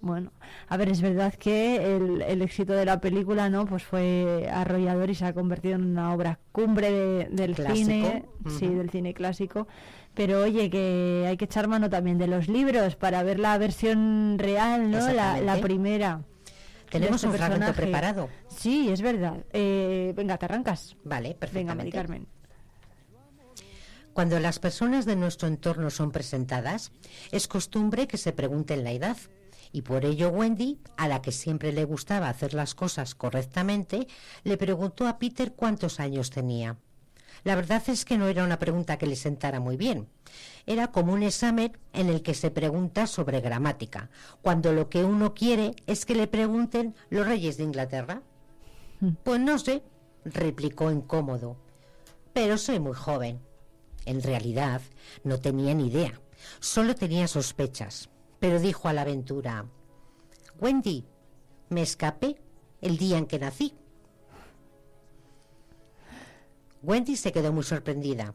[0.01, 0.31] bueno,
[0.67, 3.65] a ver, es verdad que el, éxito de la película, ¿no?
[3.65, 8.26] Pues fue arrollador y se ha convertido en una obra cumbre del cine,
[8.57, 9.67] sí, del cine clásico.
[10.13, 14.38] Pero oye, que hay que echar mano también de los libros para ver la versión
[14.38, 15.09] real, ¿no?
[15.11, 16.21] La, primera.
[16.89, 18.30] Tenemos este un fragmento preparado.
[18.47, 19.38] Sí, es verdad.
[19.53, 20.97] Eh, venga, te arrancas.
[21.03, 21.76] Vale, perfecto.
[21.76, 22.27] Venga, Carmen.
[24.14, 26.91] Cuando las personas de nuestro entorno son presentadas,
[27.31, 29.18] es costumbre que se pregunten la edad.
[29.72, 34.07] Y por ello Wendy, a la que siempre le gustaba hacer las cosas correctamente,
[34.44, 36.77] le preguntó a Peter cuántos años tenía.
[37.44, 40.07] La verdad es que no era una pregunta que le sentara muy bien.
[40.65, 44.10] Era como un examen en el que se pregunta sobre gramática,
[44.41, 48.22] cuando lo que uno quiere es que le pregunten los reyes de Inglaterra.
[48.99, 49.11] Hmm.
[49.23, 49.84] Pues no sé,
[50.26, 51.57] replicó incómodo,
[52.34, 53.40] pero soy muy joven.
[54.10, 54.81] En realidad,
[55.23, 56.19] no tenía ni idea,
[56.60, 58.10] solo tenía sospechas,
[58.40, 59.68] pero dijo a la aventura,
[60.60, 61.06] Wendy,
[61.69, 62.41] me escapé
[62.81, 63.76] el día en que nací.
[66.81, 68.34] Wendy se quedó muy sorprendida.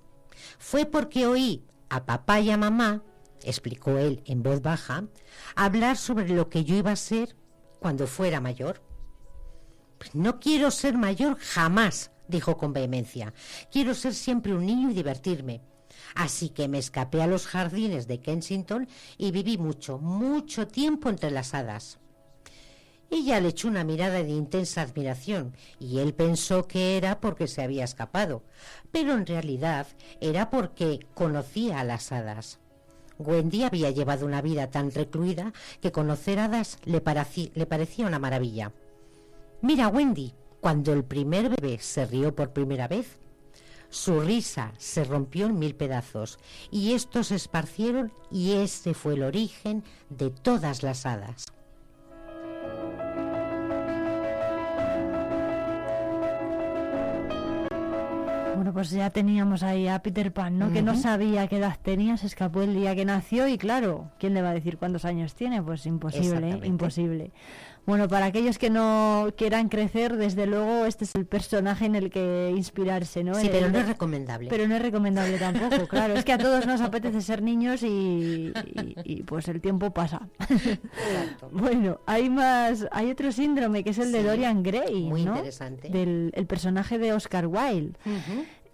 [0.60, 3.02] Fue porque oí a papá y a mamá,
[3.42, 5.08] explicó él en voz baja,
[5.56, 7.34] hablar sobre lo que yo iba a ser
[7.80, 8.80] cuando fuera mayor.
[9.98, 13.32] Pues no quiero ser mayor jamás, dijo con vehemencia.
[13.70, 15.60] Quiero ser siempre un niño y divertirme.
[16.14, 18.88] Así que me escapé a los jardines de Kensington
[19.18, 21.98] y viví mucho, mucho tiempo entre las hadas.
[23.10, 27.62] Ella le echó una mirada de intensa admiración y él pensó que era porque se
[27.62, 28.42] había escapado,
[28.90, 29.86] pero en realidad
[30.20, 32.58] era porque conocía a las hadas.
[33.18, 37.02] Wendy había llevado una vida tan recluida que conocer hadas le,
[37.54, 38.72] le parecía una maravilla.
[39.62, 40.34] Mira, Wendy,
[40.64, 43.18] cuando el primer bebé se rió por primera vez,
[43.90, 46.38] su risa se rompió en mil pedazos
[46.70, 51.44] y estos se esparcieron y ese fue el origen de todas las hadas.
[58.54, 60.72] Bueno, pues ya teníamos ahí a Peter Pan, ¿no?
[60.72, 64.32] Que no sabía qué edad tenía, se escapó el día que nació y claro, ¿quién
[64.32, 65.62] le va a decir cuántos años tiene?
[65.62, 67.32] Pues imposible, imposible.
[67.86, 72.10] Bueno, para aquellos que no quieran crecer, desde luego este es el personaje en el
[72.10, 73.34] que inspirarse, ¿no?
[73.34, 74.48] Sí, pero no es recomendable.
[74.48, 76.14] Pero no es recomendable tampoco, claro.
[76.14, 78.52] Es que a todos nos apetece ser niños y,
[79.26, 80.28] pues el tiempo pasa.
[81.52, 85.90] bueno, hay más, hay otro síndrome que es el de Dorian Gray, Muy interesante.
[85.90, 87.94] Del el personaje de Oscar Wilde.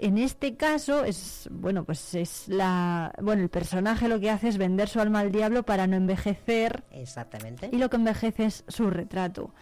[0.01, 4.57] En este caso es bueno, pues es la bueno, el personaje lo que hace es
[4.57, 6.85] vender su alma al diablo para no envejecer.
[6.91, 7.69] Exactamente.
[7.71, 9.53] Y lo que envejece es su retrato.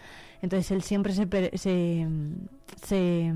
[0.41, 2.07] Entonces él siempre se, se,
[2.85, 3.33] se,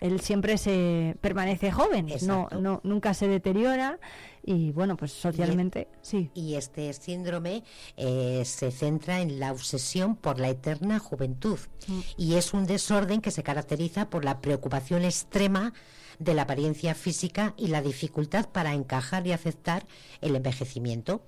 [0.00, 3.98] él siempre se permanece joven, no, no nunca se deteriora
[4.42, 6.30] y bueno, pues socialmente sí.
[6.32, 7.64] Y este síndrome
[7.98, 12.00] eh, se centra en la obsesión por la eterna juventud mm.
[12.16, 15.74] y es un desorden que se caracteriza por la preocupación extrema
[16.18, 19.86] de la apariencia física y la dificultad para encajar y aceptar
[20.20, 21.22] el envejecimiento.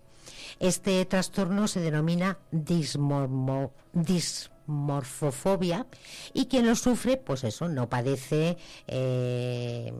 [0.58, 3.72] Este trastorno se denomina dismormo,
[4.70, 5.86] morfofobia
[6.32, 8.56] y quien lo sufre, pues eso, no padece,
[8.86, 9.92] eh,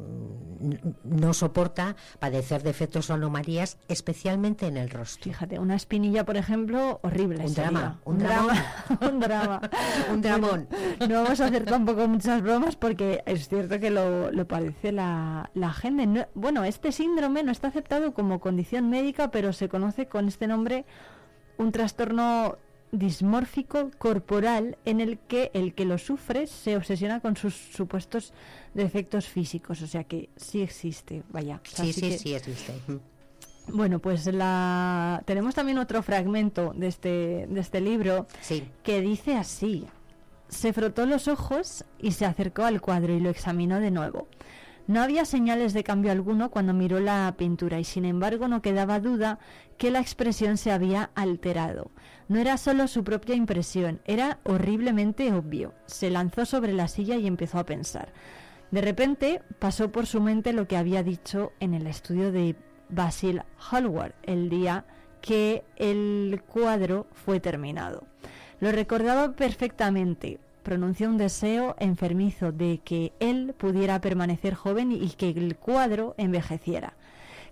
[1.05, 5.25] no soporta padecer defectos o anomalías, especialmente en el rostro.
[5.25, 7.45] Fíjate, una espinilla, por ejemplo, horrible.
[7.45, 8.53] Un drama, un, drama,
[9.01, 9.61] un drama,
[10.13, 10.69] un dramón.
[11.09, 15.51] no vamos a hacer tampoco muchas bromas porque es cierto que lo, lo padece la,
[15.55, 16.29] la gente.
[16.35, 20.85] bueno, este síndrome no está aceptado como condición médica, pero se conoce con este nombre
[21.59, 22.57] un trastorno
[22.93, 28.33] dismórfico corporal en el que el que lo sufre se obsesiona con sus supuestos
[28.75, 31.61] defectos físicos, o sea que sí existe, vaya.
[31.65, 32.73] sí, sí, sí existe.
[33.69, 38.27] Bueno, pues la tenemos también otro fragmento de este de este libro
[38.83, 39.87] que dice así:
[40.49, 44.29] se frotó los ojos y se acercó al cuadro y lo examinó de nuevo.
[44.87, 48.99] No había señales de cambio alguno cuando miró la pintura y sin embargo no quedaba
[48.99, 49.39] duda
[49.79, 51.93] que la expresión se había alterado.
[52.31, 55.75] No era solo su propia impresión, era horriblemente obvio.
[55.87, 58.13] Se lanzó sobre la silla y empezó a pensar.
[58.71, 62.55] De repente pasó por su mente lo que había dicho en el estudio de
[62.89, 64.85] Basil Hallward el día
[65.21, 68.05] que el cuadro fue terminado.
[68.61, 70.39] Lo recordaba perfectamente.
[70.63, 76.95] Pronunció un deseo enfermizo de que él pudiera permanecer joven y que el cuadro envejeciera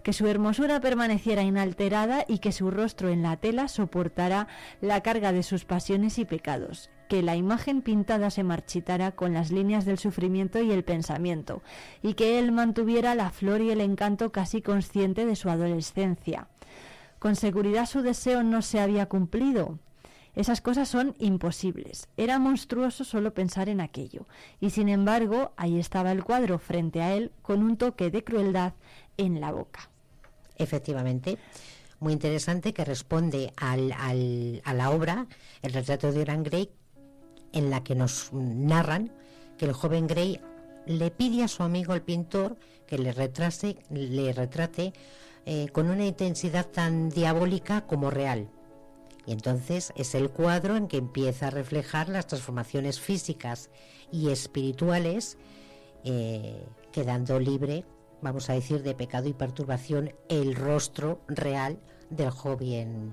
[0.02, 4.48] que su hermosura permaneciera inalterada y que su rostro en la tela soportara
[4.80, 9.50] la carga de sus pasiones y pecados, que la imagen pintada se marchitara con las
[9.50, 11.62] líneas del sufrimiento y el pensamiento,
[12.02, 16.48] y que él mantuviera la flor y el encanto casi consciente de su adolescencia.
[17.18, 19.78] Con seguridad su deseo no se había cumplido,
[20.38, 22.06] esas cosas son imposibles.
[22.16, 24.28] Era monstruoso solo pensar en aquello.
[24.60, 28.74] Y sin embargo, ahí estaba el cuadro frente a él con un toque de crueldad
[29.18, 29.90] en la boca.
[30.56, 31.38] Efectivamente,
[32.00, 35.26] muy interesante que responde a la obra,
[35.62, 36.70] el retrato de Oran Gray,
[37.52, 39.12] en la que nos narran
[39.58, 40.40] que el joven Gray
[40.86, 44.92] le pide a su amigo el pintor que le, retrase, le retrate
[45.44, 48.48] eh, con una intensidad tan diabólica como real.
[49.26, 53.70] Y entonces es el cuadro en que empieza a reflejar las transformaciones físicas
[54.10, 55.36] y espirituales,
[56.04, 57.84] eh, quedando libre
[58.22, 61.78] vamos a decir, de pecado y perturbación el rostro real
[62.10, 63.12] del joven,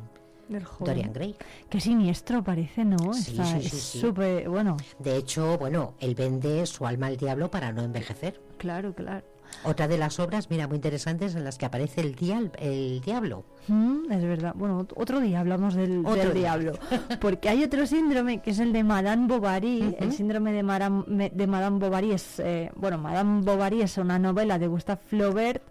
[0.79, 1.35] Dorian Gray.
[1.69, 3.13] Qué siniestro parece, ¿no?
[3.13, 4.77] Sí, sí, sí, súper, bueno.
[4.99, 8.39] De hecho, bueno, él vende su alma al diablo para no envejecer.
[8.57, 9.25] Claro, claro.
[9.63, 12.15] Otra de las obras, mira, muy interesantes en las que aparece el,
[12.59, 13.43] el diablo.
[13.67, 14.53] Mm, es verdad.
[14.55, 16.03] Bueno, otro día hablamos del,
[16.33, 16.73] diablo.
[17.19, 19.95] Porque hay otro síndrome que es el de Madame Bovary.
[19.99, 24.59] El síndrome de Madame, de Madame Bovary es, eh, bueno, Madame Bovary es una novela
[24.59, 25.63] de Gustave Flaubert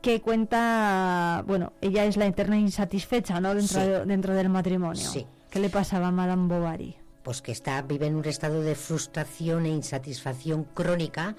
[0.00, 3.54] que cuenta, bueno, ella es la eterna insatisfecha, ¿no?
[3.54, 5.06] Dentro, dentro del matrimonio.
[5.06, 5.26] Sí.
[5.50, 6.96] ¿Qué le pasaba a Madame Bovary?
[7.22, 11.36] Pues que está, vive en un estado de frustración e insatisfacción crónica,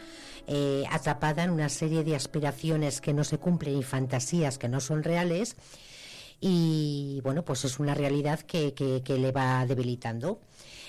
[0.47, 4.79] eh, atrapada en una serie de aspiraciones que no se cumplen y fantasías que no
[4.79, 5.55] son reales.
[6.39, 10.41] Y bueno, pues es una realidad que, que, le va debilitando.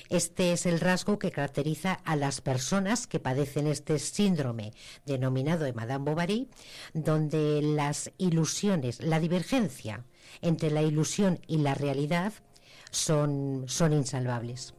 [0.08, 4.72] Este es el rasgo que caracteriza a las personas que padecen este síndrome
[5.04, 6.48] denominado de Madame Bovary,
[6.94, 10.04] donde las ilusiones, la divergencia
[10.40, 12.32] entre la ilusión y la realidad
[12.90, 14.74] son, son insalvables.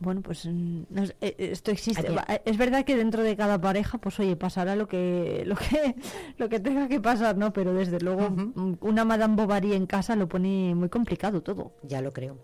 [0.00, 0.82] Bueno, pues mm,
[1.20, 2.06] eh, esto existe.
[2.06, 5.96] Eh, es verdad que dentro de cada pareja, pues oye, pasará lo que lo que
[6.38, 7.52] lo que tenga que pasar, ¿no?
[7.52, 11.72] Pero desde luego mm, una Madame Bovary en casa lo pone muy complicado todo.
[11.82, 12.38] Ya lo creo.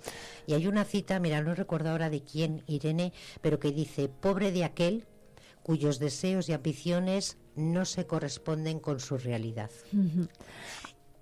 [0.47, 4.51] Y hay una cita, mira, no recuerdo ahora de quién, Irene, pero que dice, pobre
[4.51, 5.07] de aquel
[5.63, 9.71] cuyos deseos y ambiciones no se corresponden con su realidad.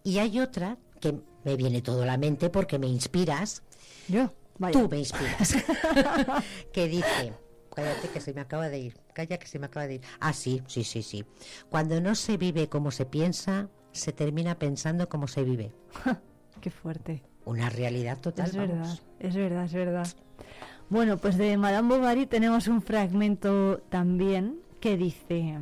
[0.02, 3.62] Y hay otra que me viene todo a la mente porque me inspiras.
[4.08, 4.32] Yo.
[4.70, 5.54] Tú me inspiras.
[6.72, 7.32] que dice,
[7.74, 10.00] cállate que se me acaba de ir, calla que se me acaba de ir.
[10.20, 11.24] Ah, sí, sí, sí, sí.
[11.68, 15.72] Cuando no se vive como se piensa, se termina pensando como se vive.
[16.60, 17.22] Qué fuerte.
[17.44, 18.46] Una realidad total.
[18.46, 20.08] Es verdad, es verdad, es verdad.
[20.88, 25.58] Bueno, pues de Madame Bovary tenemos un fragmento también que dice...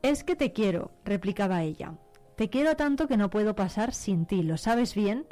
[0.00, 1.94] Es que te quiero, replicaba ella.
[2.36, 5.26] Te quiero tanto que no puedo pasar sin ti, ¿lo sabes bien?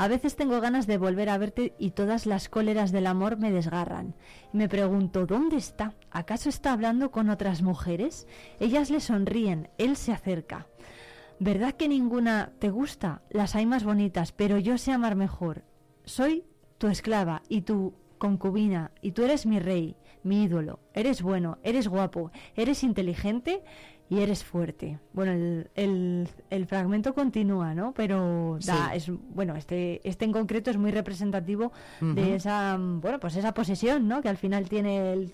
[0.00, 3.50] A veces tengo ganas de volver a verte y todas las cóleras del amor me
[3.52, 4.14] desgarran.
[4.50, 5.92] Me pregunto, ¿dónde está?
[6.10, 8.26] ¿Acaso está hablando con otras mujeres?
[8.60, 10.66] Ellas le sonríen, él se acerca.
[11.38, 13.20] ¿Verdad que ninguna te gusta?
[13.28, 15.64] Las hay más bonitas, pero yo sé amar mejor.
[16.06, 16.44] Soy
[16.78, 20.80] tu esclava y tu concubina, y tú eres mi rey, mi ídolo.
[20.94, 23.62] Eres bueno, eres guapo, eres inteligente
[24.10, 24.98] y eres fuerte.
[25.12, 25.32] Bueno,
[25.76, 27.94] el, el, fragmento continúa, ¿no?
[27.94, 31.70] Pero da, es bueno, este este en concreto es muy representativo
[32.00, 34.20] de esa bueno, pues esa posesión, ¿no?
[34.20, 35.30] Que al final tiene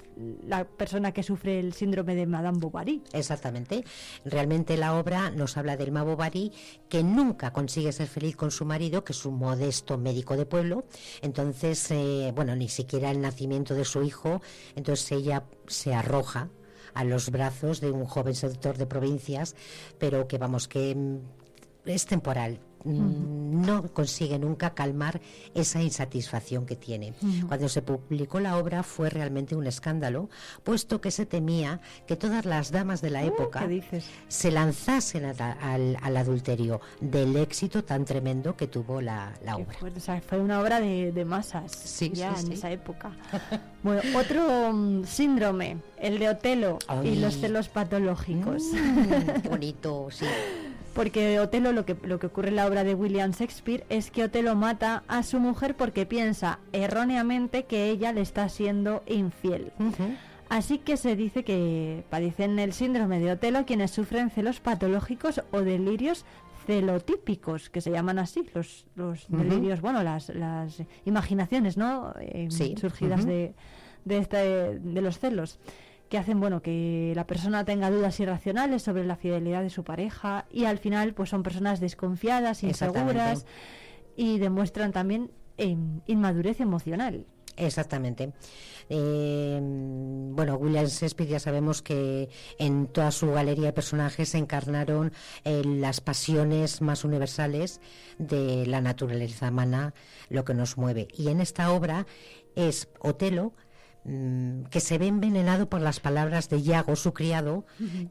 [0.46, 3.02] la persona que sufre el síndrome de Madame Bovary.
[3.14, 3.82] Exactamente.
[4.26, 6.52] Realmente la obra nos habla del Ma Bovary
[6.90, 10.84] que nunca consigue ser feliz con su marido, que es un modesto médico de pueblo.
[11.22, 14.42] Entonces, eh, bueno, ni siquiera el nacimiento de su hijo,
[14.74, 16.50] entonces ella se arroja
[16.96, 19.54] a los brazos de un joven seductor de provincias,
[19.98, 21.18] pero que vamos, que mm,
[21.84, 22.58] es temporal.
[22.84, 25.20] Mm, no consigue nunca calmar
[25.54, 27.14] esa insatisfacción que tiene.
[27.48, 30.30] Cuando se publicó la obra fue realmente un escándalo,
[30.62, 33.68] puesto que se temía que todas las damas de la uh, época
[34.28, 40.20] se lanzasen al, adulterio del éxito tan tremendo que tuvo la, obra.
[40.20, 43.10] fue una obra de, masas ya en esa época.
[43.86, 48.64] bueno, otro mm, síndrome, el de Otelo y los celos patológicos.
[48.72, 50.26] Mm, qué bonito, sí.
[50.92, 54.24] porque Otelo lo que, lo que ocurre en la obra de William Shakespeare es que
[54.24, 59.72] Otelo mata a su mujer porque piensa erróneamente que ella le está siendo infiel.
[60.48, 65.60] Así que se dice que padecen el síndrome de Otelo quienes sufren celos patológicos o
[65.60, 66.24] delirios
[66.66, 72.12] celotípicos, que se llaman así, los, los delirios, bueno, las, las imaginaciones, ¿no?
[72.18, 73.54] Eh, surgidas de,
[74.06, 75.58] de, este, de los celos
[76.08, 80.46] que hacen bueno que la persona tenga dudas irracionales sobre la fidelidad de su pareja
[80.50, 83.44] y al final pues son personas desconfiadas, inseguras
[84.16, 87.26] y demuestran también em, inmadurez emocional.
[87.56, 88.32] Exactamente.
[88.88, 92.28] Eh, bueno, William Shakespeare ya sabemos que
[92.58, 95.12] en toda su galería de personajes se encarnaron
[95.44, 97.80] eh, las pasiones más universales
[98.18, 99.94] de la naturaleza humana,
[100.28, 101.08] lo que nos mueve.
[101.16, 102.06] Y en esta obra
[102.54, 103.54] es Otelo
[104.70, 107.64] que se ve envenenado por las palabras de Yago, su criado,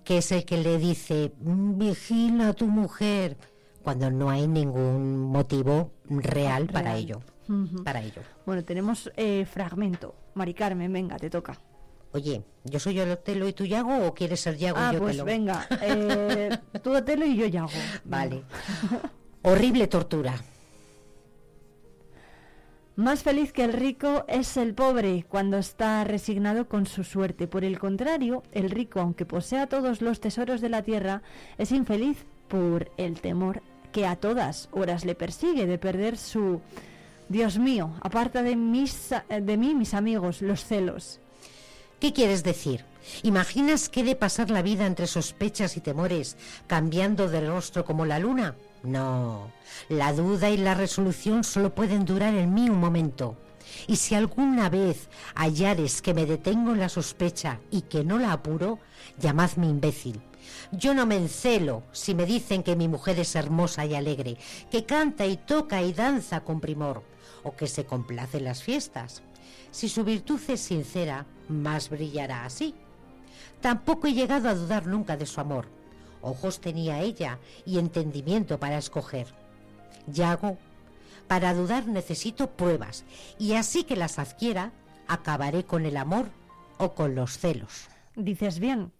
[0.03, 3.37] que es el que le dice, mm, vigila a tu mujer,
[3.81, 7.21] cuando no hay ningún motivo real, para ello.
[7.83, 8.21] Para ello.
[8.45, 10.15] Bueno, tenemos eh, fragmento.
[10.33, 11.59] Mari Carmen, venga, te toca.
[12.11, 14.99] Oye, ¿yo soy el Otelo y tú Yago o quieres ser Yago ah, y yo
[14.99, 16.49] pues venga, eh,
[16.83, 17.69] tú Otelo y yo Yago.
[18.05, 18.43] Vale.
[19.43, 20.33] Horrible tortura.
[22.95, 27.45] Más feliz que el rico es el pobre cuando está resignado con su suerte.
[27.45, 31.21] Por el contrario, el rico, aunque posea todos los tesoros de la tierra,
[31.57, 33.61] es infeliz por el temor
[33.91, 36.61] que a todas horas le persigue de perder su...
[37.27, 41.19] Dios mío, aparta de, mis, de mí, mis amigos, los celos.
[41.99, 42.85] ¿Qué quieres decir?
[43.23, 48.19] ¿Imaginas que de pasar la vida entre sospechas y temores, cambiando de rostro como la
[48.19, 48.55] luna?
[48.85, 49.51] No,
[49.89, 53.35] la duda y la resolución solo pueden durar en mí un momento.
[53.87, 58.31] Y si alguna vez hallares que me detengo en la sospecha y que no la
[58.31, 58.79] apuro,
[59.17, 60.21] llamadme imbécil.
[60.71, 64.37] Yo no me encelo si me dicen que mi mujer es hermosa y alegre,
[64.69, 67.03] que canta y toca y danza con primor,
[67.43, 69.23] o que se complace en las fiestas.
[69.71, 72.75] Si su virtud es sincera, más brillará así.
[73.61, 75.67] Tampoco he llegado a dudar nunca de su amor.
[76.25, 79.27] Ojos tenía ella y entendimiento para escoger.
[80.07, 80.57] Yago,
[81.27, 83.05] para dudar necesito pruebas,
[83.39, 84.71] y así que las adquiera,
[85.07, 86.29] acabaré con el amor
[86.77, 87.87] o con los celos.
[88.15, 88.91] Dices bien,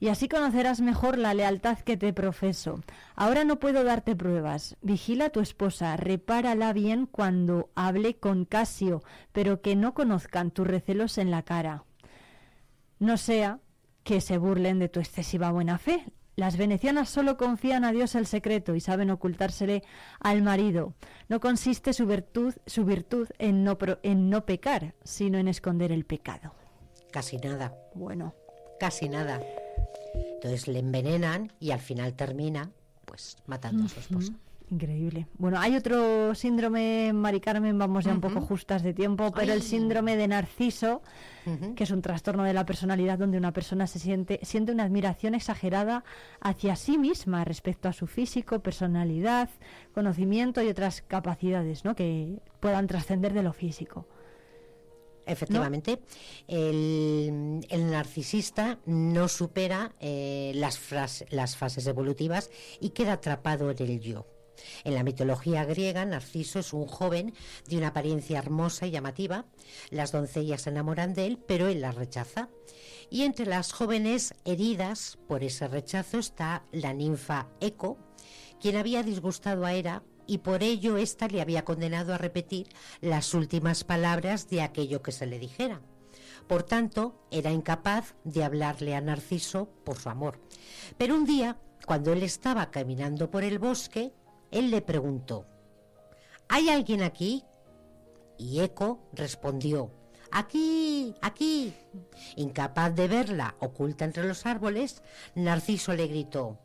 [0.00, 2.80] y así conocerás mejor la lealtad que te profeso.
[3.16, 4.76] Ahora no puedo darte pruebas.
[4.80, 9.02] Vigila a tu esposa, repárala bien cuando hable con Casio,
[9.32, 11.84] pero que no conozcan tus recelos en la cara.
[13.00, 13.58] No sea
[14.04, 16.04] que se burlen de tu excesiva buena fe.
[16.38, 19.82] Las venecianas solo confían a Dios el secreto y saben ocultársele
[20.20, 20.94] al marido.
[21.28, 26.04] No consiste su virtud, su virtud en, no en no pecar, sino en esconder el
[26.04, 26.54] pecado.
[27.10, 27.74] Casi nada.
[27.92, 28.36] Bueno.
[28.78, 29.42] Casi nada.
[30.14, 32.70] Entonces le envenenan y al final termina
[33.04, 34.32] pues matando a su esposa.
[34.70, 35.26] Increíble.
[35.38, 39.62] Bueno, hay otro síndrome, Mari Carmen, vamos ya un poco justas de tiempo, pero el
[39.62, 41.00] síndrome de Narciso,
[41.74, 45.34] que es un trastorno de la personalidad donde una persona se siente, siente una admiración
[45.34, 46.04] exagerada
[46.40, 49.48] hacia sí misma respecto a su físico, personalidad,
[49.94, 51.94] conocimiento y otras capacidades ¿no?
[51.94, 54.06] que puedan trascender de lo físico.
[55.24, 56.00] Efectivamente,
[56.46, 62.50] el, narcisista no supera eh, las, las fases evolutivas
[62.80, 64.26] y queda atrapado en el yo.
[64.84, 67.34] En la mitología griega, Narciso es un joven
[67.66, 69.44] de una apariencia hermosa y llamativa.
[69.90, 72.48] Las doncellas se enamoran de él, pero él las rechaza.
[73.10, 77.98] Y entre las jóvenes heridas por ese rechazo está la ninfa Eco,
[78.60, 82.68] quien había disgustado a Hera y por ello ésta le había condenado a repetir
[83.00, 85.80] las últimas palabras de aquello que se le dijera.
[86.46, 90.40] Por tanto, era incapaz de hablarle a Narciso por su amor.
[90.96, 94.12] Pero un día, cuando él estaba caminando por el bosque,
[94.50, 95.46] él le preguntó,
[96.48, 97.44] ¿Hay alguien aquí?
[98.38, 99.90] Y Eco respondió,
[100.30, 101.74] Aquí, aquí.
[102.36, 105.02] Incapaz de verla oculta entre los árboles,
[105.34, 106.58] Narciso le gritó,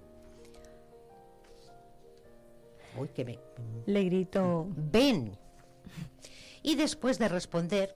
[2.98, 3.40] Uy, que me...
[3.86, 5.38] Le gritó, ven.
[6.62, 7.96] Y después de responder,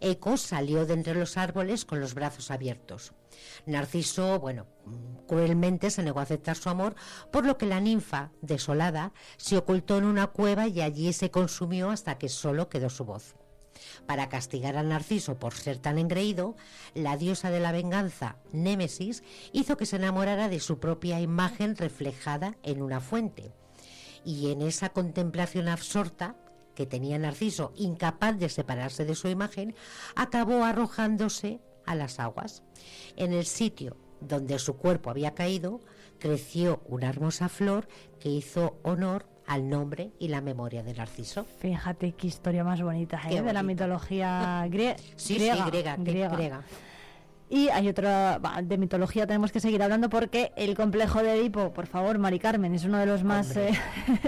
[0.00, 3.12] Eco salió de entre los árboles con los brazos abiertos.
[3.66, 4.66] Narciso, bueno,
[5.26, 6.94] cruelmente se negó a aceptar su amor,
[7.30, 11.90] por lo que la ninfa, desolada, se ocultó en una cueva y allí se consumió
[11.90, 13.34] hasta que solo quedó su voz.
[14.06, 16.56] Para castigar a Narciso por ser tan engreído,
[16.94, 22.56] la diosa de la venganza, Némesis, hizo que se enamorara de su propia imagen reflejada
[22.62, 23.52] en una fuente
[24.24, 26.36] y en esa contemplación absorta
[26.74, 29.74] que tenía Narciso, incapaz de separarse de su imagen,
[30.14, 32.62] acabó arrojándose a las aguas.
[33.16, 35.80] En el sitio donde su cuerpo había caído,
[36.18, 37.88] creció una hermosa flor
[38.20, 41.46] que hizo honor al nombre y la memoria de Narciso.
[41.58, 43.40] Fíjate qué historia más bonita, ¿eh?
[43.40, 44.96] de la mitología griega.
[45.16, 45.96] Sí, sí, griega.
[45.96, 46.62] griega.
[47.50, 51.86] Y hay otra, de mitología tenemos que seguir hablando porque el complejo de Edipo, por
[51.86, 53.70] favor, Mari Carmen, es uno de los más eh,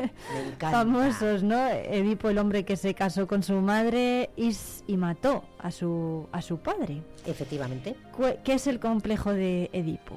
[0.59, 1.69] famosos, ¿no?
[1.69, 4.57] Edipo, el hombre que se casó con su madre y,
[4.87, 7.03] y, mató a su, a su padre.
[7.27, 7.95] Efectivamente.
[8.43, 10.17] ¿Qué es el complejo de Edipo?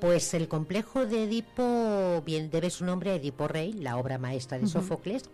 [0.00, 4.58] Pues el complejo de Edipo bien debe su nombre a Edipo Rey, la obra maestra
[4.58, 5.30] de Sófocles,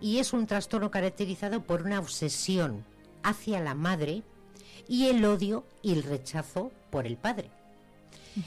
[0.00, 2.84] y es un trastorno caracterizado por una obsesión
[3.24, 4.22] hacia la madre
[4.88, 7.50] y el odio y el rechazo por el padre.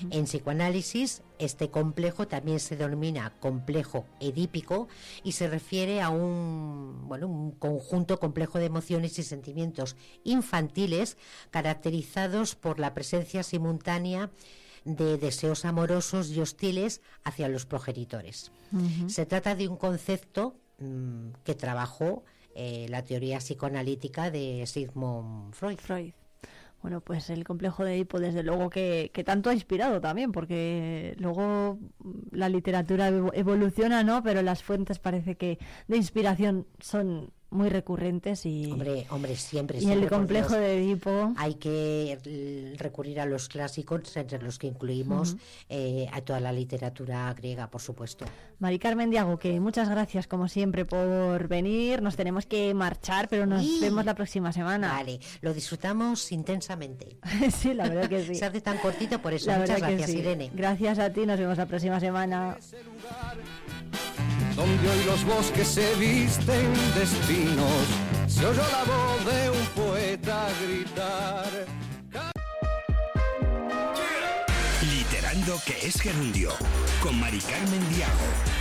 [0.09, 4.87] En psicoanálisis, este complejo también se denomina complejo edípico
[5.23, 11.17] y se refiere a un, bueno, un conjunto complejo de emociones y sentimientos infantiles
[11.49, 14.29] caracterizados por la presencia simultánea
[14.85, 18.51] de deseos amorosos y hostiles hacia los progenitores.
[19.07, 22.23] Se trata de un concepto mm, que trabajó
[22.55, 25.77] eh, la teoría psicoanalítica de Sigmund Freud.
[25.77, 26.13] Freud.
[26.81, 31.77] Bueno, pues el complejo de Edipo, desde luego que, tanto ha inspirado también, porque luego
[32.31, 34.23] la literatura evoluciona, ¿no?
[34.23, 39.89] Pero las fuentes parece que de inspiración son muy recurrentes y hombre hombre siempre y
[39.91, 41.33] el complejo de Edipo.
[41.37, 45.35] Hay que recurrir a los clásicos entre los que incluimos
[45.69, 48.25] eh, a toda la literatura griega por supuesto.
[48.59, 52.01] Mari Carmen Diago que muchas gracias como siempre por venir.
[52.01, 54.93] Nos tenemos que marchar pero nos vemos la próxima semana.
[54.93, 57.17] Vale lo disfrutamos intensamente.
[57.51, 58.35] Sí la verdad que sí.
[58.35, 59.51] Se hace tan cortito por eso.
[59.51, 60.51] Muchas gracias Irene.
[60.53, 62.57] Gracias a ti nos vemos la próxima semana
[64.55, 67.85] donde hoy los bosques se visten de espinos,
[68.27, 71.81] se oyó la voz de un poeta gritar.
[75.31, 76.51] escuchando Que es Gerundio
[77.01, 78.60] con Mari Carmen Diago.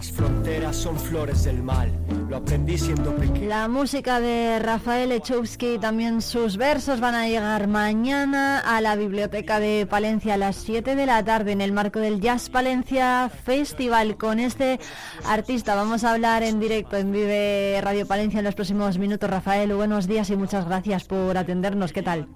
[0.00, 1.92] Las fronteras son flores del mal,
[2.30, 3.46] lo aprendí siendo pequeño.
[3.50, 8.96] La música de Rafael Echowski y también sus versos van a llegar mañana a la
[8.96, 13.28] Biblioteca de Palencia a las 7 de la tarde en el marco del Jazz Palencia
[13.44, 14.16] Festival.
[14.16, 14.80] Con este
[15.26, 19.28] artista vamos a hablar en directo en Vive Radio Palencia en los próximos minutos.
[19.28, 21.92] Rafael, buenos días y muchas gracias por atendernos.
[21.92, 22.26] ¿Qué tal?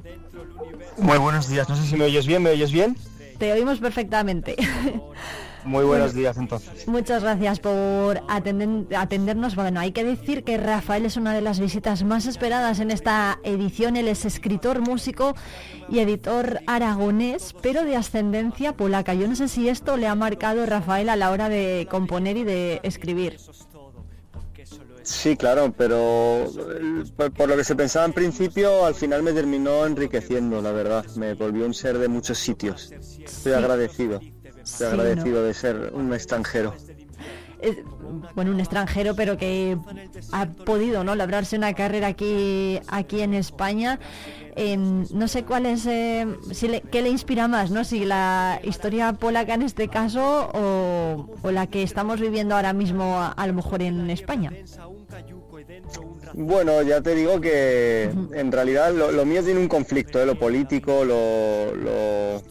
[0.99, 2.95] Muy buenos días, no sé si me oyes bien, ¿me oyes bien?
[3.39, 4.55] Te oímos perfectamente.
[5.65, 6.87] Muy buenos días entonces.
[6.87, 9.57] Muchas gracias por atender- atendernos.
[9.57, 13.39] Bueno, hay que decir que Rafael es una de las visitas más esperadas en esta
[13.45, 13.97] edición.
[13.97, 15.35] Él es escritor, músico
[15.89, 19.15] y editor aragonés, pero de ascendencia polaca.
[19.15, 22.45] Yo no sé si esto le ha marcado Rafael a la hora de componer y
[22.45, 23.39] de escribir.
[25.03, 29.33] Sí, claro, pero eh, por, por lo que se pensaba en principio, al final me
[29.33, 31.05] terminó enriqueciendo, la verdad.
[31.17, 32.91] Me volvió un ser de muchos sitios.
[32.91, 34.21] Estoy agradecido.
[34.65, 36.75] Estoy Sí, agradecido de ser un extranjero.
[37.61, 37.79] Es-
[38.35, 39.79] bueno, un extranjero, pero que
[40.33, 41.15] ha podido ¿no?
[41.15, 43.99] labrarse una carrera aquí, aquí en España.
[44.57, 47.85] Em, no sé cuál es, eh, si le- qué le inspira más, ¿no?
[47.85, 53.19] Si la historia polaca en este caso o, o la que estamos viviendo ahora mismo
[53.19, 54.53] a, a lo mejor en España.
[56.35, 60.27] Bueno, ya te digo que en realidad lo, lo mío tiene un conflicto, ¿eh?
[60.27, 62.43] lo político, lo, lo,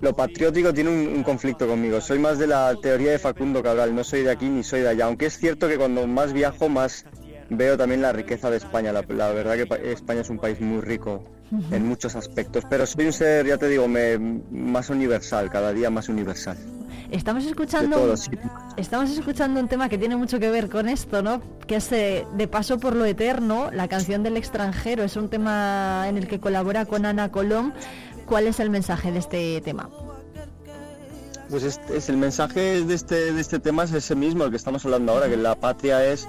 [0.00, 2.00] lo patriótico tiene un, un conflicto conmigo.
[2.00, 4.88] Soy más de la teoría de Facundo Cabral, no soy de aquí ni soy de
[4.88, 7.04] allá, aunque es cierto que cuando más viajo más
[7.50, 8.92] veo también la riqueza de España.
[8.92, 11.24] La, la verdad que pa- España es un país muy rico
[11.70, 15.88] en muchos aspectos, pero soy un ser, ya te digo, me- más universal, cada día
[15.88, 16.58] más universal.
[17.10, 18.28] Estamos escuchando, todos
[18.76, 21.40] estamos escuchando un tema que tiene mucho que ver con esto, ¿no?
[21.66, 25.02] Que es eh, De Paso por lo Eterno, la canción del extranjero.
[25.04, 27.72] Es un tema en el que colabora con Ana Colón.
[28.28, 29.88] ¿Cuál es el mensaje de este tema?
[31.50, 34.56] Pues es, es el mensaje de este, de este tema es ese mismo, el que
[34.56, 36.28] estamos hablando ahora, que la patria es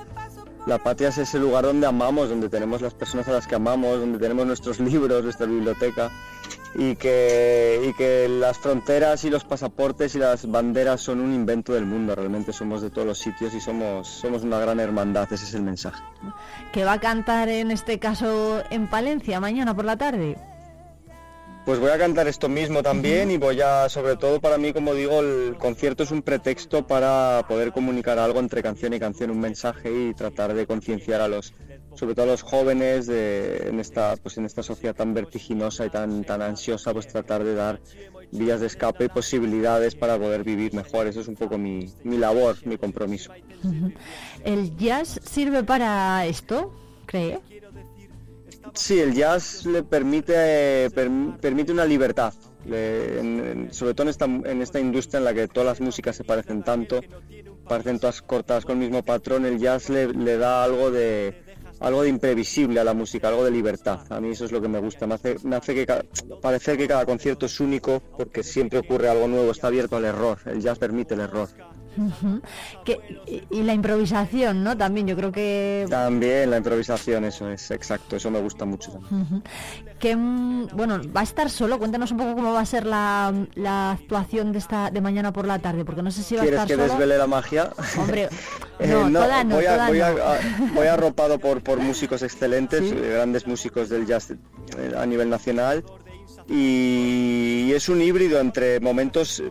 [0.66, 4.00] la patria es ese lugar donde amamos, donde tenemos las personas a las que amamos,
[4.00, 6.12] donde tenemos nuestros libros, nuestra biblioteca
[6.76, 11.74] y que, y que las fronteras y los pasaportes y las banderas son un invento
[11.74, 15.46] del mundo, realmente somos de todos los sitios y somos, somos una gran hermandad, ese
[15.46, 16.04] es el mensaje.
[16.72, 20.38] Que va a cantar en este caso en Palencia mañana por la tarde.
[21.70, 24.96] Pues voy a cantar esto mismo también y voy a, sobre todo para mí, como
[24.96, 29.40] digo, el concierto es un pretexto para poder comunicar algo entre canción y canción, un
[29.40, 31.54] mensaje y tratar de concienciar a los,
[31.94, 35.92] sobre todo a los jóvenes de, en esta, pues en esta sociedad tan vertiginosa y
[35.92, 37.80] tan, tan ansiosa, pues tratar de dar
[38.32, 41.06] vías de escape y posibilidades para poder vivir mejor.
[41.06, 43.32] Eso es un poco mi, mi labor, mi compromiso.
[44.44, 46.74] ¿El jazz sirve para esto?
[47.06, 47.40] ¿Cree?
[48.74, 52.34] Sí, el jazz le permite, perm- permite una libertad,
[53.72, 56.64] sobre todo en esta, en esta industria en la que todas las músicas se parecen
[56.64, 57.02] tanto,
[57.68, 61.44] parecen todas cortadas con el mismo patrón, el jazz le, le da algo de
[61.80, 64.00] algo de imprevisible a la música, algo de libertad.
[64.10, 65.08] A mí eso es lo que me gusta.
[65.08, 65.88] Me hace, me hace que
[66.42, 70.40] parecer que cada concierto es único porque siempre ocurre algo nuevo, está abierto al error.
[70.46, 71.48] El jazz permite el error
[73.50, 74.78] y la improvisación, ¿no?
[74.78, 75.86] También yo creo que...
[75.90, 79.00] También la improvisación, eso es, exacto, eso me gusta mucho.
[80.00, 83.34] Que, mm, bueno, va a estar solo, cuéntanos un poco cómo va a ser la,
[83.92, 86.68] actuación de esta de mañana por la tarde, porque no sé si va a estar
[86.68, 87.72] ¿Quieres que desvele la magia?
[87.98, 88.30] Hombre,
[88.80, 90.02] no, toda no, voy, a, voy,
[90.74, 94.38] voy, arropado por, por músicos excelentes, eh, grandes músicos del jazz eh,
[94.98, 95.84] a nivel nacional,
[96.48, 99.44] y es un híbrido entre momentos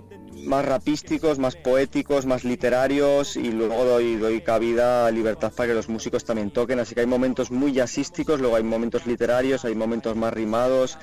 [0.49, 5.75] más rapísticos, más poéticos, más literarios y luego doy, doy cabida a libertad para que
[5.75, 9.75] los músicos también toquen, así que hay momentos muy jazzísticos, luego hay momentos literarios, hay
[9.75, 10.99] momentos más rimados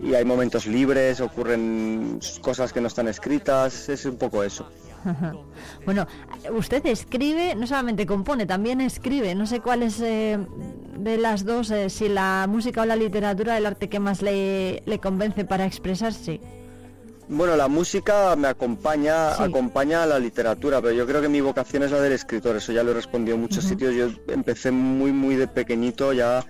[0.00, 4.68] y hay momentos libres, ocurren cosas que no están escritas, es un poco eso.
[5.84, 6.06] Bueno,
[6.50, 9.36] usted escribe, no solamente compone, también escribe.
[9.36, 10.36] No sé cuál es eh,
[10.98, 14.82] de las dos, eh, si la música o la literatura, el arte que más le,
[14.84, 16.40] le convence para expresarse.
[17.28, 21.82] Bueno, la música me acompaña, acompaña a la literatura, pero yo creo que mi vocación
[21.82, 23.94] es la del escritor, eso ya lo he respondido en muchos sitios.
[23.94, 26.44] Yo empecé muy, muy de pequeñito ya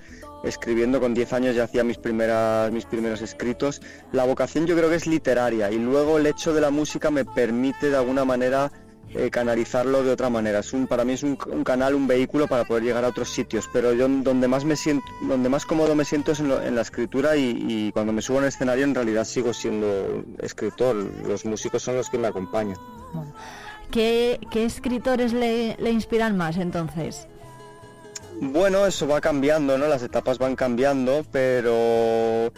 [0.45, 3.81] escribiendo con 10 años ya hacía mis primeras mis primeros escritos.
[4.13, 7.25] La vocación yo creo que es literaria y luego el hecho de la música me
[7.25, 8.71] permite de alguna manera
[9.15, 10.59] eh, canalizarlo de otra manera.
[10.59, 13.69] Es un, para mí es un, canal, un vehículo para poder llegar a otros sitios,
[13.73, 17.37] pero yo donde más me siento, donde más cómodo me siento es en, la escritura
[17.37, 20.97] y, cuando me subo en escenario en realidad sigo siendo escritor.
[21.27, 22.77] Los músicos son los que me acompañan.
[23.91, 27.29] ¿Qué, escritores le, le inspiran más entonces?
[28.41, 29.87] Bueno, eso va cambiando, ¿no?
[29.87, 32.53] Las etapas van cambiando, pero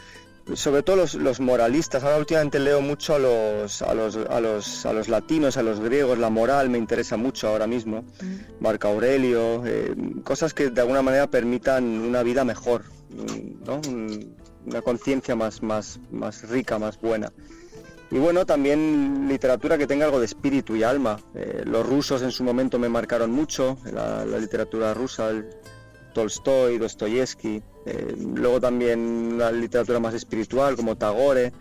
[0.55, 2.03] sobre todo los, moralistas.
[2.03, 5.81] Ahora últimamente leo mucho a los, a los, a, los, a los latinos, a los
[5.81, 8.03] griegos, la moral me interesa mucho ahora mismo.
[8.21, 8.63] Mm.
[8.63, 9.95] Marco Aurelio, eh,
[10.25, 12.85] cosas que de alguna manera permitan una vida mejor,
[13.67, 13.81] ¿no?
[14.67, 17.33] una conciencia más, más, más rica, más buena.
[18.11, 21.21] Y bueno, también literatura que tenga algo de espíritu y alma.
[21.35, 25.51] Eh, los rusos en su momento me marcaron mucho, la, la literatura rusa, el,
[26.15, 31.53] Tolstoy, Dostoyevsky, eh, luego también la literatura más espiritual como Tagore,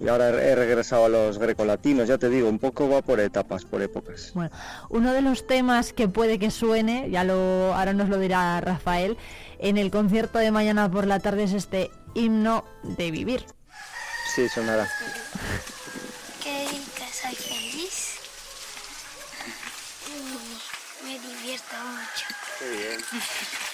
[0.00, 3.64] y ahora he regresado a los grecolatinos, ya te digo, un poco va por etapas,
[3.64, 4.32] por épocas.
[4.34, 4.50] Bueno,
[4.90, 9.16] uno de los temas que puede que suene, ya lo ahora nos lo dirá Rafael,
[9.58, 13.46] en el concierto de mañana por la tarde es este himno de vivir.
[14.34, 14.86] Sí, sonará.
[16.42, 16.66] Que,
[17.12, 18.18] soy feliz.
[21.04, 22.26] me divierto mucho.
[22.58, 23.00] Qué bien.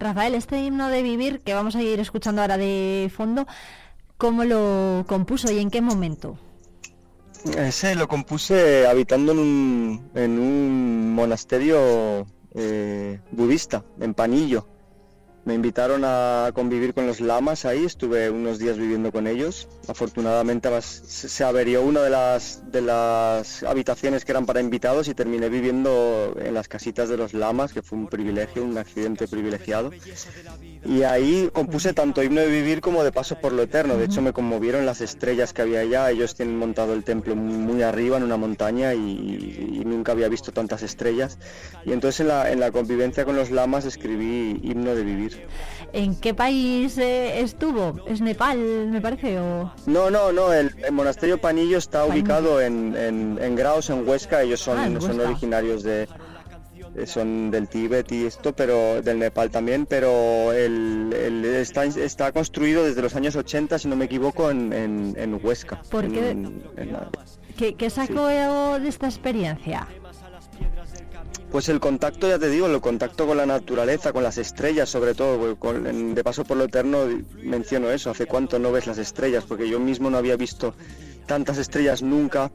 [0.00, 3.46] Rafael, este himno de vivir que vamos a ir escuchando ahora de fondo,
[4.16, 6.38] ¿cómo lo compuso y en qué momento?
[7.44, 14.66] Ese lo compuse habitando en un, en un monasterio eh, budista, en Panillo.
[15.46, 19.68] Me invitaron a convivir con los lamas ahí, estuve unos días viviendo con ellos.
[19.88, 25.48] Afortunadamente se averió una de las, de las habitaciones que eran para invitados y terminé
[25.48, 29.90] viviendo en las casitas de los lamas, que fue un privilegio, un accidente privilegiado.
[30.84, 33.96] Y ahí compuse tanto himno de vivir como de paso por lo eterno.
[33.96, 36.10] De hecho me conmovieron las estrellas que había allá.
[36.10, 40.82] Ellos tienen montado el templo muy arriba en una montaña y, nunca había visto tantas
[40.82, 41.38] estrellas.
[41.84, 45.46] Y entonces en la, en la convivencia con los lamas escribí himno de vivir.
[45.92, 47.96] ¿En qué país eh, estuvo?
[48.06, 49.38] ¿Es Nepal, me parece?
[49.38, 49.72] O...
[49.86, 50.52] No, no, no.
[50.52, 54.42] El, monasterio Panillo está ubicado en, en, Graos, en Huesca.
[54.42, 56.08] Ellos son, ah, son originarios de,
[57.06, 61.12] son del Tíbet y esto, pero del Nepal también, pero el,
[61.44, 65.82] está, está construido desde los años 80, si no me equivoco, en, en, Huesca.
[65.90, 66.36] ¿Por qué?
[67.76, 69.86] ¿Qué, sacó de esta experiencia?
[71.50, 75.14] Pues el contacto, ya te digo, el contacto con la naturaleza, con las estrellas sobre
[75.14, 77.06] todo, de paso por lo eterno
[77.42, 80.74] menciono eso, hace cuánto no ves las estrellas, porque yo mismo no había visto
[81.26, 82.50] tantas estrellas nunca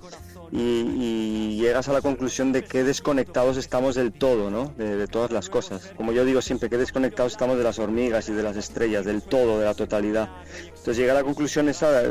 [0.51, 4.73] y, llegas a la conclusión de que desconectados estamos del todo, ¿no?
[4.77, 5.91] De, todas las cosas.
[5.95, 9.22] Como yo digo siempre, que desconectados estamos de las hormigas y de las estrellas, del
[9.22, 10.30] todo, de la totalidad.
[10.67, 12.03] Entonces llega a la conclusión esa,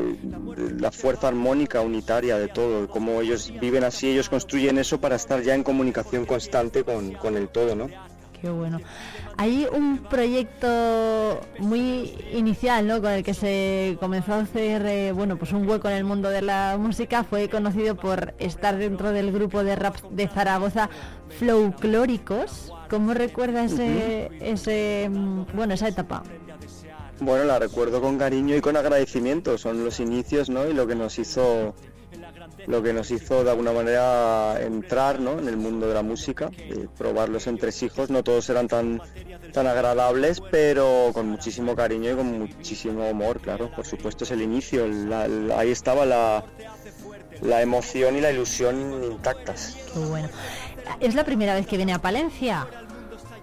[0.78, 5.42] la fuerza armónica, unitaria de todo, cómo ellos viven así, ellos construyen eso para estar
[5.42, 7.88] ya en comunicación constante con, con el todo, ¿no?
[8.44, 8.78] Qué bueno.
[9.38, 13.00] Hay un proyecto muy inicial, ¿no?
[13.00, 16.28] Con el que se comenzó a hacer, eh, bueno, pues un hueco en el mundo
[16.28, 17.24] de la música.
[17.24, 20.90] Fue conocido por estar dentro del grupo de rap de Zaragoza,
[21.38, 22.70] Flowclóricos.
[22.90, 26.22] ¿Cómo recuerdas ese, ese, mm, bueno, esa etapa?
[27.20, 29.56] Bueno, la recuerdo con cariño y con agradecimiento.
[29.56, 30.68] Son los inicios, ¿no?
[30.68, 31.74] Y lo que nos hizo
[32.66, 35.38] lo que nos hizo de alguna manera entrar ¿no?
[35.38, 38.10] en el mundo de la música, y probar los entresijos.
[38.10, 39.00] No todos eran tan,
[39.52, 43.70] tan agradables, pero con muchísimo cariño y con muchísimo amor, claro.
[43.70, 44.86] Por supuesto es el inicio,
[45.56, 46.44] ahí estaba la,
[47.42, 49.76] la emoción y la ilusión intactas.
[49.92, 50.28] Qué bueno.
[51.00, 52.66] ¿Es la primera vez que viene a Palencia?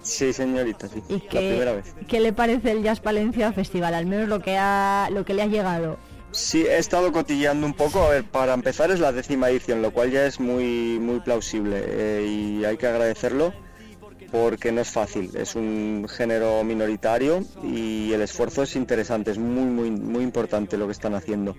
[0.02, 1.04] Sí, señorita, sí.
[1.10, 1.94] ¿Y qué, la primera vez.
[2.08, 3.94] ¿Qué le parece el Jazz Palencia Festival?
[3.94, 5.98] Al menos lo que, ha, lo que le ha llegado.
[6.32, 8.02] Sí, he estado cotilleando un poco.
[8.02, 11.84] A ver, para empezar es la décima edición, lo cual ya es muy, muy plausible
[11.86, 13.54] eh, y hay que agradecerlo
[14.32, 15.30] porque no es fácil.
[15.36, 20.86] Es un género minoritario y el esfuerzo es interesante, es muy, muy, muy importante lo
[20.86, 21.56] que están haciendo.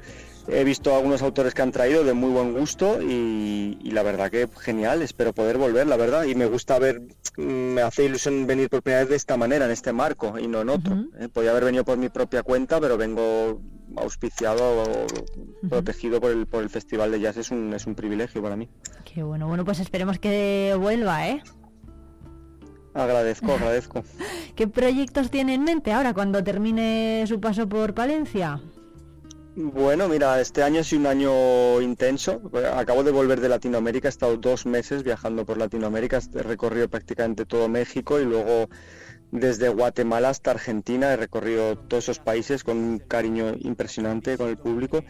[0.49, 4.49] He visto algunos autores que han traído de muy buen gusto y, la verdad que
[4.61, 6.25] genial, espero poder volver, la verdad.
[6.25, 7.03] Y me gusta ver,
[7.37, 10.63] me hace ilusión venir por primera vez de esta manera, en este marco y no
[10.63, 11.05] en otro.
[11.21, 13.61] Eh, podría haber venido por mi propia cuenta, pero vengo
[13.97, 15.07] auspiciado o
[15.69, 18.69] protegido por el, por el Festival de Jazz es un, es un privilegio para mí.
[19.05, 21.43] Qué bueno, bueno, pues esperemos que vuelva, ¿eh?
[22.95, 24.05] Agradezco, agradezco.
[24.55, 28.61] ¿Qué proyectos tiene en mente ahora cuando termine su paso por Palencia?
[29.55, 32.41] Bueno, mira, este año ha sido un año intenso.
[32.75, 37.45] Acabo de volver de Latinoamérica, he estado dos meses viajando por Latinoamérica, he recorrido prácticamente
[37.45, 38.71] todo México y luego
[39.33, 41.13] desde Guatemala hasta Argentina.
[41.13, 45.03] He recorrido todos esos países con un cariño impresionante con el público.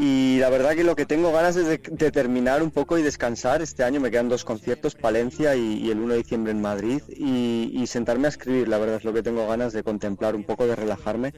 [0.00, 1.78] Y la verdad que lo que tengo ganas es de,
[2.12, 3.62] terminar un poco y descansar.
[3.62, 7.84] Este año me quedan dos conciertos, Palencia y, el 1 de diciembre en Madrid, y,
[7.88, 8.68] sentarme a escribir.
[8.68, 11.34] La verdad es lo que tengo ganas de contemplar un poco, de relajarme.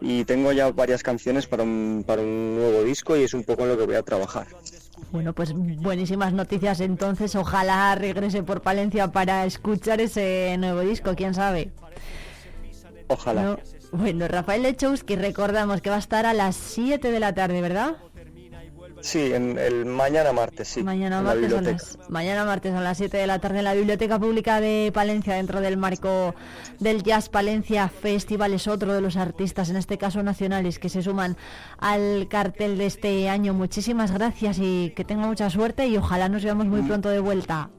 [0.00, 3.62] Y tengo ya varias canciones para un, para un nuevo disco y es un poco
[3.62, 4.46] en lo que voy a trabajar.
[5.12, 7.34] Bueno, pues buenísimas noticias entonces.
[7.34, 11.70] Ojalá regrese por Palencia para escuchar ese nuevo disco, quién sabe.
[13.08, 13.58] Ojalá.
[13.92, 17.96] bueno, Rafael Lechowski, recordamos que va a estar a las 7 de la tarde, ¿verdad?
[19.00, 20.82] Sí, en el mañana martes, sí.
[20.82, 24.18] Mañana martes, a las, mañana martes a las 7 de la tarde en la Biblioteca
[24.18, 26.34] Pública de Palencia, dentro del marco
[26.78, 28.52] del Jazz Palencia Festival.
[28.54, 31.36] Es otro de los artistas, en este caso nacionales, que se suman
[31.78, 33.54] al cartel de este año.
[33.54, 36.86] Muchísimas gracias y que tenga mucha suerte y ojalá nos veamos muy mm.
[36.86, 37.70] pronto de vuelta.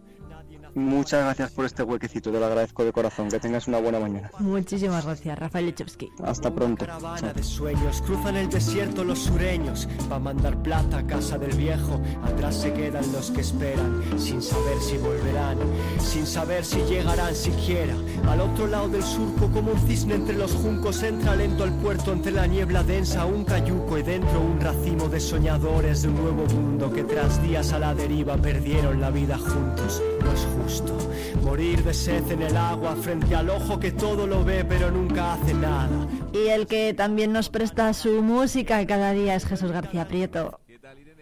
[0.74, 3.30] Muchas gracias por este huequecito, te lo agradezco de corazón.
[3.30, 4.32] Que tengas una buena mañana.
[4.40, 6.12] Muchísimas gracias, Rafael Lechowski.
[6.24, 6.86] Hasta pronto.
[6.86, 12.00] Caravana de sueños, cruzan el desierto los sureños, a mandar plata a casa del viejo.
[12.24, 15.58] Atrás se quedan los que esperan, sin saber si volverán,
[16.00, 17.96] sin saber si llegarán siquiera.
[18.28, 22.14] Al otro lado del surco, como un cisne entre los juncos, entra lento al puerto
[22.14, 26.46] entre la niebla densa, un cayuco y dentro un racimo de soñadores de un nuevo
[26.46, 30.02] mundo que tras días a la deriva perdieron la vida juntos.
[30.24, 30.98] No es justo
[31.44, 35.34] morir de sed en el agua frente al ojo que todo lo ve pero nunca
[35.34, 36.08] hace nada.
[36.34, 40.60] Y el que también nos presta su música cada día es Jesús García Prieto.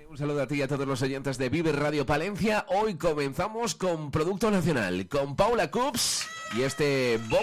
[0.10, 2.66] Un saludo a ti y a todos los oyentes de Vive Radio Palencia.
[2.70, 7.42] Hoy comenzamos con Producto Nacional, con Paula Coops y este Bobo.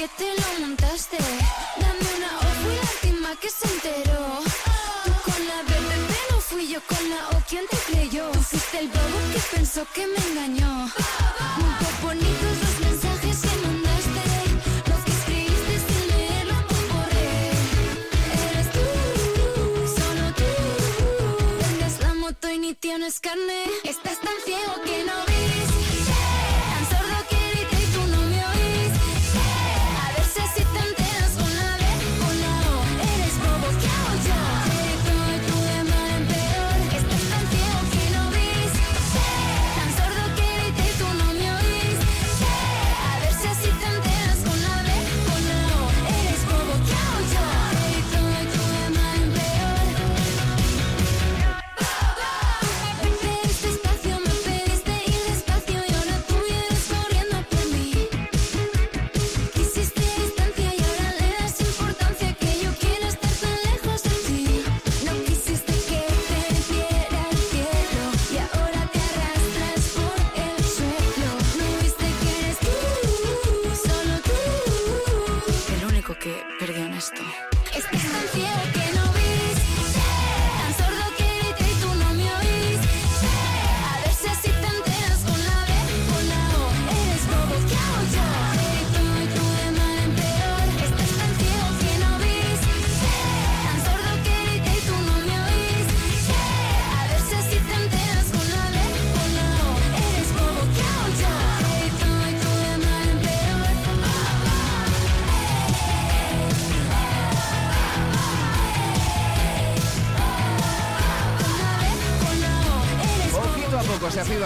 [0.00, 1.18] que te lo montaste.
[3.40, 4.42] Que se enteró.
[5.04, 8.30] Tú con la BBB no fui yo con la O, ¿quién te creyó?
[8.32, 10.90] Tú fuiste el bobo que pensó que me engañó.
[11.56, 14.24] Muy bonitos los mensajes que mandaste.
[14.90, 16.54] Los que escribiste sin leerlo.
[18.44, 18.84] Eres tú,
[19.98, 20.50] solo tú.
[21.62, 23.64] Vendes la moto y ni tienes carne.
[23.84, 25.29] Estás tan ciego que no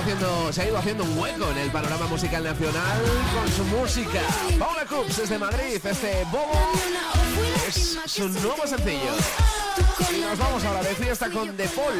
[0.05, 3.02] haciendo, se ha ido haciendo un hueco en el panorama musical nacional
[3.35, 4.20] con su música.
[4.59, 6.52] Paula Coops desde Madrid, este Bobo
[7.66, 9.12] es su nuevo sencillo.
[10.14, 11.94] Y nos vamos ahora de fiesta con The Paul.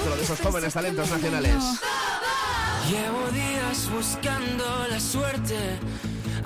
[0.00, 1.54] Otro de esos jóvenes talentos nacionales.
[2.90, 5.78] Llevo días buscando la suerte,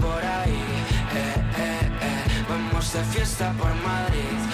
[0.00, 0.62] por ahí,
[1.14, 4.51] eh, eh, eh, vamos de fiesta por Madrid,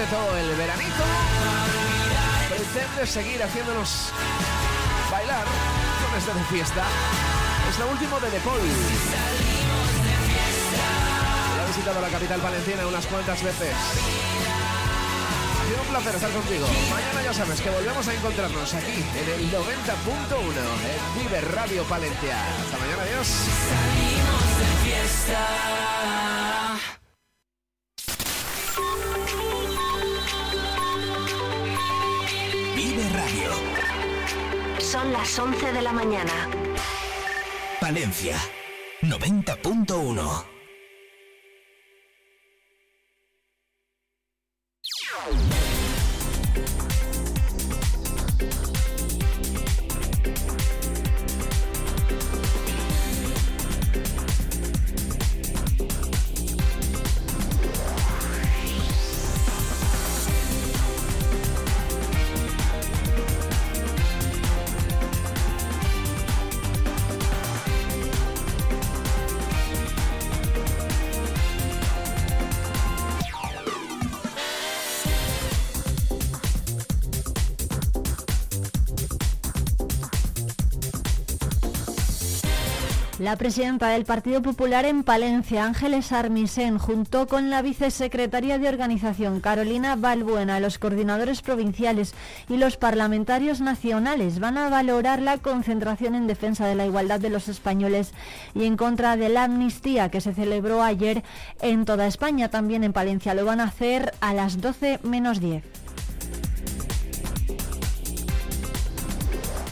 [0.00, 1.04] prácticamente todo el veranito,
[2.48, 4.12] pretende seguir haciéndonos
[5.10, 6.84] bailar con este de fiesta.
[7.68, 8.60] Es lo último de The Paul.
[11.56, 13.74] Ya he visitado la capital valenciana unas cuantas veces.
[15.60, 16.66] Ha un placer estar contigo.
[16.90, 19.62] Mañana ya sabes que volvemos a encontrarnos aquí en el 90.1
[20.34, 22.36] en Vive Radio Palencia.
[22.60, 23.26] Hasta mañana, adiós.
[23.26, 26.69] Salimos de fiesta.
[35.20, 36.32] Las 11 de la mañana.
[37.78, 38.38] Palencia
[39.02, 39.59] 90.1.
[83.30, 89.38] La presidenta del Partido Popular en Palencia, Ángeles Armisen, junto con la vicesecretaria de Organización,
[89.38, 92.12] Carolina Balbuena, los coordinadores provinciales
[92.48, 97.30] y los parlamentarios nacionales van a valorar la concentración en defensa de la igualdad de
[97.30, 98.14] los españoles
[98.52, 101.22] y en contra de la amnistía que se celebró ayer
[101.62, 103.34] en toda España, también en Palencia.
[103.34, 105.79] Lo van a hacer a las 12 menos 10.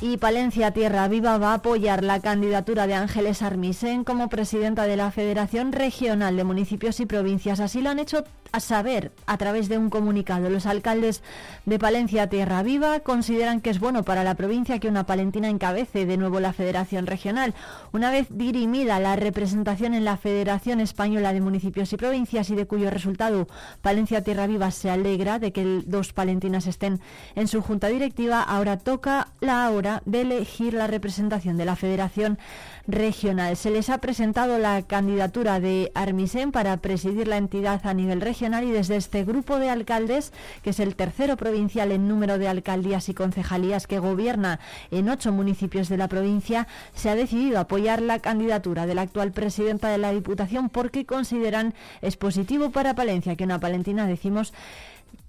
[0.00, 4.96] Y Palencia Tierra Viva va a apoyar la candidatura de Ángeles Armisen como presidenta de
[4.96, 7.58] la Federación Regional de Municipios y Provincias.
[7.58, 8.22] Así lo han hecho
[8.52, 11.22] a saber, a través de un comunicado, los alcaldes
[11.66, 16.06] de Palencia Tierra Viva consideran que es bueno para la provincia que una palentina encabece
[16.06, 17.54] de nuevo la Federación Regional.
[17.92, 22.66] Una vez dirimida la representación en la Federación Española de Municipios y Provincias y de
[22.66, 23.48] cuyo resultado
[23.82, 27.00] Palencia Tierra Viva se alegra de que dos palentinas estén
[27.34, 32.38] en su junta directiva, ahora toca la hora de elegir la representación de la Federación
[32.86, 33.56] Regional.
[33.56, 38.64] Se les ha presentado la candidatura de Armisen para presidir la entidad a nivel regional
[38.64, 40.32] y desde este grupo de alcaldes,
[40.62, 44.60] que es el tercero provincial en número de alcaldías y concejalías que gobierna
[44.90, 49.32] en ocho municipios de la provincia, se ha decidido apoyar la candidatura de la actual
[49.32, 54.52] presidenta de la Diputación porque consideran es positivo para Palencia que una palentina, decimos,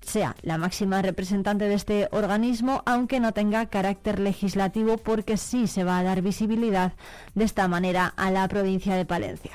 [0.09, 5.83] sea la máxima representante de este organismo, aunque no tenga carácter legislativo, porque sí se
[5.83, 6.93] va a dar visibilidad
[7.35, 9.51] de esta manera a la provincia de Palencia.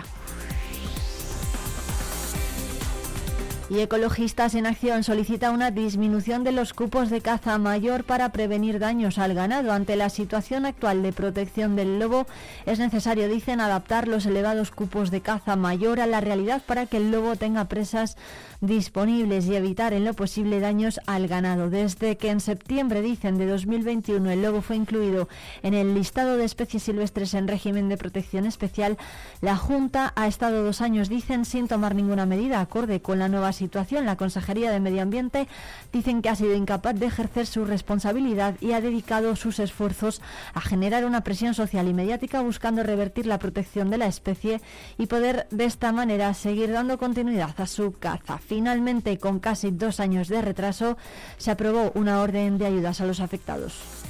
[3.75, 8.79] Y Ecologistas en Acción solicita una disminución de los cupos de caza mayor para prevenir
[8.79, 9.73] daños al ganado.
[9.73, 12.29] Ante la situación actual de protección del lobo,
[12.67, 16.99] es necesario, dicen, adaptar los elevados cupos de caza mayor a la realidad para que
[16.99, 18.17] el lobo tenga presas
[18.61, 21.69] disponibles y evitar en lo posible daños al ganado.
[21.69, 25.29] Desde que en septiembre, dicen, de 2021 el lobo fue incluido
[25.65, 28.99] en el listado de especies silvestres en régimen de protección especial,
[29.41, 33.53] la Junta ha estado dos años, dicen, sin tomar ninguna medida acorde con la nueva
[33.53, 33.64] situación.
[34.05, 35.49] La Consejería de Medio Ambiente
[35.93, 40.21] dicen que ha sido incapaz de ejercer su responsabilidad y ha dedicado sus esfuerzos
[40.53, 44.61] a generar una presión social y mediática buscando revertir la protección de la especie
[44.99, 48.39] y poder de esta manera seguir dando continuidad a su caza.
[48.39, 50.99] Finalmente, con casi dos años de retraso,
[51.39, 54.04] se aprobó una orden de ayudas a los afectados.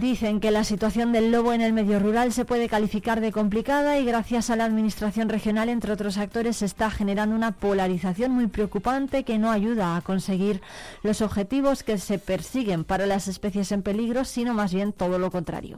[0.00, 3.96] Dicen que la situación del lobo en el medio rural se puede calificar de complicada
[4.00, 8.48] y gracias a la Administración regional, entre otros actores, se está generando una polarización muy
[8.48, 10.62] preocupante que no ayuda a conseguir
[11.04, 15.30] los objetivos que se persiguen para las especies en peligro, sino más bien todo lo
[15.30, 15.76] contrario.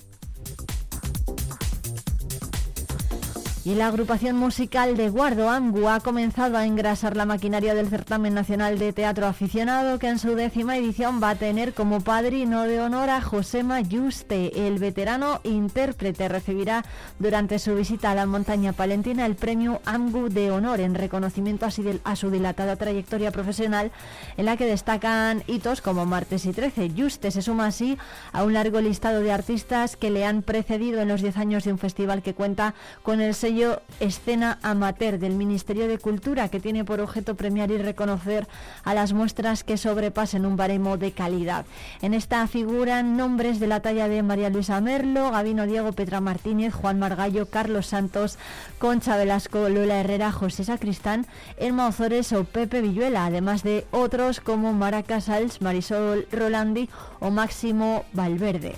[3.66, 8.32] Y la agrupación musical de Guardo Amgu ha comenzado a engrasar la maquinaria del certamen
[8.32, 12.80] nacional de teatro aficionado que en su décima edición va a tener como padrino de
[12.80, 14.68] honor a Josema Yuste.
[14.68, 16.84] El veterano intérprete recibirá
[17.18, 22.14] durante su visita a la montaña palentina el premio Amgu de honor en reconocimiento a
[22.14, 23.90] su dilatada trayectoria profesional
[24.36, 26.90] en la que destacan hitos como Martes y 13.
[26.90, 27.98] Yuste se suma así
[28.32, 31.72] a un largo listado de artistas que le han precedido en los 10 años de
[31.72, 32.72] un festival que cuenta
[33.02, 33.55] con el sello
[34.00, 38.46] Escena Amateur del Ministerio de Cultura, que tiene por objeto premiar y reconocer
[38.84, 41.64] a las muestras que sobrepasen un baremo de calidad.
[42.02, 46.74] En esta figuran nombres de la talla de María Luisa Merlo, Gabino Diego, Petra Martínez,
[46.74, 48.38] Juan Margallo, Carlos Santos,
[48.78, 51.26] Concha Velasco, Lola Herrera, José Sacristán,
[51.56, 58.04] Elma Ozores o Pepe Villuela, además de otros como Mara Casals, Marisol Rolandi o Máximo
[58.12, 58.74] Valverde.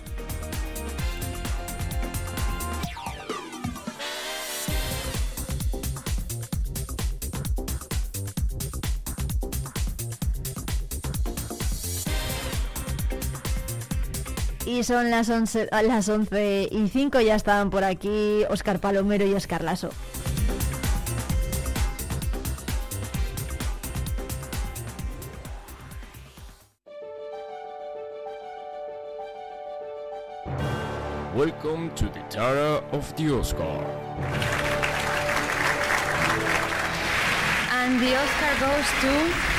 [14.69, 19.33] Y son las 11, las 11 y 5, ya estaban por aquí Oscar Palomero y
[19.33, 19.89] Oscar Lasso.
[31.35, 33.87] Welcome to the Tara of the Oscar.
[37.73, 39.58] And the Oscar goes to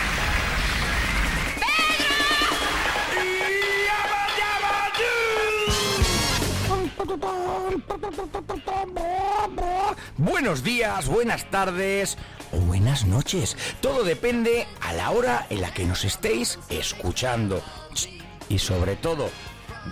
[10.17, 12.17] Buenos días, buenas tardes
[12.51, 13.55] o buenas noches.
[13.81, 17.61] Todo depende a la hora en la que nos estéis escuchando.
[18.49, 19.29] Y sobre todo,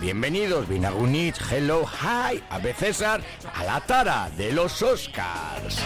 [0.00, 3.22] bienvenidos, Binagunit, hello, hi, a César,
[3.54, 5.78] a la tara de los Oscars.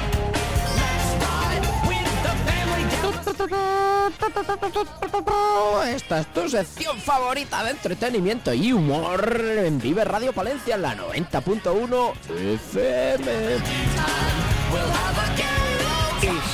[5.87, 10.97] Esta es tu sección favorita de entretenimiento y humor en Vive Radio Palencia en la
[10.97, 12.13] 90.1
[12.55, 13.33] FM.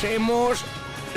[0.00, 0.64] Somos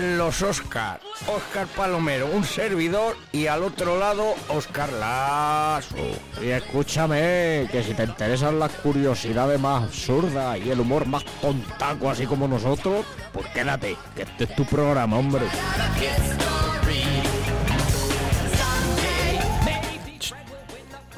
[0.02, 0.99] los Oscar.
[1.28, 5.95] Oscar Palomero, un servidor, y al otro lado, Oscar Lazo.
[6.41, 12.10] Y escúchame, que si te interesan las curiosidades más absurdas y el humor más tontaco,
[12.10, 15.45] así como nosotros, pues quédate, que este es tu programa, hombre.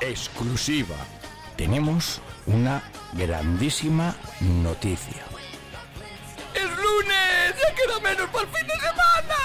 [0.02, 0.96] Exclusiva.
[1.56, 2.84] Tenemos una
[3.14, 5.33] grandísima noticia.
[6.84, 9.36] ¡Ya queda menos el fin de semana!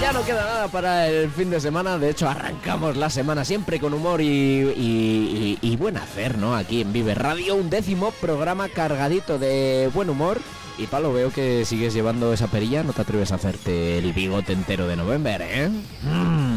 [0.00, 3.80] Ya no queda nada para el fin de semana, de hecho arrancamos la semana siempre
[3.80, 6.54] con humor y, y- buen hacer, ¿no?
[6.56, 10.38] Aquí en Vive Radio, un décimo programa cargadito de buen humor.
[10.78, 14.52] Y Palo, veo que sigues llevando esa perilla, no te atreves a hacerte el bigote
[14.52, 15.68] entero de November, ¿eh?
[16.02, 16.55] Mm.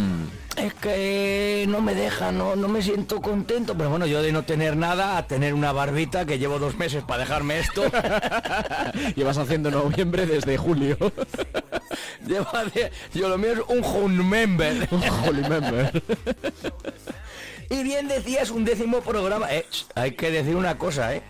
[0.61, 4.43] Es que no me deja, no, no me siento contento, pero bueno, yo de no
[4.43, 7.83] tener nada a tener una barbita que llevo dos meses para dejarme esto.
[9.15, 10.97] Llevas haciendo noviembre desde julio.
[12.25, 14.87] Llevo hace- yo lo mío es un home member.
[14.91, 16.03] Un holy member.
[17.69, 19.47] Y bien decías un décimo programa.
[19.53, 19.65] Eh,
[19.95, 21.21] hay que decir una cosa, ¿eh?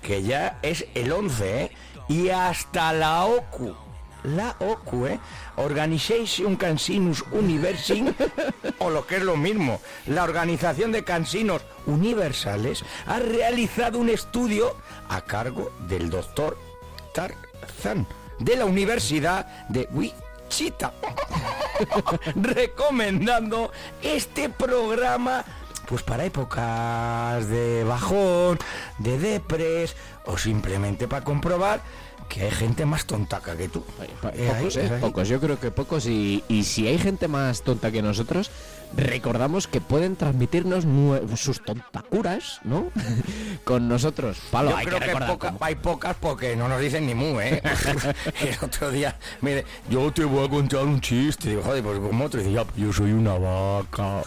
[0.00, 1.70] Que ya es el 11, ¿eh?
[2.08, 3.74] Y hasta la OCU.
[4.24, 5.20] La OCU, ¿eh?
[5.56, 8.14] Organization Cansinus Universing,
[8.78, 14.76] o lo que es lo mismo, la Organización de Cansinos Universales, ha realizado un estudio
[15.08, 16.56] a cargo del doctor
[17.12, 18.06] Tarzan
[18.38, 20.92] de la Universidad de Wichita,
[22.34, 23.72] recomendando
[24.02, 25.44] este programa
[25.86, 28.58] pues para épocas de bajón,
[28.98, 29.94] de depres
[30.24, 31.82] o simplemente para comprobar
[32.32, 33.84] que hay gente más tontaca que tú.
[34.32, 34.90] Eh, Pocos, ¿eh?
[35.00, 36.06] Pocos, yo creo que pocos.
[36.06, 38.50] Y, y si hay gente más tonta que nosotros,
[38.96, 40.84] recordamos que pueden transmitirnos
[41.38, 42.86] sus tontacuras, ¿no?
[43.64, 44.38] Con nosotros.
[44.50, 47.62] Palo, Yo hay creo que poca- hay pocas porque no nos dicen ni mu, ¿eh?
[48.40, 51.50] El otro día me dice, yo te voy a contar un chiste.
[51.50, 52.40] Digo, joder, pues como otro.
[52.40, 54.22] Dice, yo soy una vaca.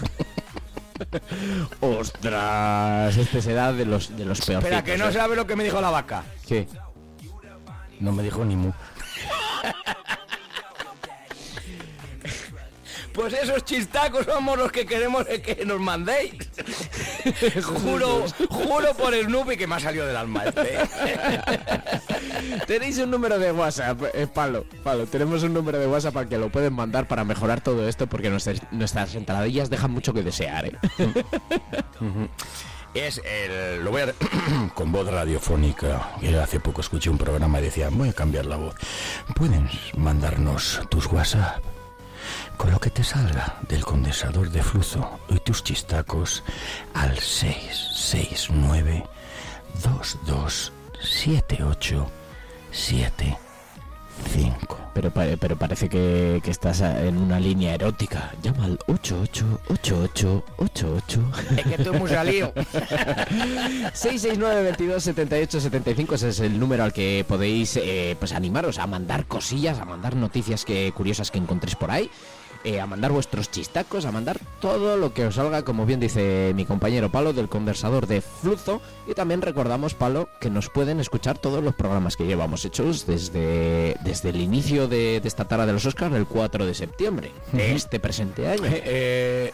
[1.81, 4.63] Ostras, este se da de los, de los peores.
[4.65, 6.23] Espera, que no sabe lo que me dijo la vaca.
[6.47, 6.67] ¿Qué?
[7.99, 8.71] No me dijo ni mu.
[13.15, 16.33] Pues esos chistacos somos los que queremos que nos mandéis.
[17.63, 20.77] juro, juro por Snoopy que me ha salido del alma este.
[22.67, 26.37] Tenéis un número de WhatsApp, eh, Palo, Palo, tenemos un número de WhatsApp al que
[26.37, 30.65] lo pueden mandar para mejorar todo esto porque nuestras, nuestras entradillas dejan mucho que desear,
[30.65, 30.77] ¿eh?
[32.95, 33.83] Es el.
[33.83, 34.13] Lo voy a.
[34.73, 36.15] con voz radiofónica.
[36.19, 38.75] Que hace poco escuché un programa y decía, voy a cambiar la voz.
[39.35, 41.63] Puedes mandarnos tus WhatsApp
[42.57, 46.43] con lo que te salga del condensador de flujo y tus chistacos
[46.93, 49.03] al 669
[49.83, 52.09] 2278
[54.23, 54.77] 75.
[54.93, 58.31] Pero, pero parece que, que estás en una línea erótica.
[58.41, 61.31] Llama al 888888.
[61.57, 62.53] Es que estoy muy salido.
[63.93, 68.87] 669 22 78 75 ese es el número al que podéis eh, pues animaros a
[68.87, 72.09] mandar cosillas, a mandar noticias que curiosas que encontréis por ahí,
[72.65, 76.51] eh, a mandar vuestros chistacos, a mandar todo lo que os salga, como bien dice
[76.55, 81.37] mi compañero Palo del conversador de Fluzo y también recordamos Palo que nos pueden escuchar
[81.37, 85.73] todos los programas que llevamos hechos desde desde el inicio de, de esta tara de
[85.73, 88.63] los Oscars el 4 de septiembre de este presente año.
[88.65, 89.53] Eh,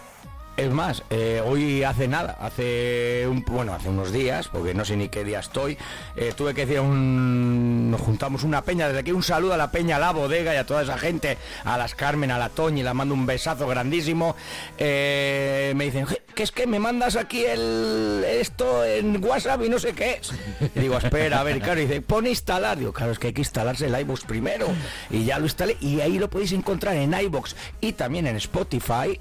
[0.57, 4.95] es más, eh, hoy hace nada, hace un, bueno, hace unos días, porque no sé
[4.97, 5.77] ni qué día estoy,
[6.15, 9.71] eh, tuve que decir un, nos juntamos una peña, desde aquí un saludo a la
[9.71, 12.83] peña, a la bodega y a toda esa gente, a las Carmen, a la Toñi,
[12.83, 14.35] la mando un besazo grandísimo.
[14.77, 19.69] Eh, me dicen, "Je, que es que me mandas aquí el esto en WhatsApp y
[19.69, 20.31] no sé qué es.
[20.75, 22.77] Y digo, espera, a ver, claro, y dice, pone instalar.
[22.77, 24.67] Digo, claro, es que hay que instalarse el iVoox primero.
[25.09, 29.19] Y ya lo instalé y ahí lo podéis encontrar en iVoox y también en Spotify.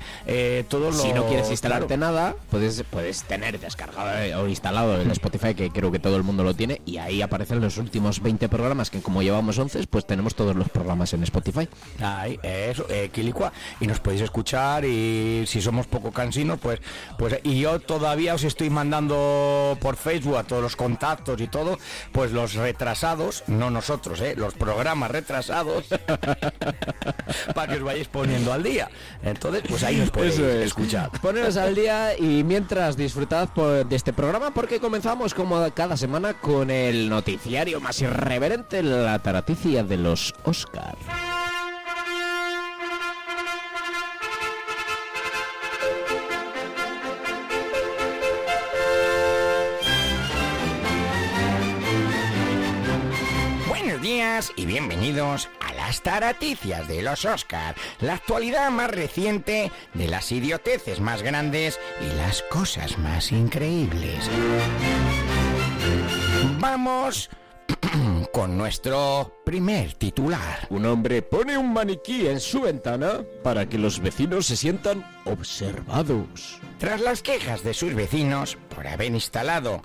[0.68, 2.00] todos Si los- no quieres instalarte claro.
[2.00, 6.44] nada, puedes, puedes tener descargado o instalado el Spotify, que creo que todo el mundo
[6.44, 10.34] lo tiene, y ahí aparecen los últimos 20 programas, que como llevamos 11, pues tenemos
[10.34, 11.68] todos los programas en Spotify.
[12.00, 13.52] Ahí, eso, eh, Quilicua.
[13.80, 16.80] Y nos podéis escuchar y si somos poco cansinos, pues,
[17.18, 21.78] pues, y yo todavía os estoy mandando por Facebook a todos los contactos y todo,
[22.12, 25.86] pues los retrasados, no nosotros, eh, los programas retrasados,
[27.54, 28.90] para que os vayáis poniendo al día.
[29.22, 30.66] Entonces, pues ahí nos podéis es.
[30.66, 31.09] escuchar.
[31.22, 36.70] Poneros al día y mientras disfrutad de este programa porque comenzamos como cada semana con
[36.70, 40.96] el noticiario más irreverente, la taraticia de los Oscar.
[54.54, 61.00] Y bienvenidos a las taraticias de los Oscar, la actualidad más reciente de las idioteces
[61.00, 64.28] más grandes y las cosas más increíbles.
[66.58, 67.30] Vamos
[68.32, 70.66] con nuestro primer titular.
[70.68, 76.60] Un hombre pone un maniquí en su ventana para que los vecinos se sientan observados.
[76.78, 79.80] Tras las quejas de sus vecinos por haber instalado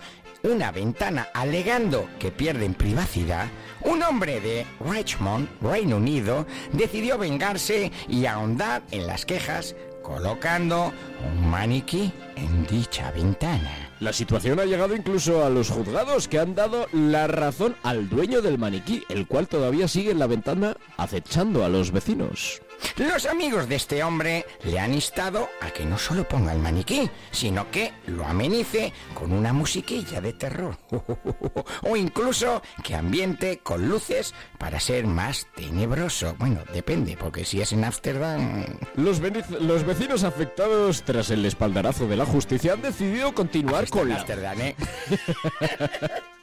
[0.45, 3.47] una ventana alegando que pierden privacidad,
[3.81, 10.93] un hombre de Richmond, Reino Unido, decidió vengarse y ahondar en las quejas colocando
[11.26, 13.89] un maniquí en dicha ventana.
[13.99, 18.41] La situación ha llegado incluso a los juzgados que han dado la razón al dueño
[18.41, 22.61] del maniquí, el cual todavía sigue en la ventana acechando a los vecinos.
[22.97, 27.10] Los amigos de este hombre le han instado a que no solo ponga el maniquí,
[27.31, 30.77] sino que lo amenice con una musiquilla de terror.
[31.84, 36.35] o incluso que ambiente con luces para ser más tenebroso.
[36.39, 38.65] Bueno, depende, porque si es en Ámsterdam...
[38.95, 44.26] Los, vecinos afectados tras el espaldarazo de la justicia han decidido continuar con la...
[44.57, 44.76] ¿eh?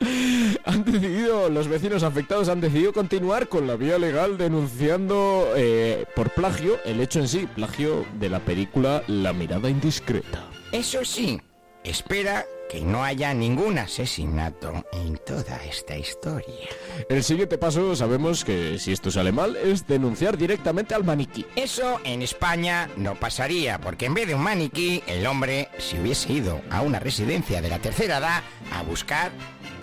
[0.64, 6.21] han decidido, los vecinos afectados han decidido continuar con la vía legal denunciando eh, por
[6.30, 10.48] plagio el hecho en sí, plagio de la película La mirada indiscreta.
[10.72, 11.40] Eso sí,
[11.84, 16.68] espera que no haya ningún asesinato en toda esta historia.
[17.08, 21.44] El siguiente paso, sabemos que si esto sale mal, es denunciar directamente al maniquí.
[21.54, 26.32] Eso en España no pasaría, porque en vez de un maniquí, el hombre se hubiese
[26.32, 28.42] ido a una residencia de la tercera edad
[28.72, 29.32] a buscar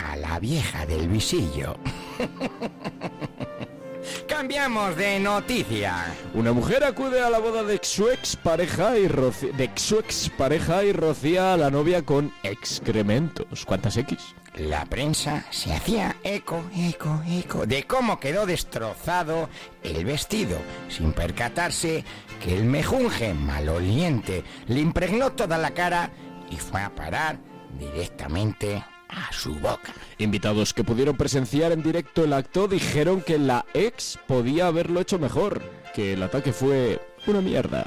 [0.04, 1.76] a la vieja del visillo.
[4.26, 6.14] Cambiamos de noticia.
[6.34, 10.84] Una mujer acude a la boda de su ex pareja y de su ex pareja
[10.84, 13.64] y rocía a la novia con excrementos.
[13.64, 14.34] ¿Cuántas X?
[14.56, 19.48] La prensa se hacía eco, eco, eco de cómo quedó destrozado
[19.82, 20.58] el vestido,
[20.88, 22.04] sin percatarse
[22.42, 26.10] que el mejunje maloliente le impregnó toda la cara
[26.50, 27.38] y fue a parar
[27.78, 29.92] directamente a su boca.
[30.18, 35.18] Invitados que pudieron presenciar en directo el acto dijeron que la ex podía haberlo hecho
[35.18, 35.62] mejor,
[35.94, 37.86] que el ataque fue una mierda.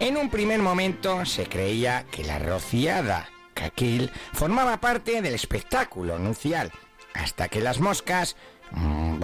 [0.00, 6.70] En un primer momento se creía que la rociada caquil formaba parte del espectáculo nupcial,
[7.14, 8.36] hasta que las moscas
[8.70, 9.22] mm,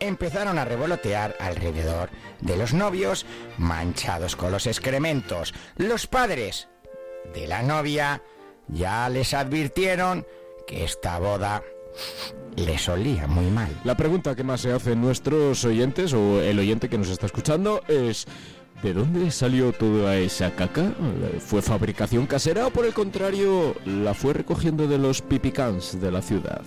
[0.00, 2.10] empezaron a revolotear alrededor
[2.40, 3.26] de los novios
[3.58, 5.54] manchados con los excrementos.
[5.76, 6.68] Los padres
[7.32, 8.22] de la novia
[8.68, 10.26] ya les advirtieron
[10.66, 11.62] que esta boda
[12.56, 13.70] les olía muy mal.
[13.84, 17.82] La pregunta que más se hacen nuestros oyentes o el oyente que nos está escuchando
[17.88, 18.26] es
[18.82, 20.92] ¿de dónde salió toda esa caca?
[21.40, 26.22] ¿Fue fabricación casera o por el contrario la fue recogiendo de los pipicans de la
[26.22, 26.62] ciudad?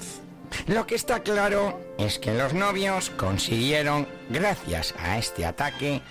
[0.68, 6.02] Lo que está claro es que los novios consiguieron, gracias a este ataque,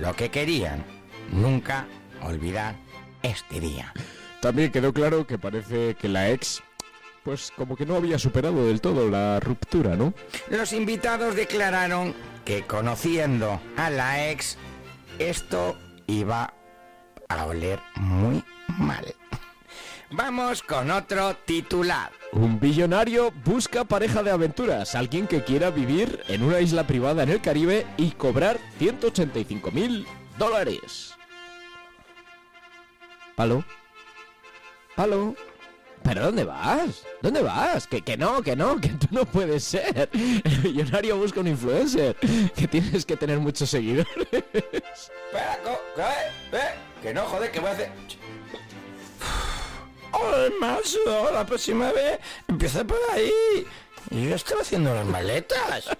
[0.00, 0.84] lo que querían.
[1.30, 1.86] Nunca
[2.22, 2.74] olvidar
[3.22, 3.92] este día.
[4.40, 6.62] También quedó claro que parece que la ex
[7.24, 10.14] pues como que no había superado del todo la ruptura, ¿no?
[10.50, 14.58] Los invitados declararon que conociendo a la ex,
[15.18, 16.52] esto iba
[17.28, 18.44] a oler muy
[18.78, 19.14] mal.
[20.10, 22.12] Vamos con otro titular.
[22.32, 27.30] Un billonario busca pareja de aventuras, alguien que quiera vivir en una isla privada en
[27.30, 30.06] el Caribe y cobrar 185 mil
[30.38, 31.14] dólares.
[33.36, 33.64] ¿Palo?
[34.94, 35.34] ¿Palo?
[36.04, 37.04] ¿Pero dónde vas?
[37.20, 37.86] ¿Dónde vas?
[37.86, 40.08] Que, que no, que no, que tú no puedes ser.
[40.12, 42.16] El millonario busca un influencer.
[42.56, 44.08] Que tienes que tener muchos seguidores.
[44.32, 46.56] Espera, co- ¿qué?
[46.56, 46.60] ¿Eh?
[47.02, 47.90] Que no, joder, que voy a hacer...
[50.12, 51.30] ¡Ay, macho!
[51.32, 52.18] La próxima vez
[52.48, 53.32] empieza por ahí.
[54.10, 55.90] Y yo estaba haciendo las maletas.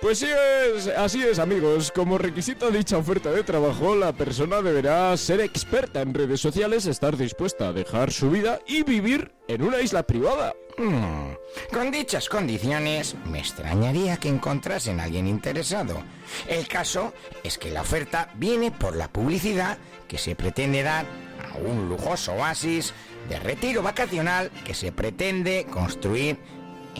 [0.00, 4.60] Pues sí es, así es amigos, como requisito a dicha oferta de trabajo, la persona
[4.60, 9.62] deberá ser experta en redes sociales, estar dispuesta a dejar su vida y vivir en
[9.62, 10.54] una isla privada.
[10.76, 11.32] Hmm,
[11.72, 16.02] Con dichas condiciones, me extrañaría que encontrasen a alguien interesado.
[16.48, 17.12] El caso
[17.42, 19.78] es que la oferta viene por la publicidad
[20.08, 21.04] que se pretende dar
[21.52, 22.92] a un lujoso oasis
[23.28, 26.38] de retiro vacacional que se pretende construir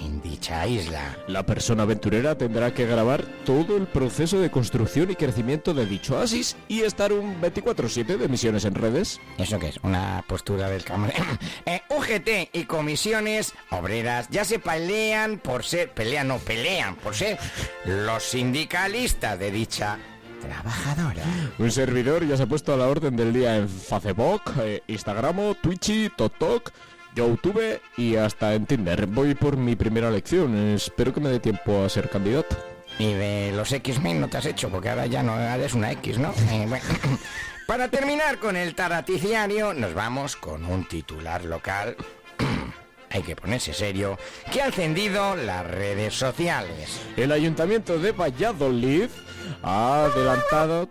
[0.00, 1.16] en dicha isla.
[1.28, 6.16] La persona aventurera tendrá que grabar todo el proceso de construcción y crecimiento de dicho
[6.16, 9.20] oasis y estar un 24/7 de misiones en redes.
[9.38, 9.78] ¿Eso qué es?
[9.82, 11.24] Una postura del camarero.
[11.66, 17.38] Eh, UGT y comisiones obreras ya se pelean por ser, pelean, no pelean por ser
[17.84, 19.98] los sindicalistas de dicha
[20.40, 21.22] trabajadora.
[21.58, 25.54] Un servidor ya se ha puesto a la orden del día en Facebook, eh, Instagram,
[25.62, 26.70] Twitch, TokTok,
[27.20, 29.06] YouTube y hasta en Tinder.
[29.06, 30.56] Voy por mi primera lección.
[30.74, 32.56] Espero que me dé tiempo a ser candidato.
[32.98, 36.18] Y de los X-Men no te has hecho, porque ahora ya no eres una X,
[36.18, 36.32] ¿no?
[36.50, 36.84] Eh, bueno.
[37.66, 41.96] Para terminar con el taraticiario, nos vamos con un titular local.
[43.10, 44.18] Hay que ponerse serio,
[44.52, 47.00] que ha encendido las redes sociales.
[47.16, 49.08] El ayuntamiento de Valladolid
[49.62, 50.88] ha adelantado,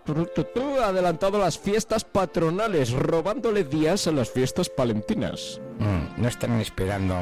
[0.80, 5.60] ha adelantado las fiestas patronales, robándole días a las fiestas palentinas.
[5.78, 7.16] Mm, no estarán esperando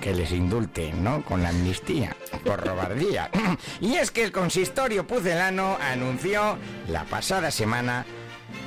[0.00, 1.24] que les indulten, ¿no?
[1.24, 3.30] Con la amnistía, por robardía.
[3.80, 6.58] y es que el consistorio pucelano anunció
[6.88, 8.04] la pasada semana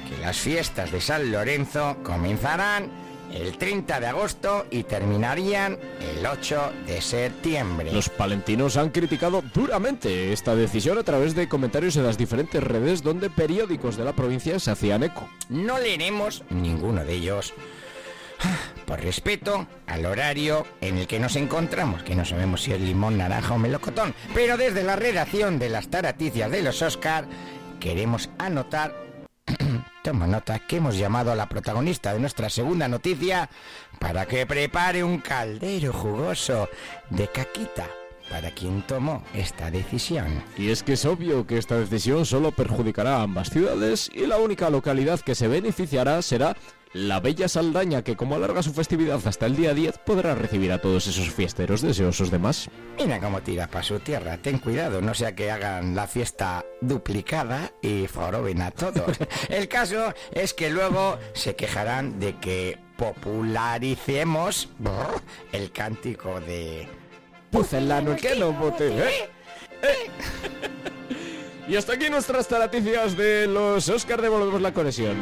[0.09, 6.71] que las fiestas de San Lorenzo comenzarán el 30 de agosto y terminarían el 8
[6.85, 7.91] de septiembre.
[7.91, 13.03] Los palentinos han criticado duramente esta decisión a través de comentarios en las diferentes redes
[13.03, 15.29] donde periódicos de la provincia se hacían eco.
[15.49, 17.53] No leeremos ninguno de ellos
[18.85, 23.17] por respeto al horario en el que nos encontramos, que no sabemos si es limón,
[23.17, 24.15] naranja o melocotón.
[24.33, 27.25] Pero desde la redacción de las taraticias de los Oscar
[27.79, 29.08] queremos anotar,
[30.09, 33.47] toma nota, que hemos llamado a la protagonista de nuestra segunda noticia
[33.99, 36.67] para que prepare un caldero jugoso
[37.11, 37.87] de caquita
[38.27, 40.43] para quien tomó esta decisión.
[40.57, 44.37] Y es que es obvio que esta decisión solo perjudicará a ambas ciudades y la
[44.37, 46.57] única localidad que se beneficiará será
[46.93, 50.79] la bella Saldaña, que como alarga su festividad hasta el día 10, podrá recibir a
[50.79, 52.69] todos esos fiesteros deseosos de más.
[52.97, 57.71] Mira cómo tira para su tierra, ten cuidado, no sea que hagan la fiesta duplicada
[57.81, 59.17] y foroben a todos.
[59.49, 65.21] el caso es que luego se quejarán de que popularicemos brr,
[65.51, 66.87] el cántico de
[67.51, 69.29] Pucelano, que no vote, ¿eh?
[71.67, 75.15] Y hasta aquí nuestras taraticias de los Oscar, devolvemos la conexión.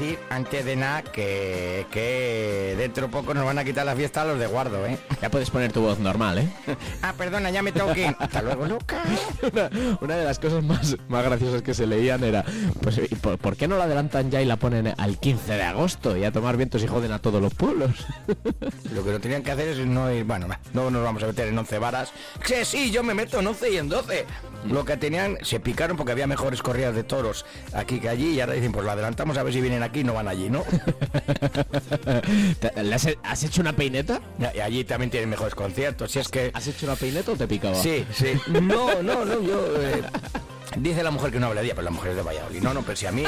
[0.00, 4.22] Decir antes de nada que, que dentro de poco nos van a quitar la fiesta
[4.22, 4.98] a los de guardo, ¿eh?
[5.20, 6.48] Ya puedes poner tu voz normal, ¿eh?
[7.02, 8.16] ah, perdona, ya me tengo que ir.
[8.18, 9.02] Hasta luego, Luca.
[9.52, 9.70] Una,
[10.00, 12.44] una de las cosas más, más graciosas que se leían era,
[12.82, 15.62] pues, ¿y por, por qué no la adelantan ya y la ponen al 15 de
[15.62, 17.90] agosto y a tomar vientos y joden a todos los pueblos?
[18.94, 21.48] Lo que no tenían que hacer es no ir, bueno, no nos vamos a meter
[21.48, 22.12] en 11 varas.
[22.46, 24.26] Que sí, yo me meto en 11 y en 12.
[24.68, 28.40] Lo que tenían, se picaron porque había mejores corridas de toros aquí que allí y
[28.40, 30.64] ahora dicen, pues la adelantamos a ver si vienen aquí y no van allí, ¿no?
[32.82, 34.20] ¿Le has, has hecho una peineta?
[34.54, 36.10] Y allí también tienen mejores conciertos.
[36.10, 36.50] Si es que...
[36.54, 37.74] ¿Has hecho una peineta o te picaba?
[37.74, 38.32] Sí, sí.
[38.48, 39.80] No, no, no, yo...
[39.80, 40.02] eh,
[40.76, 42.62] dice la mujer que no hablaría, pero la mujer es de Valladolid.
[42.62, 43.24] No, no, pero si a mí...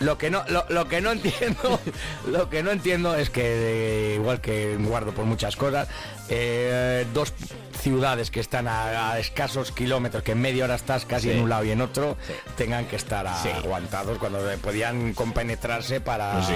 [0.00, 1.80] Lo que no, lo, lo que no entiendo,
[2.26, 5.88] lo que no entiendo es que igual que guardo por muchas cosas,
[6.28, 7.32] eh, dos
[7.80, 11.34] ciudades que están a, a escasos kilómetros, que en media hora estás casi Sí.
[11.34, 12.16] en un lado y en otro,
[12.56, 13.48] tengan que estar a- Sí.
[13.50, 16.54] aguantados cuando podían compenetrarse para, Pues sí.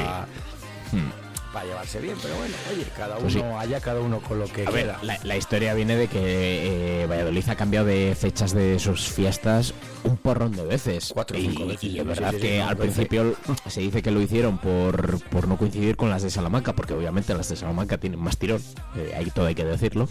[1.53, 2.17] Para llevarse bien.
[2.23, 3.41] Pero bueno, oye, cada uno Pues sí.
[3.43, 4.99] allá cada uno con lo que A ver, quiera.
[5.03, 9.75] la, la historia viene de que eh, Valladolid ha cambiado de fechas de sus fiestas
[10.05, 11.11] un porrón de veces.
[11.15, 13.37] Cuatro o y, veces, y es verdad sí, sí, que no, al principio
[13.69, 17.35] se dice que lo hicieron por, por no coincidir con las de Salamanca, porque obviamente
[17.35, 18.63] las de Salamanca tienen más tirón,
[18.97, 20.09] eh, ahí todo hay que decirlo.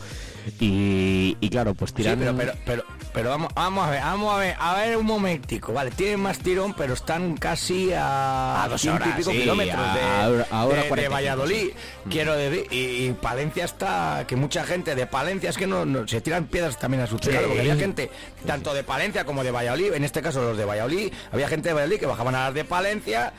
[0.60, 2.20] Y, y claro, pues tiran...
[2.20, 5.74] pero, pero, pero, pero vamos, vamos a ver, vamos a ver, a ver un momentico,
[5.74, 9.94] vale, tienen más tirón, pero están casi a, A dos horas, y pico kilómetros a-
[9.96, 11.74] de, a hora- a hora de- de 45, Valladolid, sí.
[12.10, 16.08] quiero decir, y, y Palencia está, que mucha gente de Palencia es que no, no-
[16.08, 18.10] se tiran piedras también a su tejado, porque había gente
[18.46, 21.74] tanto de Palencia como de Valladolid, en este caso los de Valladolid, había gente de
[21.74, 23.34] Valladolid que bajaban a las de Palencia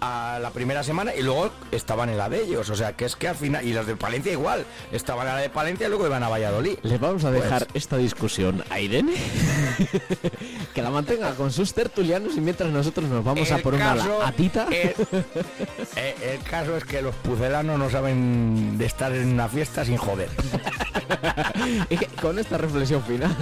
[0.00, 3.16] a la primera semana y luego estaban en la de ellos, o sea que es
[3.16, 6.06] que al final, y los de Palencia igual, estaban en la de Palencia y luego
[6.06, 6.78] iban a Valladolid.
[6.82, 9.14] Les vamos a Pues- dejar esta discusión a Irene,
[10.74, 13.92] que la mantenga con sus tertulianos y mientras nosotros nos vamos a por una
[14.26, 14.66] atita.
[14.70, 14.94] El,
[15.96, 19.96] eh, el caso es que los pucelanos no saben de estar en una fiesta sin
[19.96, 20.28] joder.
[21.90, 23.34] Y con esta reflexión final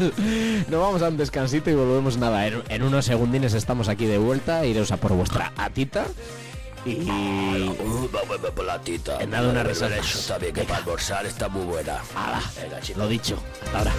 [0.69, 2.47] nos vamos a un descansito y volvemos nada.
[2.47, 6.05] En, en unos segundines estamos aquí de vuelta, iros a por vuestra atita.
[6.85, 7.09] Y
[8.65, 9.23] la tita.
[9.23, 9.97] He dado una risada.
[9.97, 12.01] Eso también que para almorzar está muy buena.
[12.15, 12.99] Ala, Venga, chicos.
[13.03, 13.93] lo dicho, hasta ahora.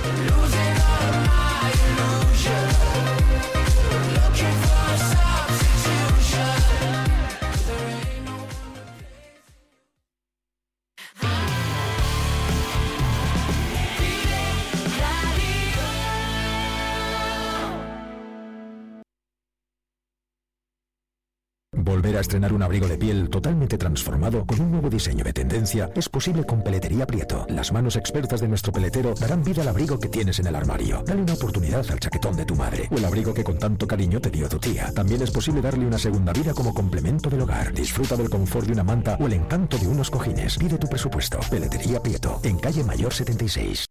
[21.94, 25.92] Volver a estrenar un abrigo de piel totalmente transformado con un nuevo diseño de tendencia
[25.94, 27.46] es posible con Peletería Prieto.
[27.50, 31.04] Las manos expertas de nuestro peletero darán vida al abrigo que tienes en el armario.
[31.06, 34.20] Dale una oportunidad al chaquetón de tu madre o el abrigo que con tanto cariño
[34.20, 34.92] te dio tu tía.
[34.92, 37.72] También es posible darle una segunda vida como complemento del hogar.
[37.74, 40.58] Disfruta del confort de una manta o el encanto de unos cojines.
[40.58, 41.42] Pide tu presupuesto.
[41.52, 43.86] Peletería Prieto, en calle Mayor 76.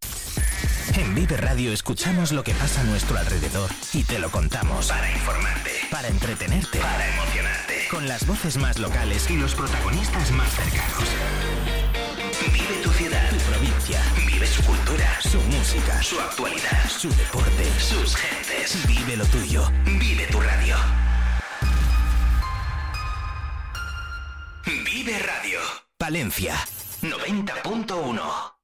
[0.97, 5.11] En Vive Radio escuchamos lo que pasa a nuestro alrededor y te lo contamos para
[5.11, 11.05] informarte, para entretenerte, para emocionarte, con las voces más locales y los protagonistas más cercanos.
[12.51, 14.01] Vive tu ciudad, tu provincia.
[14.27, 18.87] Vive su cultura, su música, su actualidad, su deporte, sus gentes.
[18.87, 19.71] Vive lo tuyo.
[19.85, 20.77] Vive tu radio.
[24.65, 25.61] Vive Radio.
[25.99, 26.55] Palencia
[27.03, 28.62] 90.1.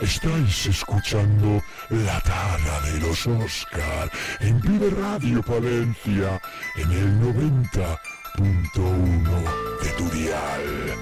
[0.00, 1.60] Estáis escuchando
[1.90, 6.40] la tara de los Oscar en Vive Radio Palencia
[6.76, 10.94] en el 90.1 de tu dial.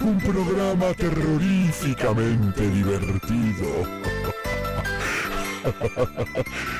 [0.00, 3.86] Un programa terroríficamente divertido.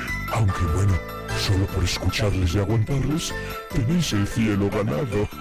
[0.31, 0.93] Aunque bueno,
[1.37, 3.33] solo por escucharles y aguantarles,
[3.71, 5.27] tenéis el cielo ganado.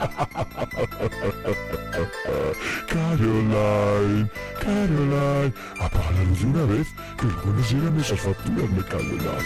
[2.88, 4.28] Caroline,
[4.60, 9.02] Caroline, apaga la luz de una vez, que luego nos llegan esas facturas, me cago
[9.02, 9.38] en la...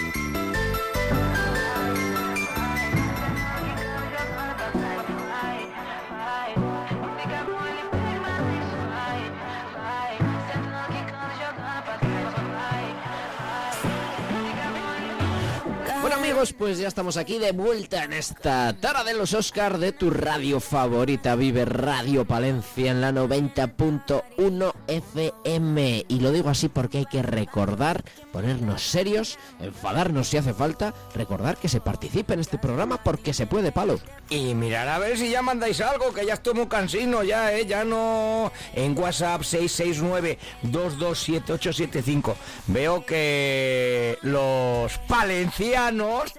[16.42, 20.10] amigos, pues ya estamos aquí de vuelta en esta tara de los Oscar de tu
[20.10, 26.04] radio favorita, Vive Radio Palencia en la 90.1 FM.
[26.08, 31.58] Y lo digo así porque hay que recordar, ponernos serios, enfadarnos si hace falta, recordar
[31.58, 34.00] que se participe en este programa porque se puede palo.
[34.28, 37.66] Y mirar a ver si ya mandáis algo, que ya estoy muy cansino ya, ¿eh?
[37.66, 38.50] Ya no...
[38.74, 42.34] En WhatsApp 669-227875.
[42.66, 46.31] Veo que los palencianos...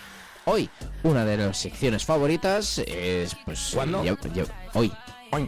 [0.45, 0.69] hoy.
[1.03, 4.03] Una de las secciones favoritas es pues ¿Cuándo?
[4.03, 4.91] ya- ya- hoy.
[5.31, 5.47] Ah,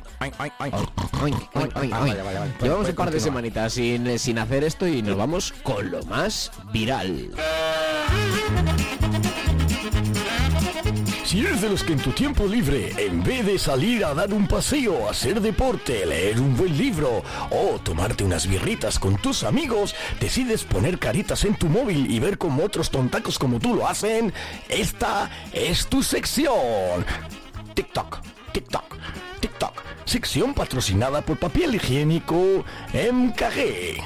[2.00, 2.53] vale, vale, vale.
[2.61, 6.51] Llevamos un par de semanitas sin, sin hacer esto y nos vamos con lo más
[6.74, 7.32] viral.
[11.27, 14.33] Si eres de los que en tu tiempo libre, en vez de salir a dar
[14.33, 19.93] un paseo, hacer deporte, leer un buen libro o tomarte unas birritas con tus amigos,
[20.22, 24.33] decides poner caritas en tu móvil y ver cómo otros tontacos como tú lo hacen,
[24.69, 27.06] esta es tu sección.
[27.73, 28.19] TikTok,
[28.53, 28.95] TikTok,
[29.41, 29.73] TikTok.
[30.06, 34.01] Sección patrocinada por papel higiénico MKG.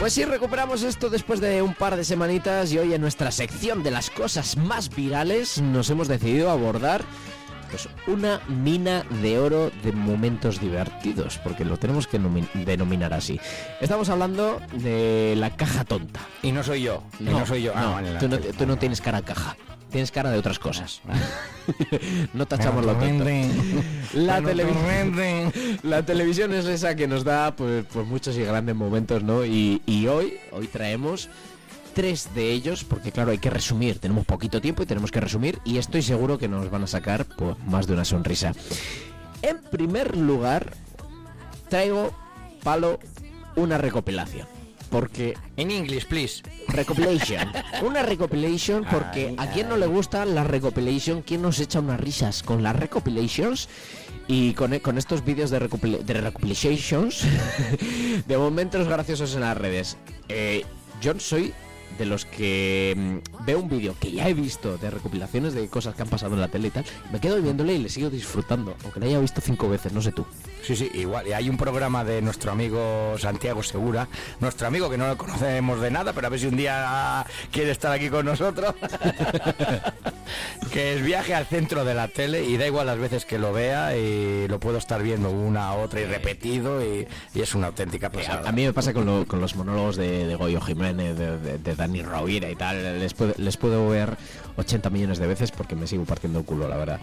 [0.00, 3.82] Pues sí, recuperamos esto después de un par de semanitas y hoy en nuestra sección
[3.82, 7.02] de las cosas más virales nos hemos decidido abordar
[7.70, 13.38] pues una mina de oro de momentos divertidos, porque lo tenemos que nomi- denominar así.
[13.80, 16.18] Estamos hablando de la caja tonta.
[16.42, 17.72] Y no soy yo, y no soy yo.
[17.76, 19.56] Ah, no, tú, no, tú no tienes cara a caja.
[19.90, 21.00] Tienes cara de otras cosas.
[22.34, 23.24] no tachamos lo tonto.
[24.14, 25.78] La, Bueno, televi- torrente.
[25.82, 29.44] la televisión es esa que nos da pues, pues muchos y grandes momentos, ¿no?
[29.44, 31.28] Y, y hoy, hoy traemos
[31.94, 35.58] tres de ellos, porque claro, hay que resumir, tenemos poquito tiempo y tenemos que resumir,
[35.64, 38.52] y estoy seguro que nos van a sacar pues, más de una sonrisa.
[39.42, 40.72] En primer lugar,
[41.68, 42.12] traigo,
[42.62, 43.00] Palo,
[43.56, 44.46] una recopilación.
[44.90, 45.36] Porque...
[45.56, 46.42] En inglés, please.
[46.68, 47.48] Recopilation.
[47.82, 52.42] Una recopilation porque a quien no le gusta la recopilation, ¿quién nos echa unas risas
[52.42, 53.68] con las recopilations?
[54.26, 57.22] Y con, con estos vídeos de, recopila- de recopilations,
[58.26, 59.96] de momentos graciosos en las redes.
[60.28, 60.64] Eh,
[61.00, 61.52] yo soy
[62.00, 65.94] de los que mm, veo un vídeo que ya he visto de recopilaciones de cosas
[65.94, 68.74] que han pasado en la tele y tal, me quedo viéndole y le sigo disfrutando,
[68.84, 70.24] aunque lo haya visto cinco veces, no sé tú.
[70.62, 71.26] Sí, sí, igual.
[71.26, 74.08] Y hay un programa de nuestro amigo Santiago Segura,
[74.40, 77.70] nuestro amigo que no lo conocemos de nada, pero a ver si un día quiere
[77.70, 78.74] estar aquí con nosotros.
[80.72, 83.52] que es viaje al centro de la tele y da igual las veces que lo
[83.52, 88.10] vea y lo puedo estar viendo una, otra y repetido y, y es una auténtica
[88.10, 88.48] pasada.
[88.48, 91.58] A mí me pasa con, lo- con los monólogos de, de Goyo Jiménez, de, de-
[91.58, 94.16] de Dani Rovira y tal, les puedo, les puedo ver
[94.56, 97.00] 80 millones de veces porque me sigo partiendo el culo, la verdad.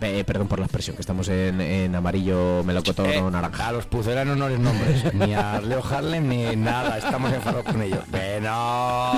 [0.00, 3.68] Eh, perdón por la expresión, que estamos en, en amarillo melocotón Eh, o naranja.
[3.68, 7.82] A los puceranos no les nombres, ni a Leo Harlem ni nada, estamos enfadados con
[7.82, 8.00] ellos.
[8.10, 9.12] Que no.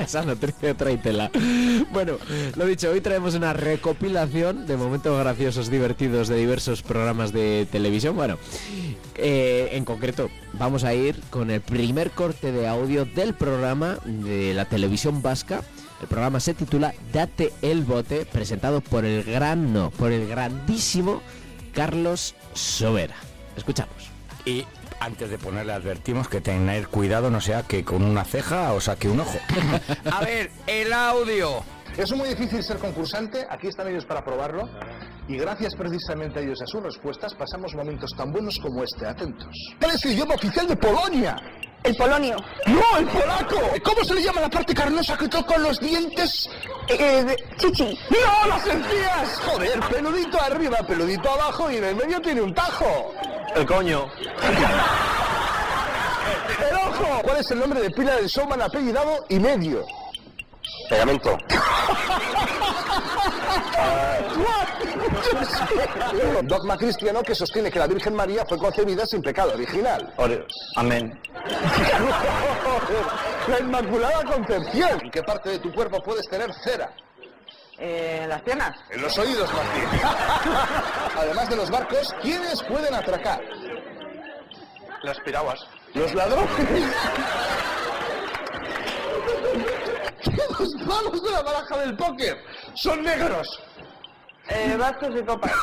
[0.00, 1.30] Esa noticia trae tela.
[1.92, 2.14] Bueno,
[2.56, 8.16] lo dicho, hoy traemos una recopilación de momentos graciosos, divertidos de diversos programas de televisión.
[8.16, 8.38] Bueno,
[9.16, 14.54] eh, en concreto, vamos a ir con el primer corte de audio del programa de
[14.54, 15.62] la televisión vasca.
[16.00, 21.22] El programa se titula Date el bote, presentado por el gran, no, por el grandísimo
[21.72, 23.16] Carlos Sobera.
[23.56, 24.10] Escuchamos.
[24.44, 24.66] Y
[25.00, 29.08] antes de ponerle advertimos que tener cuidado, no sea que con una ceja o saque
[29.08, 29.38] un ojo.
[30.10, 31.62] A ver, el audio.
[31.96, 34.68] Es muy difícil ser concursante, aquí están ellos para probarlo,
[35.28, 39.06] y gracias precisamente a ellos y a sus respuestas pasamos momentos tan buenos como este,
[39.06, 39.54] atentos.
[39.78, 41.36] ¿Cuál es el idioma oficial de Polonia?
[41.84, 42.36] El polonio.
[42.66, 43.60] No, el polaco.
[43.82, 46.48] ¿Cómo se le llama la parte carnosa que toca los dientes?
[47.58, 47.98] chichi.
[48.08, 49.40] No, las encías.
[49.44, 53.14] Joder, peludito arriba, peludito abajo y en el medio tiene un tajo.
[53.54, 54.06] El coño.
[56.58, 57.20] El ojo.
[57.22, 59.84] ¿Cuál es el nombre de pila del showman apellidado y medio?
[60.88, 61.36] Pegamento.
[66.44, 70.12] Dogma cristiano que sostiene que la Virgen María fue concebida sin pecado original.
[70.76, 71.18] Amén.
[73.48, 75.00] la Inmaculada Concepción.
[75.02, 76.92] ¿En qué parte de tu cuerpo puedes tener cera?
[77.78, 78.76] Eh, las piernas.
[78.90, 79.84] En los oídos, Martín.
[81.18, 83.40] Además de los barcos, ¿quiénes pueden atracar?
[85.02, 85.58] Las piraguas.
[85.94, 86.48] Los ladrones.
[90.58, 92.38] Los palos de la baraja del póker
[92.74, 93.46] son negros.
[94.48, 95.52] Eh, vascos y copas.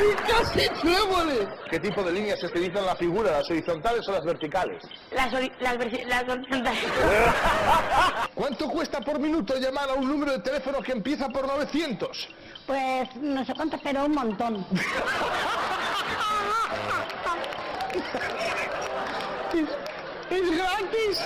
[0.00, 1.48] ¡Y casi tréboles!
[1.70, 4.82] ¿Qué tipo de líneas se utilizan en la figura, las horizontales o las verticales?
[5.10, 6.84] Las, las, las horizontales.
[8.34, 12.28] ¿Cuánto cuesta por minuto llamar a un número de teléfono que empieza por 900?
[12.66, 14.66] Pues no sé cuánto, pero un montón.
[20.30, 21.20] ¡Es gratis!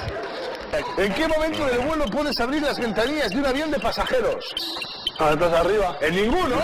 [0.96, 4.54] ¿En qué momento del vuelo puedes abrir las ventanillas de un avión de pasajeros?
[5.30, 5.96] Estás arriba.
[6.00, 6.56] En ninguno.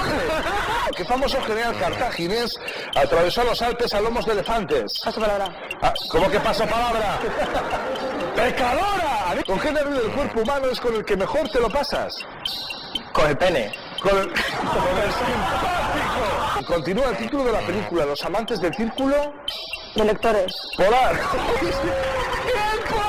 [0.96, 2.58] ¿Qué famoso general cartaginés
[2.94, 5.00] atravesó los Alpes a lomos de elefantes?
[5.04, 5.54] Paso palabra.
[6.10, 7.18] ¿Cómo que paso palabra?
[8.34, 9.42] ¡Pecadora!
[9.46, 12.16] ¿Con qué nervio del cuerpo humano es con el que mejor te lo pasas?
[13.12, 13.72] Con el pene.
[14.02, 16.66] Con el, con el simpático.
[16.66, 19.32] Continúa el título de la película, Los amantes del círculo...
[19.94, 20.54] De lectores.
[20.76, 21.14] Polar.
[21.60, 23.02] ¡Tiempo!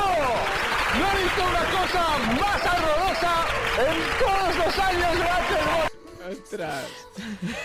[0.98, 2.03] No he visto una cosa
[2.40, 3.45] más horrorosa
[3.77, 6.85] en todos los años de Ostras.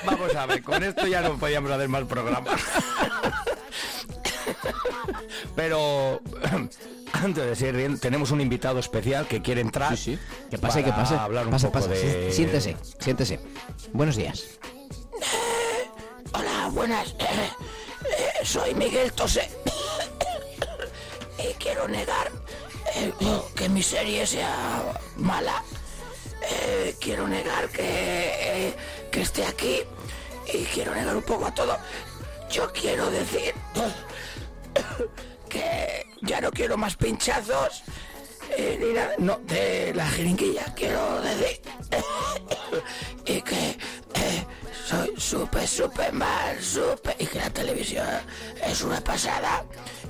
[0.06, 2.60] Vamos a ver, con esto ya no podíamos hacer más programas.
[5.54, 6.20] Pero
[7.12, 9.96] antes de seguir bien, tenemos un invitado especial que quiere entrar.
[9.96, 10.18] Sí, sí.
[10.50, 11.14] Que pase, que pase.
[11.14, 12.32] Hablar un poco de...
[12.32, 13.40] Siéntese, siéntese.
[13.92, 14.58] Buenos días.
[16.32, 17.14] Hola, buenas.
[18.42, 19.50] Soy Miguel Tosé.
[21.38, 22.30] y quiero negar
[22.94, 23.12] eh,
[23.54, 24.82] que mi serie sea
[25.16, 25.62] mala.
[26.50, 28.74] Eh, quiero negar que, eh,
[29.10, 29.80] que esté aquí.
[30.52, 31.78] Y quiero negar un poco a todo.
[32.50, 33.54] Yo quiero decir
[35.48, 37.82] que ya no quiero más pinchazos.
[38.56, 41.62] eh, ni nada, no, de la jeringuilla quiero decir.
[43.26, 43.78] y que
[44.86, 47.16] soy súper, súper mal, súper.
[47.18, 48.06] Y que la televisión
[48.62, 49.64] es una pasada.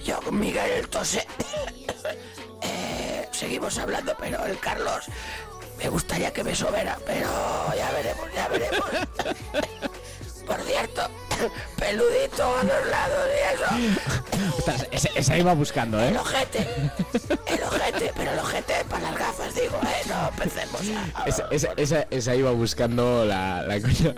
[0.05, 1.27] Yo con Miguel el Tose.
[3.35, 5.05] seguimos hablando, pero el Carlos.
[5.79, 7.29] Me gustaría que me sobera, pero
[7.77, 8.91] ya veremos, ya veremos.
[10.47, 11.09] Por cierto,
[11.79, 14.55] peludito a los lados y eso.
[14.59, 16.09] Ostras, esa, esa iba buscando, ¿eh?
[16.09, 16.59] El ojete,
[17.47, 20.81] el ojete, pero el ojete para las gafas, digo, eh, no empecemos.
[21.27, 24.15] Esa, esa, esa- esa iba buscando la, la coña.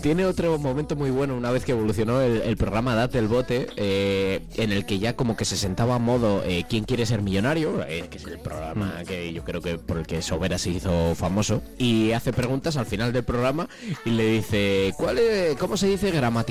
[0.00, 3.68] Tiene otro momento muy bueno una vez que evolucionó el, el programa Date el Bote,
[3.76, 7.22] eh, en el que ya como que se sentaba a modo eh, ¿Quién quiere ser
[7.22, 7.84] millonario?
[7.86, 11.14] Eh, que es el programa que yo creo que por el que Sobera se hizo
[11.14, 11.62] famoso.
[11.78, 13.68] Y hace preguntas al final del programa
[14.04, 16.10] y le dice, ¿cuál es, ¿cómo se dice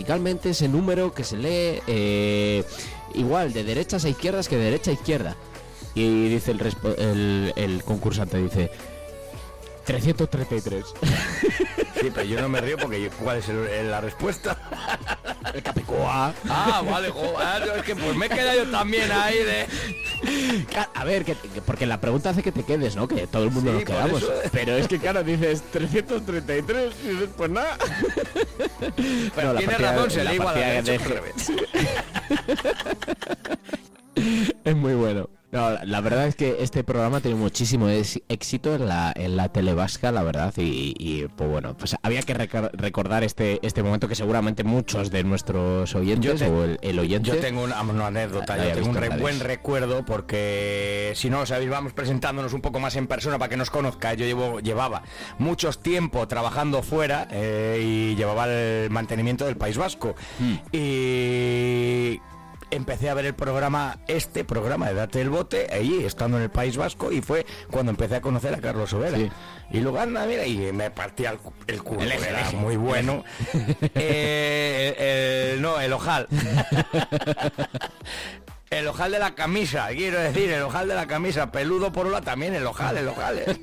[0.09, 2.63] gramaticalmente ese número que se lee eh,
[3.13, 5.35] igual de derechas a izquierdas que de derecha a izquierda?
[5.93, 6.61] Y dice el,
[6.97, 8.71] el, el concursante, dice,
[9.85, 10.85] 333.
[12.01, 14.57] Sí, pero yo no me río porque yo- ¿cuál es el- la respuesta?
[15.53, 16.33] El Capicúa.
[16.47, 19.65] Ah, vale, jo, ah, no, es que pues me he quedado yo también ahí de...
[20.93, 23.07] A ver, que, que- porque la pregunta hace que te quedes, ¿no?
[23.07, 24.23] Que todo el mundo Sí, nos quedamos.
[24.51, 27.77] Pero es que, claro, dices 333 y dices, pues nada.
[29.35, 31.33] Pero la partida- razón, se la lee igual a derecho de-.
[34.65, 35.29] Es muy bueno.
[35.51, 39.49] No, la, la verdad es que este programa tiene muchísimo éxito en la, en la
[39.49, 44.07] tele vasca, la verdad, y, y, pues bueno, pues había que recordar este, este momento
[44.07, 47.29] que seguramente muchos de nuestros oyentes te- o el, el oyente...
[47.31, 51.43] Yo tengo una, una anécdota, yo tengo un re- en buen recuerdo porque si no
[51.47, 54.13] sabéis vamos presentándonos un poco más en persona para que nos conozca.
[54.13, 55.01] Yo llevo, llevaba
[55.39, 60.13] muchos tiempo trabajando fuera eh, y llevaba el mantenimiento del País Vasco.
[60.37, 60.55] Hmm.
[60.71, 62.19] Y
[62.71, 66.49] empecé a ver el programa, este programa de Date el Bote, ahí estando en el
[66.49, 69.17] País Vasco y fue cuando empecé a conocer a Carlos Overa.
[69.71, 72.45] Y luego anda, mira, y me partía el, cu- el culo, El eje, era el
[72.47, 72.57] eje.
[72.57, 73.23] muy bueno.
[73.95, 76.27] Eh, eh, no, el ojal.
[78.69, 82.11] El ojal de la camisa, quiero decir, el ojal de la camisa, peludo por un
[82.11, 83.41] lado, también el ojal, el ojal.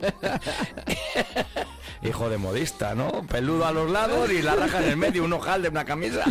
[2.07, 3.27] Hijo de modista, ¿no?
[3.29, 6.23] Peludo a los lados y la raja en el medio, un ojal de una camisa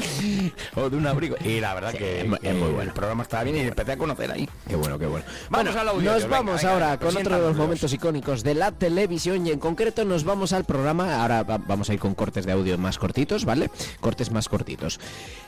[0.75, 1.35] o de un abrigo.
[1.43, 2.81] Y la verdad que, es muy- bueno.
[2.81, 4.47] el programa estaba bien y empecé a conocer ahí.
[4.67, 5.25] Qué bueno, qué bueno.
[5.49, 6.11] Vamos Bueno, al audio.
[6.13, 10.05] Nos vamos ahora con otro de los momentos icónicos de la televisión y en concreto
[10.05, 11.21] nos vamos al programa.
[11.21, 13.69] Ahora va- vamos a ir con cortes de audio más cortitos, ¿vale?
[13.99, 14.99] Cortes más cortitos.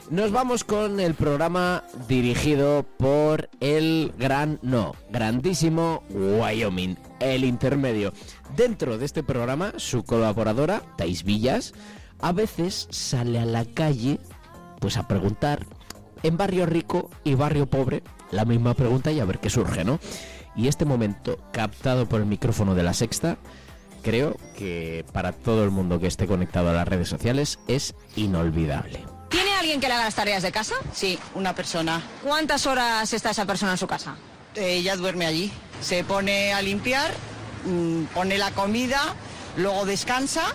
[0.09, 8.13] Nos vamos con el programa dirigido por el gran, no, grandísimo Wyoming, el intermedio.
[8.55, 11.73] Dentro de este programa, su colaboradora, Thais Villas,
[12.19, 14.19] a veces sale a la calle
[14.79, 15.65] pues a preguntar
[16.23, 19.99] en barrio rico y barrio pobre la misma pregunta y a ver qué surge, ¿no?
[20.55, 23.37] Y este momento captado por el micrófono de la sexta,
[24.01, 29.05] creo que para todo el mundo que esté conectado a las redes sociales es inolvidable.
[29.29, 30.73] ¿Tiene alguien que le haga las tareas de casa?
[30.93, 32.01] Sí, una persona.
[32.23, 34.15] ¿Cuántas horas está esa persona en su casa?
[34.55, 35.51] Ella duerme allí.
[35.81, 37.11] Se pone a limpiar,
[37.65, 39.15] mm, pone la comida,
[39.57, 40.53] luego descansa,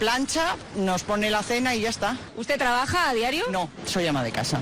[0.00, 2.16] plancha, nos pone la cena y ya está.
[2.36, 3.44] ¿Usted trabaja a diario?
[3.50, 4.58] No, soy ama de casa.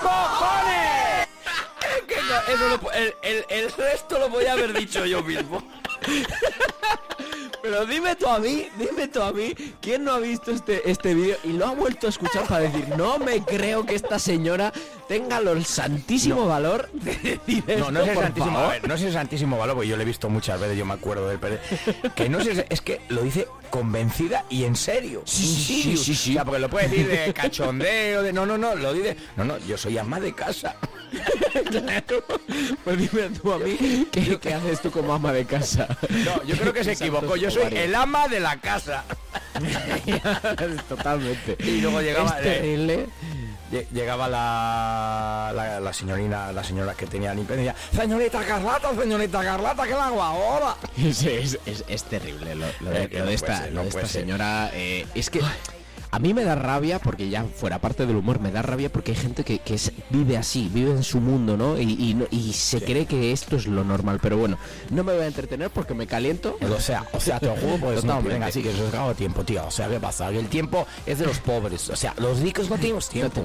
[0.00, 1.26] cojones!
[2.48, 5.62] Eso lo po- el, el- el resto lo voy a haber dicho yo mismo.
[7.68, 11.14] Pero dime tú a mí, dime tú a mí, ¿quién no ha visto este, este
[11.14, 14.72] vídeo y lo ha vuelto a escuchar para decir, no me creo que esta señora
[15.08, 18.66] tenga el santísimo valor de decir No, no es el santísimo, favor"?
[18.66, 20.86] a ver, no es el santísimo valor, porque yo lo he visto muchas veces, yo
[20.86, 21.40] me acuerdo del
[22.14, 25.22] que no es, es que lo dice convencida y en serio.
[25.24, 26.30] Sí, sí, sí, sí, sí.
[26.30, 29.44] O sea, porque lo puede decir de cachondeo, de no, no, no, lo dice, no,
[29.44, 30.76] no, yo soy ama de casa.
[31.70, 32.22] Claro.
[32.84, 35.88] Pues dime tú a mí, ¿qué, qué haces tú como ama de casa?
[36.10, 39.04] No, yo creo que se equivocó, yo soy el ama de la casa.
[40.88, 41.56] Totalmente.
[41.60, 43.06] Y luego llegaba Es terrible.
[43.92, 49.42] Llegaba la, la, la señorina, la señora que tenía limpia y decía, señorita Carlata, señorita
[49.42, 50.76] Carlata, ¿qué la hago ahora?
[50.96, 54.70] Es, es- es- es terrible lo, lo de, Eh, lo de esta, lo de señora.
[54.72, 55.40] eh, es que
[56.10, 59.12] a mí me da rabia, porque ya fuera parte del humor, me da rabia porque
[59.12, 61.78] hay gente que, que es- vive así, vive en su mundo, ¿no?
[61.78, 64.18] Y, y no- y se cree que esto es lo normal.
[64.22, 64.58] Pero bueno,
[64.90, 66.56] no me voy a entretener porque me caliento.
[66.76, 69.44] O sea, o sea, te lo juro, no, venga, sí que eso es acabo tiempo,
[69.44, 69.66] tío.
[69.66, 70.30] O sea, ¿qué pasa?
[70.30, 71.88] Que el tiempo es de los pobres.
[71.90, 73.42] O sea, los ricos no tenemos tiempo.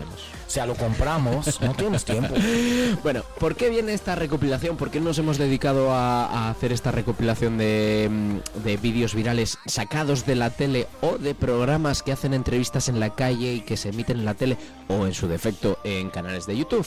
[0.52, 2.36] Sea, lo compramos, no tenemos tiempo.
[3.04, 4.76] Bueno, ¿por qué viene esta recopilación?
[4.76, 9.58] ¿Por qué nos hemos dedicado a, a hacer esta recopilación de, mm, de vídeos virales
[9.66, 13.78] sacados de la tele o de programas que hacen entrevistas en la calle y que
[13.78, 14.58] se emiten en la tele
[14.90, 16.86] o en su defecto en canales de YouTube?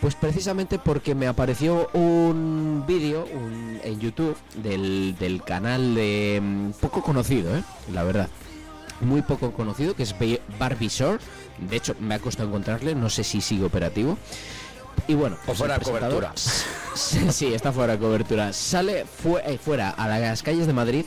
[0.00, 3.26] Pues precisamente porque me apareció un vídeo
[3.84, 7.62] en YouTube del, del canal de mm, poco conocido, ¿eh?
[7.92, 8.28] la verdad
[9.00, 11.18] muy poco conocido, que es Ba- Barbie Shore.
[11.58, 14.16] De hecho, me ha costado encontrarle, no sé si sigue operativo.
[15.08, 16.32] Y bueno, O pues fuera de cobertura.
[16.94, 18.52] Sí, sí, está fuera de cobertura.
[18.52, 21.04] Sale fu- eh, fuera a las calles de Madrid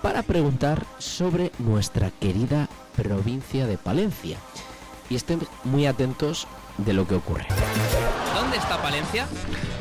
[0.00, 4.38] para preguntar sobre nuestra querida provincia de Palencia.
[5.10, 6.46] Y estén muy atentos
[6.78, 7.46] de lo que ocurre.
[8.34, 9.26] ¿Dónde está Palencia?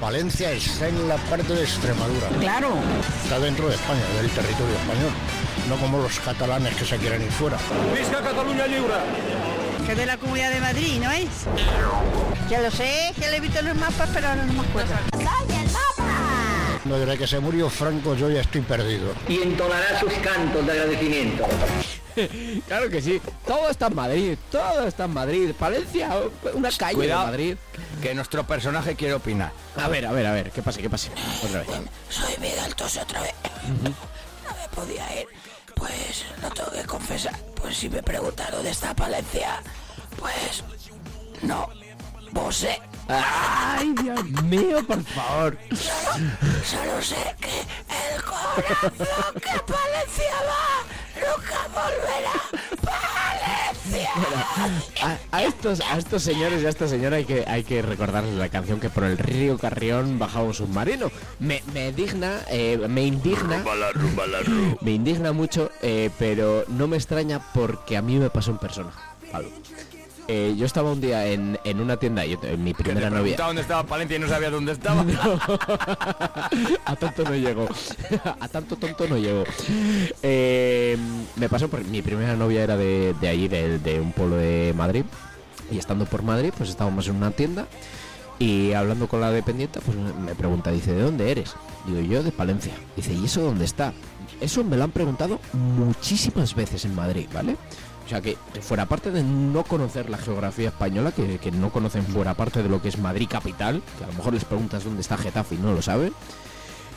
[0.01, 2.27] Valencia está en la parte de Extremadura.
[2.39, 2.75] Claro.
[3.23, 5.11] Está dentro de España, del territorio español.
[5.69, 7.57] No como los catalanes que se quieren ir fuera.
[7.97, 8.93] ¡Visca Cataluña libre!
[9.85, 11.29] Que de la Comunidad de Madrid, ¿no es?
[12.49, 14.93] Ya lo sé, que le he visto en los mapas, pero ahora no me acuerdo.
[16.85, 19.13] No, Desde que se murió Franco yo ya estoy perdido.
[19.27, 21.45] Y entonará sus cantos de agradecimiento.
[22.67, 25.51] claro que sí, todo está en Madrid, todo está en Madrid.
[25.57, 26.11] Palencia,
[26.53, 27.57] una calle Cuidado, de Madrid.
[28.01, 29.51] que nuestro personaje quiere opinar.
[29.75, 30.79] A ver, a ver, a ver, ¿qué pasa?
[30.79, 31.09] ¿Qué pasa?
[31.43, 31.69] Otra vez.
[32.09, 33.33] Soy Miguel Tose otra vez.
[33.83, 35.27] No me podía ir.
[35.75, 37.35] Pues no tengo que confesar.
[37.55, 39.61] Pues si me preguntan dónde está Palencia,
[40.19, 40.63] pues
[41.41, 41.67] no.
[42.55, 42.79] Sé.
[43.09, 45.57] Ay, Dios mío, por favor.
[45.73, 47.49] Solo sé que
[48.15, 50.85] el corazón que Palencia va
[51.19, 52.31] nunca volverá.
[52.81, 54.09] Palencia.
[55.03, 58.35] a, a estos, a estos señores y a esta señora hay que, hay que recordarles
[58.35, 61.11] la canción que por el río Carrión bajaba un submarino.
[61.39, 63.65] Me, me digna, eh, me indigna,
[64.79, 68.91] me indigna mucho, eh, pero no me extraña porque a mí me pasó en persona.
[69.29, 69.49] Pablo.
[70.27, 73.35] Eh, yo estaba un día en, en una tienda, yo, en mi primera novia.
[73.37, 75.01] Dónde estaba Palencia y no sabía dónde estaba.
[76.85, 77.67] a tanto no llegó.
[78.39, 79.43] a tanto tonto no llegó.
[80.23, 80.97] Eh,
[81.35, 84.73] me pasó por mi primera novia era de, de allí, de, de un pueblo de
[84.75, 85.03] Madrid.
[85.71, 87.67] Y estando por Madrid, pues estábamos en una tienda.
[88.37, 91.55] Y hablando con la dependiente, pues me pregunta, dice, ¿de dónde eres?
[91.87, 92.73] Digo, yo de Palencia.
[92.95, 93.93] Dice, ¿y eso dónde está?
[94.41, 97.55] Eso me lo han preguntado muchísimas veces en Madrid, ¿vale?
[98.05, 102.35] O sea que fuera parte de no conocer la geografía española, que, no conocen fuera
[102.35, 105.17] parte de lo que es Madrid capital, que a lo mejor les preguntas dónde está
[105.17, 106.13] Getafe y no lo saben.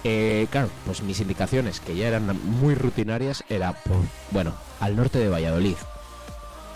[0.05, 3.75] Eh, claro, pues mis indicaciones, que ya eran muy rutinarias, era,
[4.31, 5.77] bueno, al norte de Valladolid.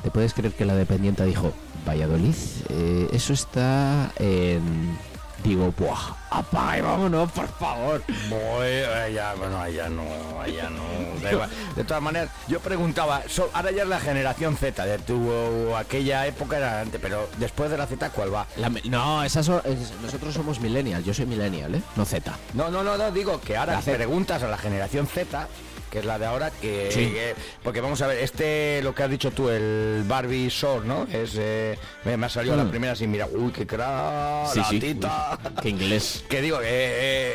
[0.03, 1.53] ¿Te puedes creer que la dependiente dijo,
[1.87, 2.35] Valladolid?
[2.71, 4.97] Eh, eso está en...
[5.45, 6.15] Digo, ¡buah!
[6.31, 8.03] ¡Apaga y vámonos, por favor!
[8.31, 10.03] Voy, eh, ya, bueno, allá no,
[10.41, 11.21] allá no.
[11.21, 11.51] da igual.
[11.75, 16.27] De todas maneras, yo preguntaba, so- ahora ya es la generación Z, de tu aquella
[16.27, 18.47] época era antes, pero después de la Z, ¿cuál va?
[18.57, 21.83] La no, esas son- es- nosotros somos millennials, yo soy millennial, ¿eh?
[21.97, 22.33] No Z.
[22.55, 25.49] No, no, no, no, digo que ahora preguntas a la generación Z,
[25.93, 27.11] que es la de ahora, que, Sí.
[27.11, 31.07] que- porque vamos a ver, este, lo que has dicho tú, el Barbie Short, ¿no?
[31.13, 32.71] Es, eh, me, ha salido la Mm.
[32.71, 34.81] primera sin mirar, uy, qué crack, Sí, la sí.
[34.81, 35.39] tita.
[35.61, 36.25] Qué inglés.
[36.31, 36.65] Que digo, eh,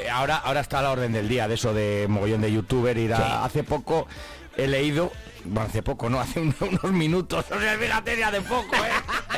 [0.05, 2.97] eh, ahora, ahora está a la orden del día de eso de mogollón de youtuber
[2.97, 4.07] ir a- hace poco
[4.57, 5.11] he leído,
[5.45, 9.36] bueno, hace poco, no, hace un- unos minutos, o sea, fíjate ya de poco, ¿eh?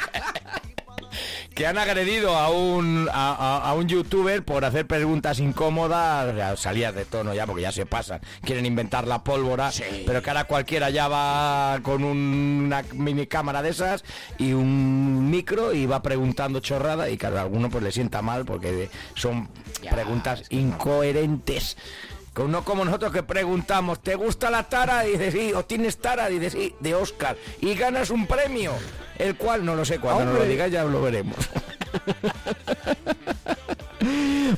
[1.59, 6.95] Que han agredido a un a, a- a un youtuber por hacer preguntas incómodas, salidas
[6.95, 9.69] de tono ya porque ya se pasan, quieren inventar la pólvora,
[10.05, 14.05] pero que ahora cualquiera ya va con un- una mini cámara de esas
[14.37, 18.45] y un micro y va preguntando chorrada y claro, a alguno pues le sienta mal
[18.45, 19.49] porque son
[19.91, 21.75] preguntas incoherentes.
[22.35, 25.05] No como nosotros que preguntamos, ¿te gusta la tara?
[25.05, 27.35] Y dices sí, o tienes tara, y dices sí, de Oscar.
[27.59, 28.71] Y ganas un premio,
[29.17, 31.35] el cual no lo sé, cuando nos lo digáis ya lo veremos.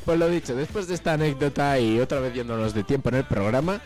[0.05, 3.25] Pues lo dicho, después de esta anécdota y otra vez yéndonos de tiempo en el
[3.25, 3.81] programa,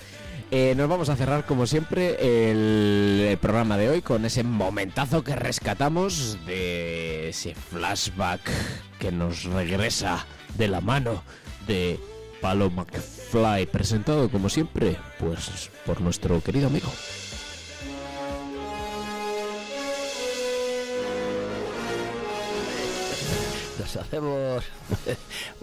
[0.52, 5.24] eh, nos vamos a cerrar como siempre el, el programa de hoy con ese momentazo
[5.24, 8.42] que rescatamos de ese flashback
[9.00, 10.26] que nos regresa
[10.58, 11.24] de la mano
[11.68, 12.00] de
[12.42, 12.70] Palo
[13.36, 16.88] McFly, presentado como siempre, pues por nuestro querido amigo.
[23.80, 24.64] Nos hacemos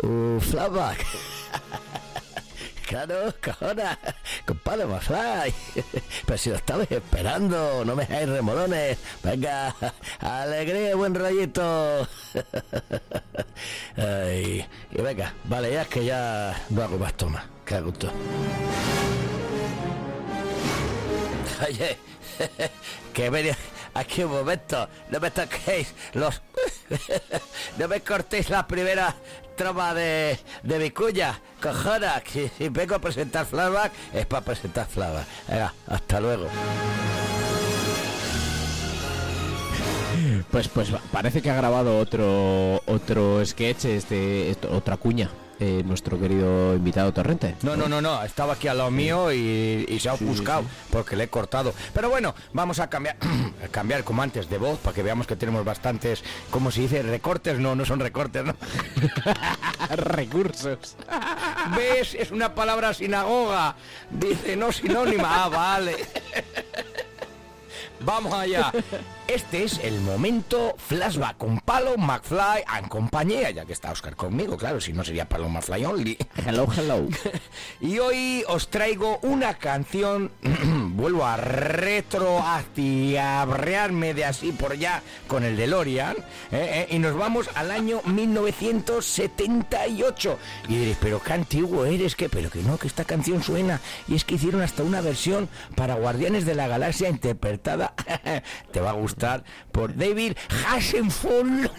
[0.03, 1.07] un flashback.
[2.93, 3.99] Claro, cojona,
[4.45, 5.55] compadre McFly.
[6.27, 8.99] Pero si lo estabais esperando, no me dejáis remolones.
[9.23, 9.75] Venga,
[10.21, 12.07] alegría, buen rollito.
[13.97, 17.49] Ay, y venga, vale, ya es que ya no hago más toma.
[17.65, 18.13] Que gusto.
[21.67, 21.97] Oye,
[23.15, 23.57] que venía
[23.95, 26.43] aquí un momento, no me toquéis los...
[27.79, 29.17] no me cortéis la primera
[29.57, 34.87] troma de, de mi cuña, cojona, que si vengo a presentar flashback es para presentar
[34.87, 35.27] flashback.
[35.49, 36.47] Venga, hasta luego.
[40.51, 46.75] Pues pues parece que ha grabado otro otro sketch, este, otra cuña, eh, nuestro querido
[46.75, 47.55] invitado Torrente.
[47.63, 50.63] No, no, no, no, estaba aquí al lado mío y, y se ha Sí, ofuscado
[50.63, 50.69] sí.
[50.91, 51.73] porque le he cortado.
[51.95, 53.17] Pero bueno, vamos a cambiar,
[53.65, 57.03] a cambiar como antes de voz para que veamos que tenemos bastantes, ¿cómo se dice?
[57.03, 58.55] Recortes, no, no son recortes, ¿no?
[59.97, 60.97] Recursos.
[61.77, 62.15] ¿Ves?
[62.15, 63.77] Es una palabra sinagoga.
[64.11, 65.45] Dice, no sinónima.
[65.45, 65.97] Ah, vale.
[68.01, 68.73] Vamos allá.
[69.35, 74.59] Este es el momento flashback con Palo McFly en compañía, ya que está Oscar conmigo,
[74.59, 76.19] claro, si no sería Palo McFly only.
[76.47, 77.09] Hello, hello.
[77.81, 80.31] Y hoy os traigo una canción,
[80.97, 86.19] vuelvo a retroactivarme de así por ya con el DeLorean,
[86.51, 86.89] ¿eh?
[86.91, 86.91] ¿eh?
[86.91, 90.39] y nos vamos al año 1978.
[90.69, 93.81] Y diréis, pero qué antiguo eres, que pero que no, que esta canción suena.
[94.09, 97.95] Y es que hicieron hasta una versión para Guardianes de la Galaxia interpretada,
[98.73, 99.22] te va a gustar,
[99.71, 100.33] por David
[100.67, 101.23] Hasselhoff.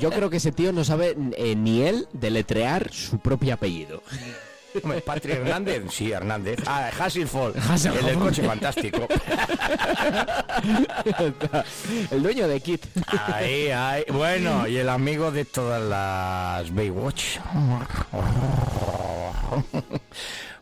[0.00, 4.02] Yo creo que ese tío no sabe eh, ni él deletrear su propio apellido.
[4.82, 6.60] Hombre, Patri Hernández, sí, Hernández.
[6.66, 7.54] Ah, Hasselhoff.
[7.84, 9.06] el del coche fantástico.
[12.10, 12.86] el dueño de Kit.
[13.26, 14.04] Ahí, ahí.
[14.10, 17.38] Bueno, y el amigo de todas las Baywatch.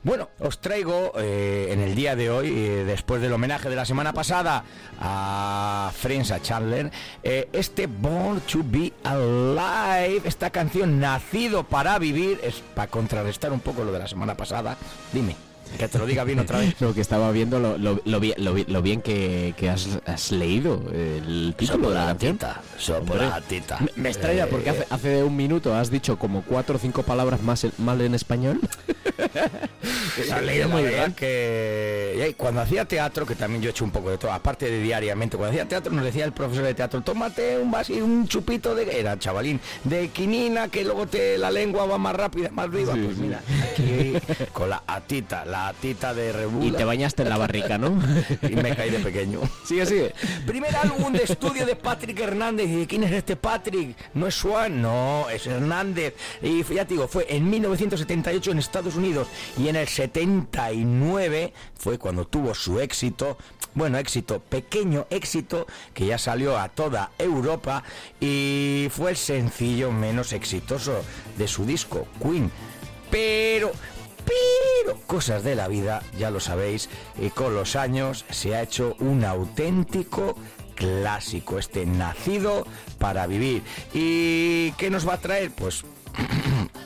[0.02, 3.84] Bueno, os traigo eh, en el día de hoy, eh, después del homenaje de la
[3.84, 4.64] semana pasada
[4.98, 6.90] a Friends, a Chandler,
[7.22, 13.60] eh, este Born to Be Alive, esta canción Nacido para Vivir, es para contrarrestar un
[13.60, 14.78] poco lo de la semana pasada.
[15.12, 15.49] Dime.
[15.78, 16.74] Que te lo diga bien otra vez.
[16.80, 19.88] Lo que estaba viendo, lo, lo, lo bien, lo, bien- lo bien que, que has,
[20.06, 22.38] has leído el título de la canción.
[22.98, 23.26] Hombre,
[23.96, 27.42] Me, me extraña porque hace, hace un minuto has dicho como cuatro o cinco palabras
[27.42, 28.60] más en- mal en español.
[30.32, 31.12] Has leído muy bien.
[31.14, 34.70] que y cuando hacía teatro, que también yo he hecho un poco de todo, aparte
[34.70, 38.26] de diariamente, cuando hacía teatro nos decía el profesor de teatro, tómate un vaso un
[38.28, 42.70] chupito de era chavalín, de quinina que luego te la lengua va más rápida, más
[42.70, 42.92] viva.
[42.92, 43.40] pues mira,
[43.72, 44.14] aquí
[44.52, 46.66] con la atita, la atita de rebula.
[46.66, 48.00] Y te bañaste en la barrica, ¿no?
[48.42, 49.40] y me caí de pequeño.
[49.64, 50.14] Sigue, sigue.
[50.46, 52.68] Primer álbum de estudio de Patrick Hernández.
[52.70, 53.96] ¿Y quién es este Patrick?
[54.14, 54.80] ¿No es Swan?
[54.82, 56.14] No, es Hernández.
[56.42, 61.98] Y ya te digo, fue en 1978 en Estados Unidos y en el 79 fue
[61.98, 63.36] cuando tuvo su éxito.
[63.74, 67.84] Bueno, éxito, pequeño éxito, que ya salió a toda Europa
[68.20, 71.02] y fue el sencillo menos exitoso
[71.38, 72.50] de su disco, Queen.
[73.10, 73.72] Pero,
[74.24, 76.88] pero, cosas de la vida, ya lo sabéis,
[77.20, 80.36] y con los años se ha hecho un auténtico
[80.74, 82.66] clásico, este nacido
[82.98, 83.62] para vivir.
[83.92, 85.50] ¿Y qué nos va a traer?
[85.50, 85.84] Pues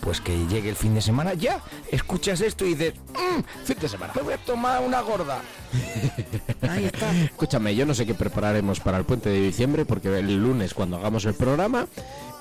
[0.00, 1.60] pues que llegue el fin de semana ya.
[1.90, 5.40] Escuchas esto y dices, "Mm, fin de semana, me voy a tomar una gorda.
[6.68, 7.10] Ahí está.
[7.22, 10.96] Escúchame, yo no sé qué prepararemos para el puente de diciembre porque el lunes cuando
[10.96, 11.86] hagamos el programa,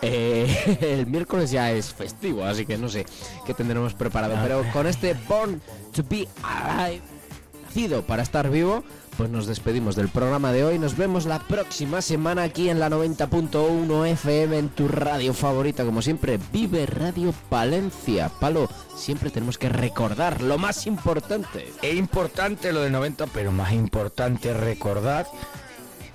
[0.02, 3.06] eh, el miércoles ya es festivo, así que no sé
[3.45, 4.36] qué tendremos preparado.
[4.44, 5.62] Pero con este Born
[5.94, 7.02] to be Alive,
[7.66, 8.84] nacido para estar vivo,
[9.17, 10.80] pues nos despedimos del programa de hoy.
[10.80, 16.01] Nos vemos la próxima semana aquí en la 90.1 FM en tu radio favorita, como
[16.01, 18.30] siempre, Vive Radio Palencia.
[18.40, 21.72] Palo, siempre tenemos que recordar lo más importante.
[21.82, 25.27] Es importante lo de 90, pero más importante recordad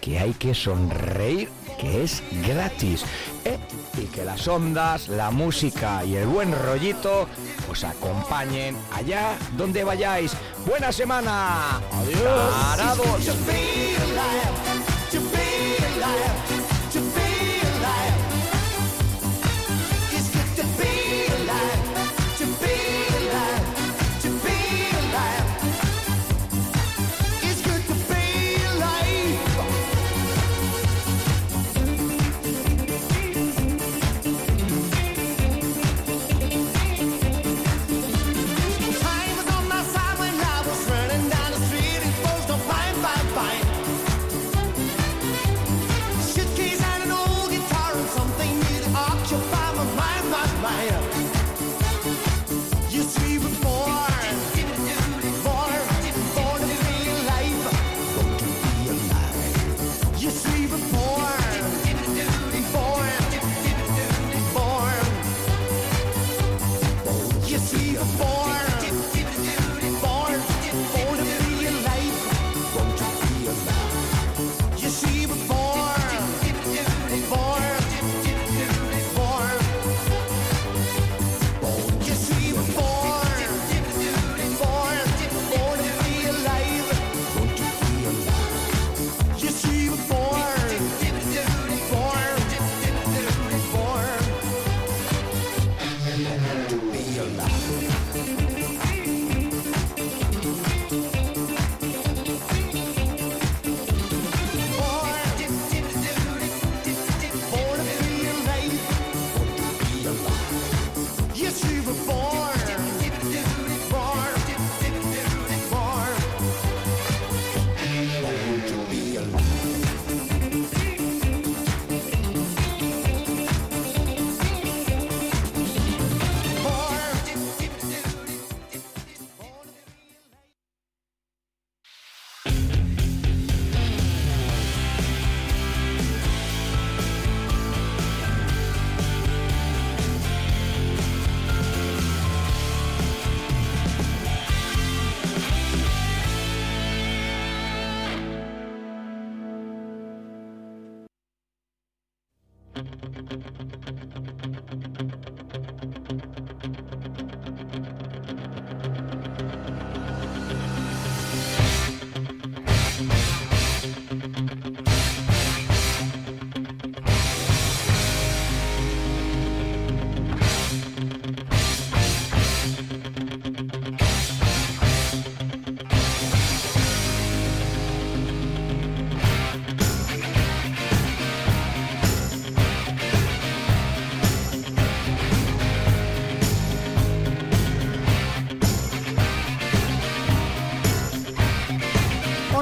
[0.00, 1.48] que hay que sonreír,
[1.80, 3.04] que es gratis.
[3.44, 3.58] ¿eh?
[3.96, 7.28] Y que las ondas, la música y el buen rollito
[7.70, 10.32] os acompañen allá donde vayáis.
[10.66, 11.80] ¡Buena semana!
[11.92, 12.76] ¡Adiós!
[12.76, 13.28] ¡Tarados!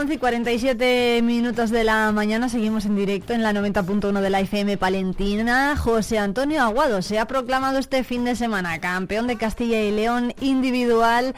[0.07, 4.39] 11 y 47 minutos de la mañana seguimos en directo en la 90.1 de la
[4.39, 5.77] FM Palentina.
[5.77, 10.33] José Antonio Aguado se ha proclamado este fin de semana campeón de Castilla y León
[10.41, 11.35] individual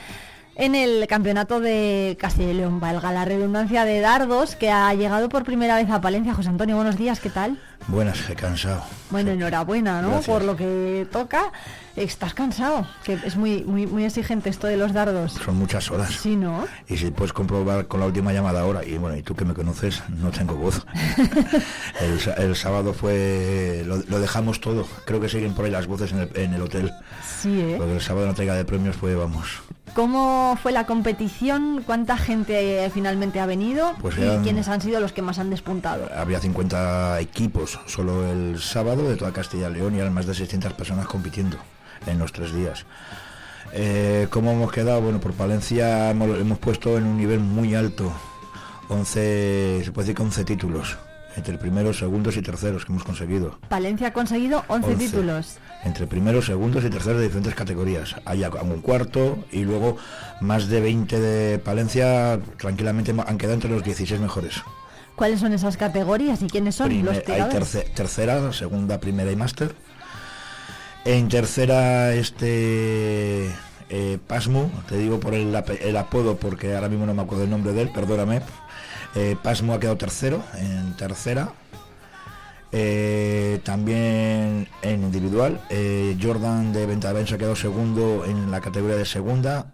[0.59, 5.29] en el campeonato de Castilla y León, valga la redundancia de dardos, que ha llegado
[5.29, 6.35] por primera vez a Palencia.
[6.35, 7.59] José Antonio, buenos días, ¿qué tal?
[7.87, 8.83] Buenas, he cansado.
[9.11, 10.09] Bueno, enhorabuena, ¿no?
[10.09, 10.27] Gracias.
[10.27, 11.53] Por lo que toca.
[11.99, 15.33] Estás cansado, que es muy, muy, muy exigente esto de los dardos.
[15.33, 16.15] Son muchas horas.
[16.15, 16.67] Sí, ¿no?
[16.89, 19.53] Y si puedes comprobar con la última llamada ahora, y bueno, y tú que me
[19.53, 20.87] conoces, no tengo voz.
[22.01, 23.83] el, el sábado fue.
[23.85, 24.87] Lo, lo dejamos todo.
[25.07, 26.93] Creo que siguen por ahí las voces en el, en el hotel.
[27.41, 27.75] Sí, ¿eh?
[27.77, 29.61] Porque el sábado la entrega de premios fue, vamos.
[29.95, 31.83] ¿Cómo fue la competición?
[31.85, 33.95] ¿Cuánta gente eh, finalmente ha venido?
[34.01, 36.09] Pues ¿Y quiénes han sido los que más han despuntado?
[36.17, 40.35] Había 50 equipos solo el sábado de toda Castilla y León y eran más de
[40.35, 41.59] 600 personas compitiendo
[42.07, 42.85] en los tres días.
[43.73, 45.01] Eh, ¿Cómo hemos quedado?
[45.03, 48.13] Bueno, por Palencia hemos, hemos puesto en un nivel muy alto.
[48.89, 50.97] 11, se puede decir que 11 títulos.
[51.37, 53.59] Entre primeros, segundos y terceros que hemos conseguido.
[53.69, 55.05] Palencia ha conseguido 11, 11.
[55.07, 55.57] títulos.
[55.85, 58.17] Entre primeros, segundos y terceros de diferentes categorías.
[58.25, 59.99] Hay un cuarto y luego
[60.41, 64.55] más de 20 de Palencia tranquilamente han quedado entre los 16 mejores.
[65.15, 69.37] ¿Cuáles son esas categorías y quiénes son Primer- los hay terce- tercera, segunda, primera y
[69.37, 69.75] máster.
[71.05, 73.51] En tercera, este
[73.89, 75.55] eh, Pasmo, te digo por el,
[75.97, 78.43] apodo porque ahora mismo no me acuerdo el nombre de él, perdóname.
[79.15, 81.53] Eh, Pasmo ha quedado tercero en tercera.
[82.71, 89.07] Eh, también en individual, eh, Jordan de Ventabenz ha quedado segundo en la categoría de
[89.07, 89.67] segunda.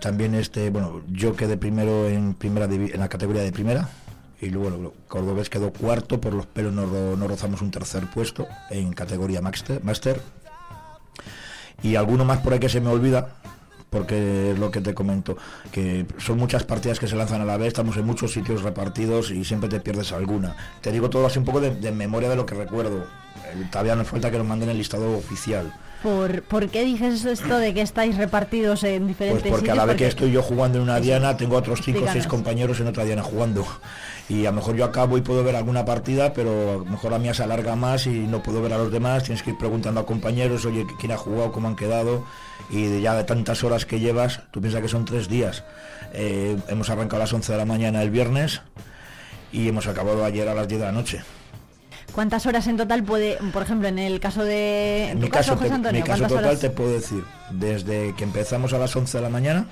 [0.00, 3.88] También este, bueno, yo quedé primero en primera en la categoría de primera
[4.42, 8.46] y luego Cordobés quedó cuarto, por los pelos no, ro- no rozamos un tercer puesto
[8.70, 10.20] en categoría Master, Master.
[11.82, 13.36] Y alguno más por ahí que se me olvida,
[13.90, 15.36] porque es lo que te comento,
[15.70, 19.30] que son muchas partidas que se lanzan a la vez, estamos en muchos sitios repartidos
[19.30, 20.56] y siempre te pierdes alguna.
[20.80, 22.98] Te digo todo así un poco de, memoria de lo que recuerdo.
[22.98, 25.72] Eh, Todavía nos falta que nos manden el listado oficial.
[26.02, 29.76] ¿Por, por qué dices esto de que estáis repartidos en diferentes Pues porque a sitios?
[29.76, 32.80] la vez que estoy yo jugando en una diana, tengo otros cinco o seis compañeros
[32.80, 33.64] en otra diana jugando.
[34.28, 37.12] Y a lo mejor yo acabo y puedo ver alguna partida, pero a lo mejor
[37.12, 39.24] la mía se alarga más y no puedo ver a los demás.
[39.24, 42.24] Tienes que ir preguntando a compañeros, oye, quién ha jugado, cómo han quedado.
[42.70, 45.64] Y de ya de tantas horas que llevas, tú piensas que son tres días.
[46.14, 48.62] Eh, hemos arrancado a las 11 de la mañana el viernes
[49.52, 51.22] y hemos acabado ayer a las 10 de la noche.
[52.12, 55.10] ¿Cuántas horas en total puede, por ejemplo, en el caso de...
[55.10, 56.60] En mi caso, José te- Antonio, mi caso ¿cuántas total horas?
[56.60, 59.66] te puedo decir, desde que empezamos a las 11 de la mañana,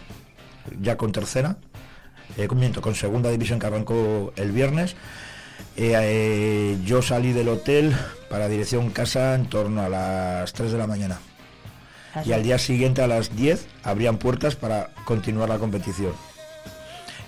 [0.80, 1.56] ya con tercera,
[2.38, 4.92] eh, miento, con segunda división que arrancó el viernes,
[5.76, 7.94] eh, eh, yo salí del hotel
[8.30, 11.18] para dirección casa en torno a las 3 de la mañana.
[12.24, 16.12] Y al día siguiente a las 10 abrían puertas para continuar la competición.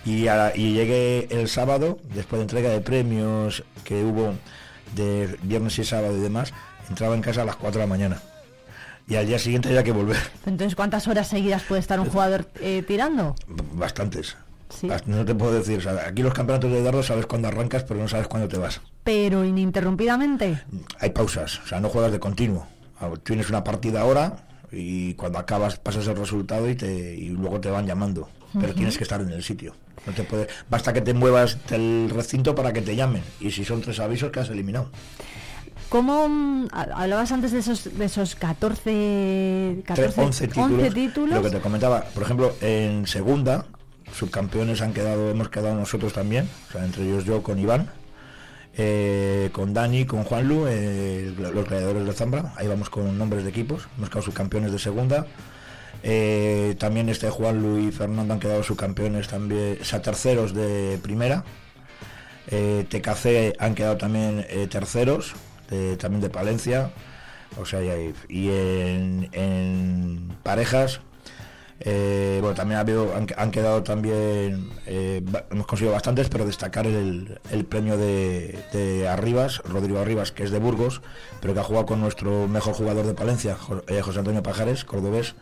[0.04, 4.34] Y, a- y llegué el sábado, después de entrega de premios que hubo
[4.94, 6.52] de viernes y sábado y demás,
[6.88, 8.22] entraba en casa a las 4 de la mañana.
[9.08, 10.16] Y al día siguiente había que volver.
[10.46, 13.34] Entonces, ¿cuántas horas seguidas puede estar un jugador eh, tirando?
[13.74, 14.36] Bastantes.
[14.82, 17.82] Bast- No te puedo decir, o sea, aquí los campeonatos de dardos sabes cuándo arrancas,
[17.84, 18.80] pero no sabes cuándo te vas.
[19.04, 20.62] Pero ininterrumpidamente.
[21.00, 22.66] Hay pausas, o sea, no juegas de continuo.
[23.00, 24.36] Ah, Tienes una partida ahora
[24.70, 28.30] y cuando acabas pasas el resultado y, te, y luego te van llamando.
[28.60, 29.74] Pero tienes que estar en el sitio.
[30.06, 33.22] No te puede, basta que te muevas del recinto para que te llamen.
[33.40, 34.90] Y si son tres avisos, que has eliminado.
[35.88, 41.34] ¿Cómo mm, ha- hablabas antes de esos de esos 14, 14 11 títulos, 11 títulos?
[41.34, 43.66] Lo que te comentaba, por ejemplo, en segunda,
[44.12, 47.88] subcampeones han quedado, hemos quedado nosotros también, o sea, entre ellos yo con Iván,
[48.76, 53.50] eh, con Dani, con Juanlu, eh, los gladiadores de Zambra, ahí vamos con nombres de
[53.50, 55.26] equipos, hemos quedado subcampeones de segunda.
[56.02, 61.44] Eh, también este Juanlu y Fernando han quedado subcampeones también, o sea, terceros de primera.
[62.48, 65.34] Eh, TKC han quedado también eh, terceros,
[65.98, 66.90] también de Palencia.
[67.58, 67.80] O sea,
[68.28, 68.48] y,
[69.32, 71.00] en, parejas,
[71.80, 77.64] eh, bueno, también ha habido, han, quedado también, hemos conseguido bastantes, pero destacar el, el
[77.64, 81.02] premio de, de Arribas, Rodrigo Arribas, que es de Burgos,
[81.40, 85.34] pero que ha jugado con nuestro mejor jugador de Palencia, Jo- José Antonio Pajares, cordobés,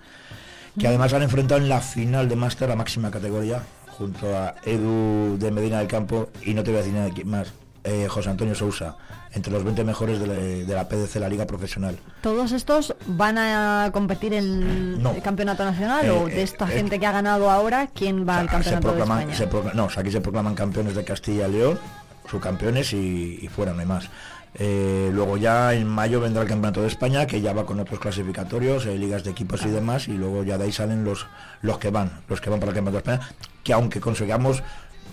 [0.78, 3.62] que además han enfrentado en la final de máster la máxima categoría,
[3.98, 7.24] junto a Edu de Medina del Campo, y no te voy a decir nada de
[7.24, 7.52] más,
[7.84, 8.96] eh, José Antonio Sousa,
[9.32, 11.98] entre los 20 mejores de la, de la PDC, la Liga Profesional.
[12.20, 15.12] ¿Todos estos van a competir en No.
[15.12, 18.26] el campeonato nacional Eh, o de eh, esta eh, gente que ha ganado ahora, quién
[18.28, 19.34] va al se campeonato de España?
[19.34, 21.78] se no, o sea, aquí se proclaman campeones de Castilla y León,
[22.30, 24.08] subcampeones y, y fuera, no hay más.
[24.54, 28.00] Eh, luego ya en mayo vendrá el Campeonato de España, que ya va con otros
[28.00, 31.26] clasificatorios, eh, ligas de equipos y demás, y luego ya de ahí salen los,
[31.62, 34.62] los que van, los que van para el Campeonato de España, que aunque consigamos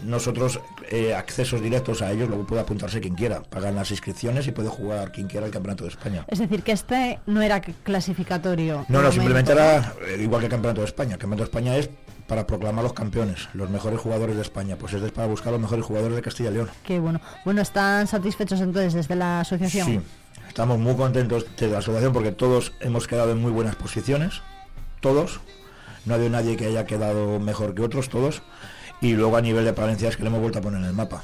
[0.04, 0.60] nosotros
[0.90, 4.70] eh, accesos directos a ellos, luego puede apuntarse quien quiera, pagan las inscripciones y puede
[4.70, 6.26] jugar quien quiera el Campeonato de España.
[6.28, 8.86] Es decir, que este no era clasificatorio.
[8.90, 11.14] No, no, simplemente era eh, igual que el Campeonato de España.
[11.14, 11.90] El Campeonato de España es
[12.28, 14.76] para proclamar los campeones, los mejores jugadores de España.
[14.78, 16.70] Pues este es para buscar los mejores jugadores de Castilla y León.
[16.84, 17.22] Qué bueno.
[17.46, 19.88] Bueno, ¿están satisfechos entonces desde la asociación?
[19.88, 20.00] Sí,
[20.48, 24.42] estamos muy contentos de la asociación porque todos hemos quedado en muy buenas posiciones,
[25.00, 25.40] todos.
[26.06, 28.42] No ha habido nadie que haya quedado mejor que otros, todos.
[29.02, 30.94] Y luego a nivel de Palencia es que le hemos vuelto a poner en el
[30.94, 31.24] mapa.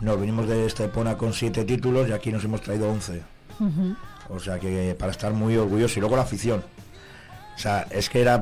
[0.00, 3.22] Nos venimos de Estepona con siete títulos y aquí nos hemos traído 11.
[3.60, 3.96] Ujú.
[4.30, 5.96] O sea que para estar muy orgullosos.
[5.96, 6.62] Y luego la afición.
[7.54, 8.40] O sea, es que era,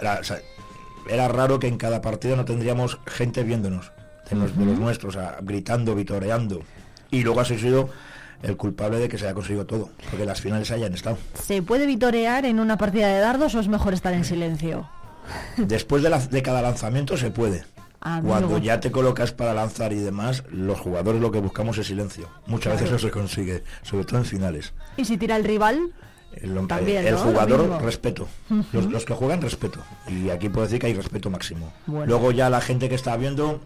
[0.00, 0.38] era, o sea,
[1.10, 3.90] era raro que en cada partido no tendríamos gente viéndonos,
[4.30, 4.82] de los, de los Ujú.
[4.84, 6.62] nuestros, o sea, gritando, vitoreando.
[7.10, 7.90] Y luego has sido
[8.42, 11.18] el culpable de que se haya conseguido todo, porque las finales hayan estado.
[11.34, 14.88] ¿Se puede vitorear en una partida de dardos o es mejor estar en silencio?
[15.58, 17.64] Después de, la- de cada lanzamiento se puede.
[18.04, 21.86] Ah, Cuando ya te colocas para lanzar y demás, los jugadores lo que buscamos es
[21.86, 22.28] silencio.
[22.46, 22.80] Muchas Claro.
[22.80, 24.72] veces eso se consigue, sobre todo en finales.
[24.96, 25.92] ¿Y si tira el rival?
[26.32, 28.26] El, También, el jugador, respeto.
[28.72, 29.80] Los, los que juegan, respeto.
[30.08, 31.72] Y aquí puedo decir que hay respeto máximo.
[31.86, 32.06] Bueno.
[32.06, 33.60] Luego ya la gente que está viendo,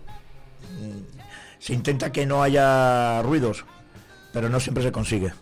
[0.80, 0.98] mm,
[1.58, 3.64] se intenta que no haya ruidos,
[4.34, 5.32] pero no siempre se consigue.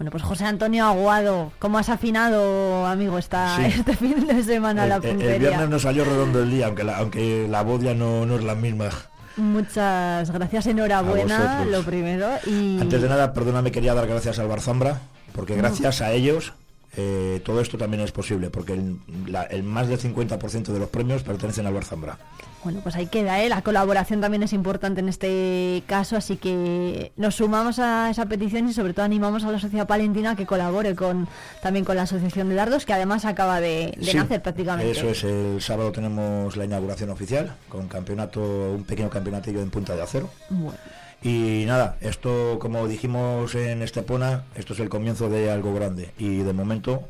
[0.00, 3.64] Bueno, pues José Antonio Aguado, ¿cómo has afinado, amigo, esta, Sí.
[3.80, 5.48] este fin de semana la El, el- el puntería?
[5.50, 8.42] viernes nos salió redondo el día, aunque la, aunque la voz ya no, no es
[8.42, 8.88] la misma.
[9.36, 12.28] Muchas gracias, enhorabuena, lo primero.
[12.46, 15.02] Y Antes de nada, perdóname, quería dar gracias al Barzambra,
[15.34, 16.54] porque gracias a ellos
[16.96, 18.96] eh, todo esto también es posible, porque el,
[19.26, 22.18] la- el más del 50% de los premios pertenecen al Barzambra.
[22.62, 23.48] Bueno, pues ahí queda, ¿eh?
[23.48, 28.68] La colaboración también es importante en este caso, así que nos sumamos a esa petición
[28.68, 31.26] y sobre todo animamos a la sociedad palentina a que colabore con
[31.62, 34.90] también con la Asociación de Dardos, que además acaba de, de Sí, nacer prácticamente.
[34.92, 38.40] Eso es, el sábado tenemos la inauguración oficial, con campeonato,
[38.74, 40.28] un pequeño campeonatillo en punta de acero.
[40.50, 40.76] Bueno,
[41.22, 46.38] Y nada, esto como dijimos en Estepona, esto es el comienzo de algo grande y
[46.38, 47.08] de momento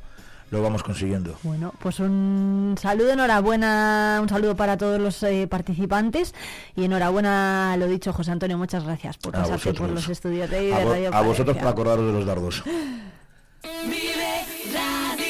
[0.50, 1.36] lo vamos consiguiendo.
[1.44, 6.34] bueno, pues un saludo, enhorabuena, un saludo para todos los eh, participantes
[6.74, 10.74] y enhorabuena, lo dicho, José Antonio, muchas gracias por A pasarte por los estudios de,
[10.74, 12.64] A, vo- Radio a vosotros para acordaros de los dardos.
[13.84, 15.29] Vive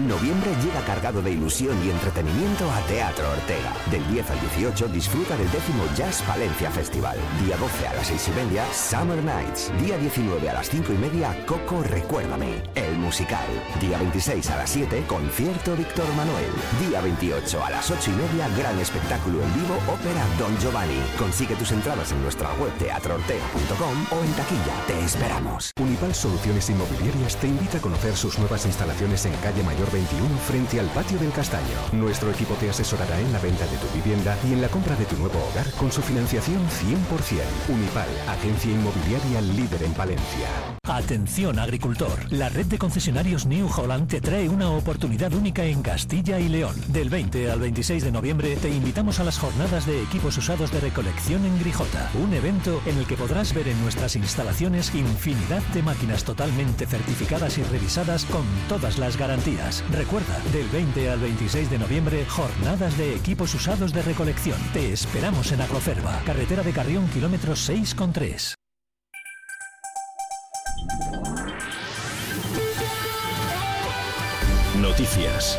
[0.00, 3.72] Noviembre llega cargado de ilusión y entretenimiento a Teatro Ortega.
[3.92, 7.16] Del 10 al 18 disfruta del décimo Jazz Valencia Festival.
[7.44, 9.70] Día 12 a las 6 y media, Summer Nights.
[9.80, 13.46] Día 19 a las 5 y media, Coco Recuérdame, el musical.
[13.80, 16.50] Día 26 a las 7, concierto Víctor Manuel.
[16.88, 21.00] Día 28 a las 8 y media, gran espectáculo en vivo, ópera Don Giovanni.
[21.16, 24.74] Consigue tus entradas en nuestra web teatroortega.com o en taquilla.
[24.88, 25.70] Te esperamos.
[25.80, 30.80] Unipal Soluciones Inmobiliarias te invita a conocer sus nuevas instalaciones en calle Mayor 21 frente
[30.80, 31.78] al patio del Castaño.
[31.92, 35.04] Nuestro equipo te asesorará en la venta de tu vivienda y en la compra de
[35.04, 37.74] tu nuevo hogar con su financiación 100%.
[37.74, 40.48] Unipal, agencia inmobiliaria líder en Palencia.
[40.86, 46.38] Atención agricultor, la red de concesionarios New Holland te trae una oportunidad única en Castilla
[46.38, 46.76] y León.
[46.88, 50.80] Del 20 al 26 de noviembre te invitamos a las jornadas de equipos usados de
[50.80, 55.82] recolección en Grijota, un evento en el que podrás ver en nuestras instalaciones infinidad de
[55.82, 59.73] máquinas totalmente certificadas y revisadas con todas las garantías.
[59.90, 64.58] Recuerda, del 20 al 26 de noviembre, jornadas de equipos usados de recolección.
[64.72, 68.54] Te esperamos en Agroferva, carretera de Carrión, kilómetro 6,3.
[74.80, 75.58] Noticias.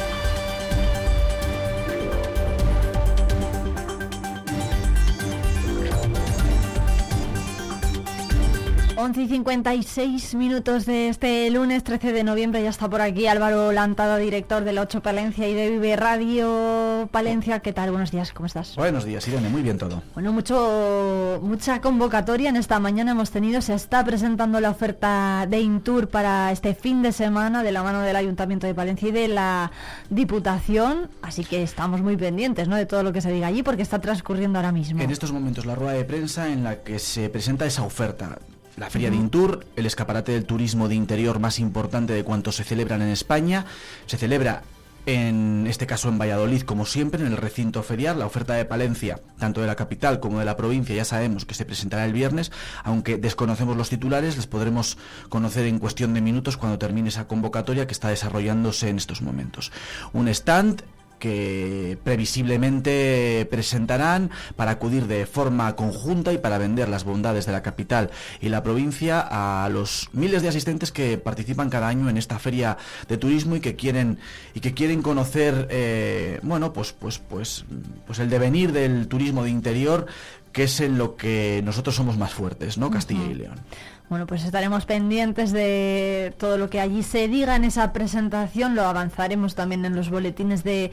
[8.97, 12.63] 11 y 56 minutos de este lunes 13 de noviembre.
[12.63, 17.09] Ya está por aquí Álvaro Lantada, director de la 8 Palencia y de Vive Radio
[17.11, 17.59] Palencia.
[17.59, 17.91] ¿Qué tal?
[17.91, 18.75] Buenos días, ¿cómo estás?
[18.77, 20.01] Buenos días, Irene, muy bien todo.
[20.13, 23.61] Bueno, mucho, mucha convocatoria en esta mañana hemos tenido.
[23.61, 28.01] Se está presentando la oferta de Intour para este fin de semana de la mano
[28.01, 29.71] del Ayuntamiento de Palencia y de la
[30.09, 31.09] Diputación.
[31.21, 32.77] Así que estamos muy pendientes ¿no?
[32.77, 35.01] de todo lo que se diga allí porque está transcurriendo ahora mismo.
[35.01, 38.37] En estos momentos la rueda de prensa en la que se presenta esa oferta.
[38.77, 39.15] La Feria de.
[39.15, 43.65] Intur, el escaparate del turismo de interior más importante de cuantos se celebran en España.
[44.05, 44.63] Se celebra
[45.05, 48.19] en este caso en Valladolid, como siempre, en el recinto ferial.
[48.19, 51.53] La oferta de Palencia, tanto de la capital como de la provincia, ya sabemos que
[51.53, 52.51] se presentará el viernes,
[52.83, 54.97] aunque desconocemos los titulares, les podremos
[55.29, 59.71] conocer en cuestión de minutos cuando termine esa convocatoria que está desarrollándose en estos momentos.
[60.13, 60.83] Un stand
[61.19, 67.63] que previsiblemente presentarán para acudir de forma conjunta y para vender las bondades de la
[67.63, 68.11] capital
[68.41, 72.77] y la provincia a los miles de asistentes que participan cada año en esta feria
[73.07, 74.19] de turismo y que quieren
[74.53, 77.65] y que quieren conocer eh, bueno pues pues pues
[78.05, 80.07] pues el devenir del turismo de interior
[80.55, 82.89] que es en lo que nosotros somos más fuertes, ¿no?
[82.89, 83.59] Castilla y León.
[84.07, 88.83] Bueno, pues estaremos pendientes de todo lo que allí se diga en esa presentación, lo
[88.83, 90.91] avanzaremos también en los boletines de,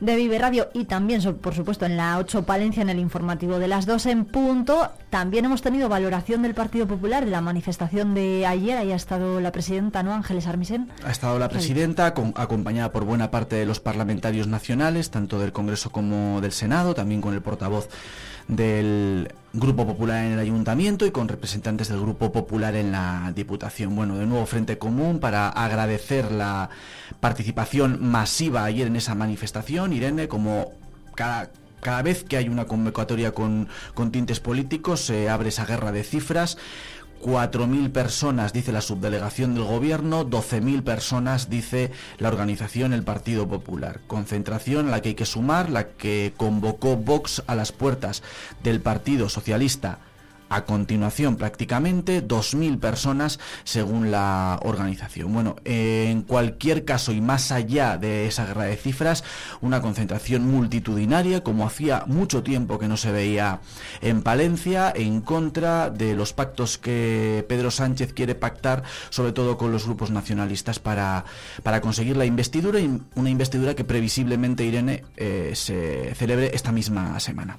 [0.00, 3.68] de Vive Radio y también, por supuesto, en la 8 Palencia, en el informativo de
[3.68, 4.90] las 2 en punto.
[5.08, 9.40] También hemos tenido valoración del Partido Popular de la manifestación de ayer, ahí ha estado
[9.40, 10.12] la presidenta, ¿no?
[10.12, 10.88] Ángeles Armisen.
[11.04, 15.52] Ha estado la presidenta, con- acompañada por buena parte de los parlamentarios nacionales, tanto del
[15.52, 17.88] Congreso como del Senado, también con el portavoz
[18.48, 23.94] del Grupo Popular en el Ayuntamiento y con representantes del Grupo Popular en la Diputación.
[23.94, 26.70] Bueno, de nuevo Frente Común para agradecer la
[27.20, 29.92] participación masiva ayer en esa manifestación.
[29.92, 30.72] Irene, como
[31.14, 35.92] cada, cada vez que hay una convocatoria con, con tintes políticos, se abre esa guerra
[35.92, 36.58] de cifras.
[37.20, 44.00] 4.000 personas, dice la subdelegación del gobierno, 12.000 personas, dice la organización El Partido Popular.
[44.06, 48.22] Concentración a la que hay que sumar, la que convocó Vox a las puertas
[48.62, 49.98] del Partido Socialista.
[50.48, 55.32] A continuación, prácticamente 2.000 personas según la organización.
[55.32, 59.24] Bueno, en cualquier caso y más allá de esa guerra de cifras,
[59.60, 63.60] una concentración multitudinaria, como hacía mucho tiempo que no se veía
[64.00, 69.72] en Palencia, en contra de los pactos que Pedro Sánchez quiere pactar, sobre todo con
[69.72, 71.24] los grupos nacionalistas, para,
[71.62, 72.80] para conseguir la investidura,
[73.14, 77.58] una investidura que previsiblemente, Irene, eh, se celebre esta misma semana.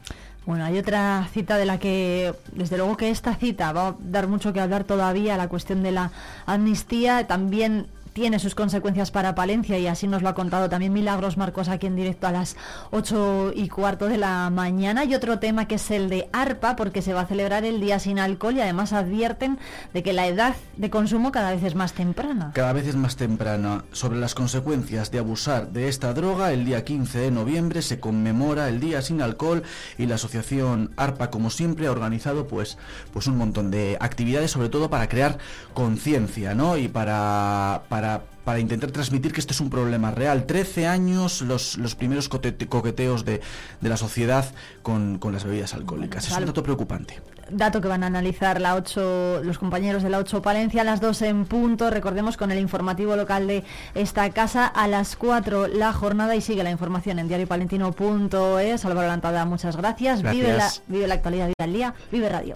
[0.50, 4.28] Bueno, hay otra cita de la que, desde luego que esta cita va a dar
[4.28, 6.10] mucho que hablar todavía, la cuestión de la
[6.48, 7.86] amnistía, también
[8.20, 11.88] tiene sus consecuencias para Palencia y así nos lo ha contado también Milagros Marcos aquí
[11.88, 12.58] en directo a las
[12.92, 15.06] 8 y cuarto de la mañana.
[15.06, 17.98] Y otro tema que es el de ARPA, porque se va a celebrar el día
[17.98, 19.58] sin alcohol y además advierten
[19.94, 22.52] de que la edad de consumo cada vez es más temprana.
[22.54, 23.86] Cada vez es más temprana.
[23.94, 28.68] Sobre las consecuencias de abusar de esta droga, el día 15 de noviembre se conmemora
[28.68, 29.64] el Día Sin Alcohol
[29.98, 32.78] y la asociación ARPA, como siempre, ha organizado pues,
[33.14, 35.38] pues un montón de actividades, sobre todo para crear
[35.74, 36.76] conciencia, ¿no?
[36.76, 38.09] Y para, para,
[38.44, 40.46] para intentar transmitir que este es un problema real.
[40.46, 43.42] 13 años los, los primeros coqueteos de,
[43.82, 44.46] de la sociedad
[44.82, 46.28] con, con las bebidas alcohólicas.
[46.28, 47.22] Es un dato preocupante.
[47.52, 51.02] Dato que van a analizar la 8, los compañeros de la 8 Palencia a las
[51.02, 51.90] 2 en punto.
[51.90, 53.64] Recordemos con el informativo local de
[53.96, 58.86] esta casa a las 4 la jornada y sigue la información en diariopalentino.es.
[58.86, 60.22] Álvaro Lantada, muchas gracias.
[60.22, 60.84] Vive, la, Gracias.
[60.88, 62.56] vive la actualidad, vive el día, vive radio.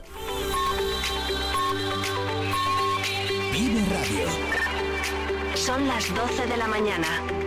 [3.51, 4.22] Vive Radio.
[5.65, 7.42] Son las 12 de la mañana.